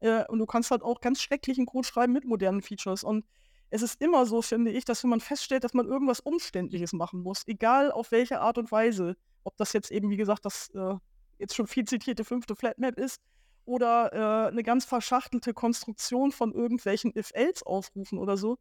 Äh, 0.00 0.24
und 0.28 0.38
du 0.38 0.46
kannst 0.46 0.70
halt 0.70 0.82
auch 0.82 1.00
ganz 1.00 1.20
schrecklichen 1.20 1.66
Code 1.66 1.86
schreiben 1.86 2.12
mit 2.12 2.24
modernen 2.24 2.60
Features. 2.60 3.02
Und 3.02 3.24
es 3.72 3.80
ist 3.80 4.02
immer 4.02 4.26
so, 4.26 4.42
finde 4.42 4.70
ich, 4.70 4.84
dass 4.84 5.02
wenn 5.02 5.10
man 5.10 5.20
feststellt, 5.20 5.64
dass 5.64 5.72
man 5.72 5.86
irgendwas 5.86 6.20
Umständliches 6.20 6.92
machen 6.92 7.22
muss, 7.22 7.42
egal 7.46 7.90
auf 7.90 8.10
welche 8.10 8.40
Art 8.40 8.58
und 8.58 8.70
Weise, 8.70 9.16
ob 9.44 9.56
das 9.56 9.72
jetzt 9.72 9.90
eben, 9.90 10.10
wie 10.10 10.18
gesagt, 10.18 10.44
das 10.44 10.68
äh, 10.74 10.94
jetzt 11.38 11.56
schon 11.56 11.66
viel 11.66 11.86
zitierte 11.86 12.24
fünfte 12.24 12.54
Flatmap 12.54 12.98
ist, 12.98 13.18
oder 13.64 14.12
äh, 14.12 14.48
eine 14.50 14.62
ganz 14.62 14.84
verschachtelte 14.84 15.54
Konstruktion 15.54 16.32
von 16.32 16.52
irgendwelchen 16.52 17.16
If-Else-Aufrufen 17.16 18.18
oder 18.18 18.36
so, 18.36 18.58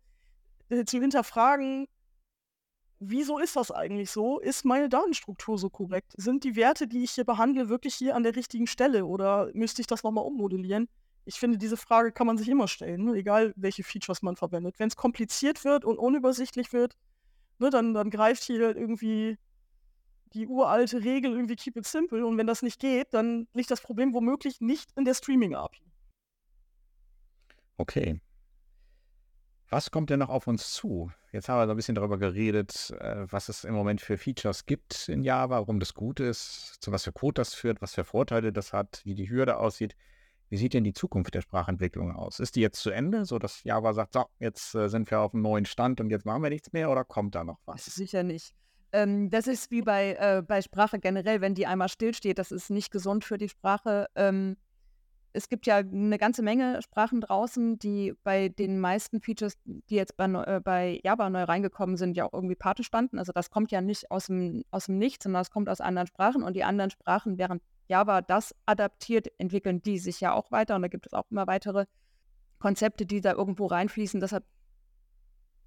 äh, 0.70 0.86
zu 0.86 1.02
hinterfragen, 1.02 1.88
wieso 3.00 3.38
ist 3.38 3.58
das 3.58 3.70
eigentlich 3.70 4.12
so? 4.12 4.40
Ist 4.40 4.64
meine 4.64 4.88
Datenstruktur 4.88 5.58
so 5.58 5.70
korrekt? 5.70 6.14
Sind 6.16 6.46
die 6.46 6.56
Werte, 6.56 6.88
die 6.88 7.04
ich 7.04 7.12
hier 7.12 7.26
behandle, 7.26 7.68
wirklich 7.68 7.96
hier 7.96 8.16
an 8.16 8.24
der 8.24 8.38
richtigen 8.38 8.68
Stelle 8.68 9.06
oder 9.06 9.50
müsste 9.54 9.82
ich 9.82 9.88
das 9.88 10.04
nochmal 10.04 10.24
ummodellieren? 10.24 10.88
Ich 11.26 11.40
finde, 11.40 11.58
diese 11.58 11.78
Frage 11.78 12.12
kann 12.12 12.28
man 12.28 12.38
sich 12.38 12.50
immer 12.50 12.68
stellen, 12.68 13.06
ne? 13.06 13.14
egal 13.14 13.54
welche 13.56 13.84
Features 13.84 14.22
man 14.22 14.36
verwendet. 14.36 14.80
Wenn 14.80 14.88
es 14.88 14.96
kompliziert 14.96 15.64
wird 15.64 15.86
und 15.86 15.98
unübersichtlich 15.98 16.74
wird, 16.74 16.98
ne, 17.60 17.70
dann, 17.70 17.94
dann 17.94 18.10
greift 18.10 18.44
hier 18.44 18.76
irgendwie 18.76 19.38
die 20.34 20.48
uralte 20.48 21.04
Regel 21.04 21.32
irgendwie 21.32 21.56
keep 21.56 21.76
it 21.76 21.86
simple 21.86 22.26
und 22.26 22.38
wenn 22.38 22.48
das 22.48 22.62
nicht 22.62 22.80
geht, 22.80 23.14
dann 23.14 23.48
liegt 23.54 23.70
das 23.70 23.82
Problem 23.82 24.14
womöglich 24.14 24.62
nicht 24.62 24.92
in 24.96 25.06
der 25.06 25.14
Streaming-API. 25.14 25.84
Okay, 27.78 28.22
was 29.72 29.90
kommt 29.90 30.10
denn 30.10 30.20
noch 30.20 30.30
auf 30.30 30.48
uns 30.48 30.74
zu? 30.74 31.14
Jetzt 31.32 31.48
haben 31.48 31.58
wir 31.58 31.66
so 31.66 31.72
ein 31.72 31.78
bisschen 31.78 31.96
darüber 31.96 32.18
geredet, 32.18 32.94
äh, 33.00 33.26
was 33.32 33.48
es 33.48 33.64
im 33.64 33.74
Moment 33.74 34.02
für 34.02 34.18
Features 34.18 34.66
gibt 34.66 35.08
in 35.08 35.24
Java, 35.24 35.62
warum 35.62 35.80
das 35.80 35.94
gut 35.94 36.20
ist, 36.20 36.76
zu 36.82 36.92
was 36.92 37.06
für 37.06 37.14
Code 37.14 37.36
das 37.36 37.54
führt, 37.54 37.82
was 37.82 37.96
für 37.96 38.04
Vorteile 38.04 38.52
das 38.52 38.74
hat, 38.74 39.00
wie 39.06 39.16
die 39.16 39.30
Hürde 39.30 39.56
aussieht. 39.56 39.96
Wie 40.52 40.58
sieht 40.58 40.74
denn 40.74 40.84
die 40.84 40.92
Zukunft 40.92 41.34
der 41.34 41.40
Sprachentwicklung 41.40 42.14
aus? 42.14 42.42
Ist 42.42 42.58
die 42.58 42.60
jetzt 42.60 42.82
zu 42.82 42.90
Ende, 42.90 43.24
sodass 43.24 43.64
Java 43.64 43.94
sagt, 43.94 44.12
so, 44.12 44.26
jetzt 44.38 44.76
äh, 44.76 44.90
sind 44.90 45.10
wir 45.10 45.22
auf 45.22 45.34
einem 45.34 45.44
neuen 45.44 45.64
Stand 45.64 46.02
und 46.02 46.10
jetzt 46.10 46.26
machen 46.26 46.44
wir 46.44 46.50
nichts 46.50 46.74
mehr 46.74 46.92
oder 46.92 47.06
kommt 47.06 47.36
da 47.36 47.46
noch 47.46 47.60
was? 47.64 47.86
Sicher 47.86 48.24
nicht. 48.24 48.54
Ähm, 48.92 49.30
das 49.30 49.48
ist 49.48 49.72
wie 49.72 49.82
bei, 49.82 50.18
äh, 50.20 50.44
bei 50.46 50.62
Sprache 50.62 51.00
generell, 51.00 51.40
wenn 51.40 51.56
die 51.56 51.68
einmal 51.68 51.88
stillsteht, 51.88 52.38
das 52.38 52.52
ist 52.52 52.70
nicht 52.70 52.92
gesund 52.92 53.24
für 53.24 53.38
die 53.38 53.48
Sprache. 53.48 54.08
Ähm, 54.16 54.58
es 55.32 55.48
gibt 55.48 55.66
ja 55.68 55.78
eine 55.78 56.18
ganze 56.18 56.42
Menge 56.42 56.82
Sprachen 56.82 57.22
draußen, 57.22 57.80
die 57.80 58.14
bei 58.26 58.50
den 58.50 58.78
meisten 58.78 59.22
Features, 59.22 59.54
die 59.64 59.96
jetzt 59.96 60.18
bei, 60.18 60.26
äh, 60.26 60.60
bei 60.62 61.00
Java 61.06 61.30
neu 61.30 61.44
reingekommen 61.44 61.96
sind, 61.96 62.18
ja 62.18 62.26
auch 62.26 62.34
irgendwie 62.34 62.56
Pate 62.56 62.84
standen. 62.84 63.20
Also 63.20 63.32
das 63.32 63.52
kommt 63.52 63.72
ja 63.72 63.80
nicht 63.80 64.12
aus 64.12 64.26
dem, 64.26 64.66
aus 64.70 64.88
dem 64.88 64.98
Nichts, 64.98 65.24
sondern 65.24 65.40
das 65.40 65.50
kommt 65.50 65.70
aus 65.70 65.80
anderen 65.80 66.08
Sprachen 66.08 66.44
und 66.44 66.58
die 66.58 66.66
anderen 66.66 66.92
Sprachen, 66.92 67.38
während 67.38 67.62
Java 67.92 68.22
das 68.22 68.56
adaptiert, 68.66 69.28
entwickeln 69.38 69.82
die 69.82 70.00
sich 70.00 70.22
ja 70.22 70.32
auch 70.32 70.50
weiter 70.50 70.78
und 70.78 70.82
da 70.82 70.88
gibt 70.88 71.08
es 71.08 71.14
auch 71.14 71.30
immer 71.30 71.46
weitere. 71.46 71.88
Konzepte, 72.58 73.06
die 73.06 73.20
da 73.20 73.34
irgendwo 73.34 73.66
reinfließen. 73.66 74.22
Deshalb 74.22 74.46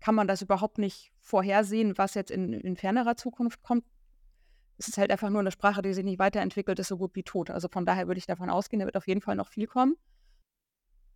kann 0.01 0.15
man 0.15 0.27
das 0.27 0.41
überhaupt 0.41 0.79
nicht 0.79 1.13
vorhersehen, 1.21 1.99
was 1.99 2.15
jetzt 2.15 2.31
in, 2.31 2.55
in 2.55 2.77
fernerer 2.77 3.17
Zukunft 3.17 3.63
kommt. 3.63 3.85
Es 4.79 4.89
ist 4.89 4.97
halt 4.97 5.11
einfach 5.11 5.29
nur 5.29 5.41
eine 5.41 5.51
Sprache, 5.51 5.83
die 5.83 5.93
sich 5.93 6.05
nicht 6.05 6.19
weiterentwickelt, 6.19 6.79
ist 6.79 6.89
so 6.89 6.97
gut 6.97 7.15
wie 7.15 7.25
tot. 7.25 7.51
Also 7.51 7.69
von 7.69 7.85
daher 7.85 8.07
würde 8.07 8.19
ich 8.19 8.27
davon 8.27 8.49
ausgehen, 8.49 8.81
da 8.81 8.87
wird 8.87 8.97
auf 8.97 9.07
jeden 9.07 9.21
Fall 9.21 9.37
noch 9.37 9.49
viel 9.49 9.67
kommen. 9.67 9.97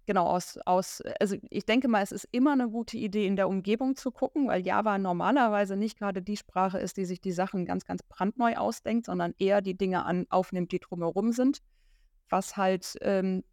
Genau, 0.08 0.24
aus, 0.24 0.58
aus, 0.64 1.02
also 1.20 1.36
ich 1.50 1.66
denke 1.66 1.86
mal, 1.86 2.02
es 2.02 2.12
ist 2.12 2.26
immer 2.32 2.54
eine 2.54 2.70
gute 2.70 2.96
Idee, 2.96 3.26
in 3.26 3.36
der 3.36 3.46
Umgebung 3.46 3.94
zu 3.94 4.10
gucken, 4.10 4.48
weil 4.48 4.66
Java 4.66 4.96
normalerweise 4.96 5.76
nicht 5.76 5.98
gerade 5.98 6.22
die 6.22 6.38
Sprache 6.38 6.78
ist, 6.78 6.96
die 6.96 7.04
sich 7.04 7.20
die 7.20 7.30
Sachen 7.30 7.66
ganz, 7.66 7.84
ganz 7.84 8.02
brandneu 8.04 8.56
ausdenkt, 8.56 9.04
sondern 9.04 9.34
eher 9.38 9.60
die 9.60 9.76
Dinge 9.76 10.06
an, 10.06 10.24
aufnimmt, 10.30 10.72
die 10.72 10.78
drumherum 10.78 11.32
sind. 11.32 11.58
Was 12.30 12.56
halt 12.56 12.96
ähm, 13.02 13.44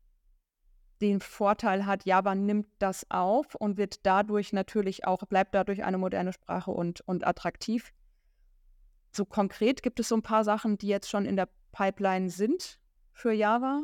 den 1.01 1.19
Vorteil 1.19 1.85
hat, 1.85 2.05
Java 2.05 2.35
nimmt 2.35 2.67
das 2.79 3.05
auf 3.11 3.55
und 3.55 3.75
wird 3.75 4.05
dadurch 4.05 4.53
natürlich 4.53 5.05
auch, 5.05 5.25
bleibt 5.27 5.55
dadurch 5.55 5.83
eine 5.83 5.97
moderne 5.97 6.31
Sprache 6.31 6.71
und, 6.71 7.01
und 7.01 7.27
attraktiv. 7.27 7.91
So 9.11 9.25
konkret 9.25 9.83
gibt 9.83 9.99
es 9.99 10.07
so 10.07 10.15
ein 10.15 10.21
paar 10.21 10.45
Sachen, 10.45 10.77
die 10.77 10.87
jetzt 10.87 11.09
schon 11.09 11.25
in 11.25 11.35
der 11.35 11.49
Pipeline 11.73 12.29
sind 12.29 12.79
für 13.11 13.33
Java. 13.33 13.81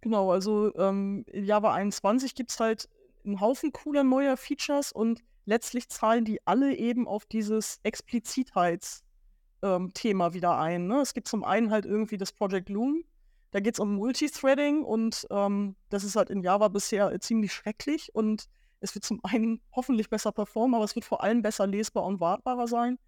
Genau, 0.00 0.32
also 0.32 0.74
ähm, 0.76 1.24
in 1.30 1.44
Java 1.44 1.74
21 1.74 2.34
gibt 2.34 2.50
es 2.50 2.60
halt 2.60 2.88
einen 3.24 3.40
Haufen 3.40 3.72
cooler 3.72 4.04
neuer 4.04 4.36
Features 4.36 4.92
und 4.92 5.22
letztlich 5.44 5.88
zahlen 5.88 6.24
die 6.24 6.44
alle 6.46 6.76
eben 6.76 7.06
auf 7.06 7.26
dieses 7.26 7.80
Explizitheits-Thema 7.82 10.26
ähm, 10.26 10.34
wieder 10.34 10.58
ein. 10.58 10.86
Ne? 10.86 11.00
Es 11.00 11.12
gibt 11.12 11.28
zum 11.28 11.44
einen 11.44 11.70
halt 11.70 11.84
irgendwie 11.84 12.16
das 12.16 12.32
Project 12.32 12.70
Loom, 12.70 13.04
da 13.50 13.60
geht 13.60 13.74
es 13.74 13.80
um 13.80 13.94
Multithreading 13.94 14.84
und 14.84 15.26
ähm, 15.30 15.76
das 15.88 16.04
ist 16.04 16.16
halt 16.16 16.30
in 16.30 16.42
Java 16.42 16.68
bisher 16.68 17.18
ziemlich 17.20 17.52
schrecklich 17.52 18.14
und 18.14 18.48
es 18.80 18.94
wird 18.94 19.04
zum 19.04 19.20
einen 19.24 19.60
hoffentlich 19.72 20.08
besser 20.08 20.32
performen, 20.32 20.74
aber 20.74 20.84
es 20.84 20.94
wird 20.94 21.04
vor 21.04 21.22
allem 21.22 21.42
besser 21.42 21.66
lesbar 21.66 22.04
und 22.04 22.20
wartbarer 22.20 22.68
sein. 22.68 22.98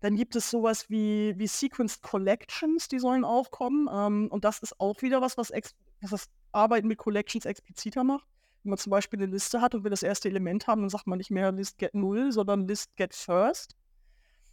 Dann 0.00 0.16
gibt 0.16 0.34
es 0.34 0.50
sowas 0.50 0.90
wie, 0.90 1.38
wie 1.38 1.46
Sequenced 1.46 2.02
Collections, 2.02 2.88
die 2.88 2.98
sollen 2.98 3.24
aufkommen. 3.24 3.88
Ähm, 3.92 4.28
und 4.32 4.44
das 4.44 4.58
ist 4.58 4.80
auch 4.80 5.00
wieder 5.00 5.20
was, 5.20 5.38
was, 5.38 5.50
ex 5.50 5.76
was 6.02 6.10
das 6.10 6.28
Arbeiten 6.52 6.88
mit 6.88 6.98
Collections 6.98 7.46
expliziter 7.46 8.04
macht. 8.04 8.26
Wenn 8.62 8.70
man 8.70 8.78
zum 8.78 8.90
Beispiel 8.90 9.20
eine 9.20 9.30
Liste 9.32 9.60
hat 9.60 9.74
und 9.74 9.84
will 9.84 9.90
das 9.90 10.02
erste 10.02 10.28
Element 10.28 10.66
haben, 10.66 10.82
dann 10.82 10.90
sagt 10.90 11.06
man 11.06 11.18
nicht 11.18 11.30
mehr 11.30 11.50
List 11.52 11.78
get 11.78 11.94
0, 11.94 12.32
sondern 12.32 12.68
List 12.68 12.94
get 12.96 13.14
first. 13.14 13.76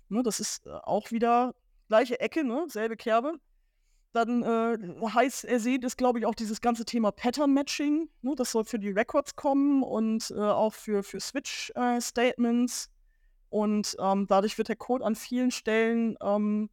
Ne, 0.07 0.23
das 0.23 0.39
ist 0.39 0.65
äh, 0.65 0.71
auch 0.71 1.11
wieder 1.11 1.53
gleiche 1.87 2.19
Ecke, 2.19 2.43
ne, 2.43 2.65
selbe 2.67 2.97
Kerbe. 2.97 3.33
Dann 4.11 4.41
äh, 4.41 4.77
heiß 5.07 5.43
ersehnt 5.43 5.85
ist, 5.85 5.97
glaube 5.97 6.17
ich, 6.17 6.25
auch 6.25 6.33
dieses 6.33 6.61
ganze 6.61 6.83
Thema 6.83 7.11
Pattern 7.11 7.53
Matching. 7.53 8.09
Ne, 8.21 8.33
das 8.35 8.51
soll 8.51 8.65
für 8.65 8.79
die 8.79 8.89
Records 8.89 9.35
kommen 9.35 9.83
und 9.83 10.31
äh, 10.31 10.39
auch 10.39 10.73
für, 10.73 11.03
für 11.03 11.19
Switch-Statements. 11.19 12.85
Äh, 12.85 12.89
und 13.49 13.95
ähm, 13.99 14.25
dadurch 14.27 14.57
wird 14.57 14.69
der 14.69 14.75
Code 14.75 15.05
an 15.05 15.15
vielen 15.15 15.51
Stellen 15.51 16.17
ähm, 16.21 16.69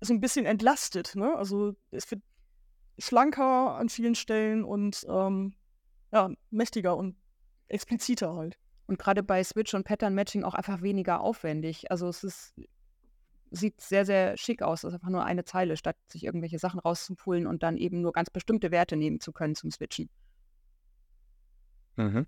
so 0.00 0.14
ein 0.14 0.20
bisschen 0.20 0.46
entlastet. 0.46 1.14
Ne? 1.16 1.34
Also 1.34 1.74
es 1.90 2.10
wird 2.10 2.22
schlanker 3.00 3.76
an 3.76 3.88
vielen 3.88 4.14
Stellen 4.14 4.64
und 4.64 5.04
ähm, 5.08 5.54
ja, 6.12 6.30
mächtiger 6.50 6.96
und 6.96 7.16
expliziter 7.68 8.34
halt. 8.34 8.58
Und 8.86 8.98
gerade 8.98 9.22
bei 9.22 9.42
Switch 9.44 9.74
und 9.74 9.84
Pattern 9.84 10.14
Matching 10.14 10.42
auch 10.42 10.54
einfach 10.54 10.82
weniger 10.82 11.20
aufwendig. 11.20 11.90
Also 11.90 12.08
es 12.08 12.24
ist, 12.24 12.54
sieht 13.50 13.80
sehr, 13.80 14.04
sehr 14.04 14.36
schick 14.36 14.62
aus. 14.62 14.84
Es 14.84 14.88
ist 14.88 14.94
einfach 14.94 15.10
nur 15.10 15.24
eine 15.24 15.44
Zeile, 15.44 15.76
statt 15.76 15.96
sich 16.08 16.24
irgendwelche 16.24 16.58
Sachen 16.58 16.80
rauszupulen 16.80 17.46
und 17.46 17.62
dann 17.62 17.76
eben 17.76 18.00
nur 18.00 18.12
ganz 18.12 18.30
bestimmte 18.30 18.70
Werte 18.70 18.96
nehmen 18.96 19.20
zu 19.20 19.32
können 19.32 19.54
zum 19.54 19.70
Switchen. 19.70 20.10
Mhm. 21.96 22.26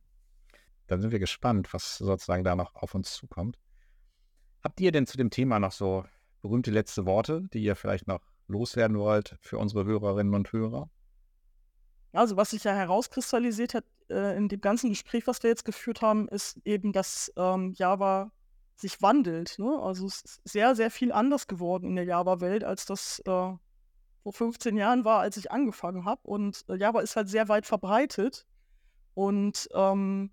Dann 0.87 1.01
sind 1.01 1.11
wir 1.11 1.19
gespannt, 1.19 1.73
was 1.73 1.99
sozusagen 1.99 2.45
da 2.45 2.55
noch 2.55 2.75
auf 2.75 2.95
uns 2.95 3.13
zukommt. 3.13 3.59
Habt 4.63 4.81
ihr 4.81 4.93
denn 4.93 5.07
zu 5.07 5.17
dem 5.17 5.31
Thema 5.31 5.59
noch 5.59 5.73
so 5.73 6.05
berühmte 6.43 6.71
letzte 6.71 7.07
Worte, 7.07 7.43
die 7.53 7.63
ihr 7.63 7.75
vielleicht 7.75 8.07
noch 8.07 8.32
loswerden 8.49 8.99
wollt 8.99 9.37
für 9.41 9.59
unsere 9.59 9.85
Hörerinnen 9.85 10.35
und 10.35 10.53
Hörer? 10.53 10.91
Also 12.13 12.37
was 12.37 12.51
sich 12.51 12.65
ja 12.65 12.75
herauskristallisiert 12.75 13.75
hat 13.75 13.85
äh, 14.11 14.37
in 14.37 14.49
dem 14.49 14.61
ganzen 14.61 14.91
Gespräch, 14.91 15.27
was 15.27 15.43
wir 15.43 15.51
jetzt 15.51 15.65
geführt 15.65 16.03
haben, 16.03 16.29
ist 16.29 16.59
eben, 16.65 16.93
dass 16.93 17.33
ähm, 17.37 17.73
Java 17.77 18.31
sich 18.77 19.01
wandelt. 19.01 19.59
Ne? 19.59 19.79
Also 19.81 20.07
es 20.07 20.23
ist 20.23 20.41
sehr, 20.45 20.75
sehr 20.75 20.91
viel 20.91 21.13
anders 21.13 21.47
geworden 21.47 21.87
in 21.87 21.97
der 21.97 22.05
Java-Welt, 22.05 22.65
als 22.65 22.85
das 22.85 23.21
äh, 23.21 23.53
vor 24.23 24.33
15 24.33 24.77
Jahren 24.77 25.05
war, 25.05 25.21
als 25.21 25.37
ich 25.37 25.51
angefangen 25.51 26.05
habe. 26.05 26.21
Und 26.25 26.65
äh, 26.69 26.77
Java 26.77 27.01
ist 27.01 27.17
halt 27.17 27.29
sehr 27.29 27.49
weit 27.49 27.67
verbreitet. 27.67 28.47
Und 29.15 29.69
ähm, 29.75 30.31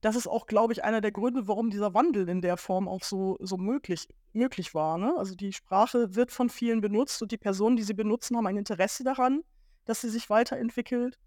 das 0.00 0.16
ist 0.16 0.26
auch, 0.26 0.46
glaube 0.46 0.72
ich, 0.72 0.82
einer 0.82 1.00
der 1.00 1.12
Gründe, 1.12 1.46
warum 1.46 1.70
dieser 1.70 1.94
Wandel 1.94 2.28
in 2.28 2.40
der 2.40 2.56
Form 2.56 2.88
auch 2.88 3.02
so, 3.02 3.36
so 3.40 3.56
möglich, 3.56 4.08
möglich 4.32 4.74
war. 4.74 4.96
Ne? 4.96 5.14
Also 5.16 5.34
die 5.34 5.52
Sprache 5.52 6.14
wird 6.14 6.30
von 6.30 6.48
vielen 6.48 6.80
benutzt 6.80 7.20
und 7.20 7.32
die 7.32 7.38
Personen, 7.38 7.76
die 7.76 7.82
sie 7.82 7.94
benutzen, 7.94 8.36
haben 8.36 8.46
ein 8.46 8.56
Interesse 8.56 9.04
daran, 9.04 9.42
dass 9.84 10.00
sie 10.00 10.08
sich 10.08 10.30
weiterentwickelt. 10.30 11.18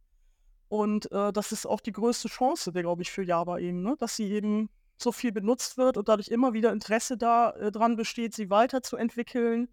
Und 0.69 1.11
äh, 1.11 1.31
das 1.31 1.51
ist 1.51 1.67
auch 1.67 1.81
die 1.81 1.91
größte 1.91 2.29
Chance, 2.29 2.71
glaube 2.71 3.03
ich, 3.03 3.11
für 3.11 3.23
Java 3.23 3.59
eben, 3.59 3.83
ne? 3.83 3.95
dass 3.99 4.15
sie 4.15 4.31
eben 4.31 4.69
so 4.97 5.11
viel 5.11 5.31
benutzt 5.31 5.77
wird 5.77 5.97
und 5.97 6.07
dadurch 6.07 6.29
immer 6.29 6.53
wieder 6.53 6.71
Interesse 6.71 7.17
daran 7.17 7.93
äh, 7.93 7.95
besteht, 7.95 8.33
sie 8.33 8.49
weiterzuentwickeln 8.49 9.67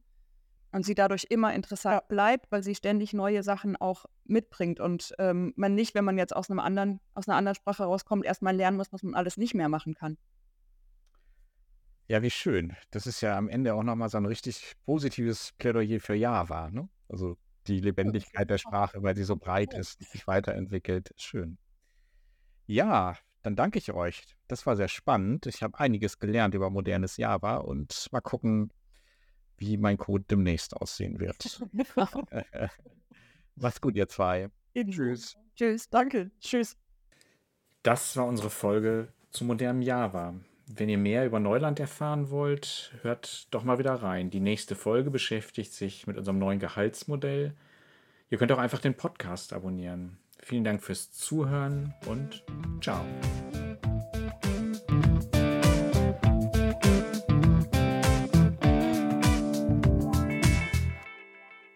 und 0.72 0.84
sie 0.84 0.94
dadurch 0.94 1.26
immer 1.30 1.54
interessant 1.54 2.06
bleibt, 2.08 2.50
weil 2.50 2.62
sie 2.62 2.74
ständig 2.74 3.12
neue 3.12 3.42
Sachen 3.42 3.76
auch 3.76 4.06
mitbringt 4.24 4.80
und 4.80 5.14
ähm, 5.18 5.52
man 5.56 5.74
nicht, 5.74 5.94
wenn 5.94 6.04
man 6.04 6.18
jetzt 6.18 6.34
aus 6.34 6.50
einem 6.50 6.60
anderen, 6.60 7.00
aus 7.14 7.28
einer 7.28 7.36
anderen 7.36 7.56
Sprache 7.56 7.84
rauskommt, 7.84 8.24
erstmal 8.24 8.54
lernen 8.54 8.76
muss, 8.76 8.92
was 8.92 9.02
man 9.02 9.14
alles 9.14 9.36
nicht 9.36 9.54
mehr 9.54 9.68
machen 9.68 9.94
kann. 9.94 10.16
Ja, 12.08 12.22
wie 12.22 12.30
schön. 12.30 12.76
Das 12.90 13.06
ist 13.06 13.20
ja 13.20 13.36
am 13.36 13.48
Ende 13.48 13.74
auch 13.74 13.84
nochmal 13.84 14.08
so 14.08 14.16
ein 14.16 14.26
richtig 14.26 14.74
positives 14.84 15.52
Plädoyer 15.58 16.00
für 16.00 16.14
Java, 16.14 16.70
ne? 16.70 16.88
Also 17.08 17.36
die 17.66 17.80
Lebendigkeit 17.80 18.50
der 18.50 18.58
Sprache, 18.58 19.02
weil 19.02 19.14
sie 19.14 19.22
so 19.22 19.36
breit 19.36 19.74
ist, 19.74 20.02
sich 20.10 20.26
weiterentwickelt. 20.26 21.12
Schön. 21.16 21.58
Ja, 22.66 23.16
dann 23.42 23.56
danke 23.56 23.78
ich 23.78 23.92
euch. 23.92 24.22
Das 24.48 24.66
war 24.66 24.76
sehr 24.76 24.88
spannend. 24.88 25.46
Ich 25.46 25.62
habe 25.62 25.78
einiges 25.78 26.18
gelernt 26.18 26.54
über 26.54 26.70
modernes 26.70 27.16
Java 27.16 27.56
und 27.56 28.08
mal 28.10 28.20
gucken, 28.20 28.72
wie 29.60 29.76
mein 29.76 29.98
Code 29.98 30.24
demnächst 30.28 30.76
aussehen 30.76 31.20
wird. 31.20 31.60
Macht's 33.56 33.80
gut, 33.80 33.94
ihr 33.96 34.08
zwei. 34.08 34.50
Tschüss. 34.74 35.36
Tschüss. 35.54 35.88
Danke. 35.90 36.30
Tschüss. 36.40 36.76
Das 37.82 38.16
war 38.16 38.26
unsere 38.26 38.50
Folge 38.50 39.12
zu 39.30 39.44
modernem 39.44 39.82
Java. 39.82 40.34
Wenn 40.66 40.88
ihr 40.88 40.98
mehr 40.98 41.26
über 41.26 41.40
Neuland 41.40 41.80
erfahren 41.80 42.30
wollt, 42.30 42.92
hört 43.02 43.52
doch 43.52 43.64
mal 43.64 43.78
wieder 43.78 43.94
rein. 43.94 44.30
Die 44.30 44.40
nächste 44.40 44.76
Folge 44.76 45.10
beschäftigt 45.10 45.72
sich 45.72 46.06
mit 46.06 46.16
unserem 46.16 46.38
neuen 46.38 46.60
Gehaltsmodell. 46.60 47.54
Ihr 48.28 48.38
könnt 48.38 48.52
auch 48.52 48.58
einfach 48.58 48.78
den 48.78 48.96
Podcast 48.96 49.52
abonnieren. 49.52 50.18
Vielen 50.38 50.64
Dank 50.64 50.82
fürs 50.82 51.10
Zuhören 51.10 51.92
und 52.06 52.44
ciao. 52.80 53.04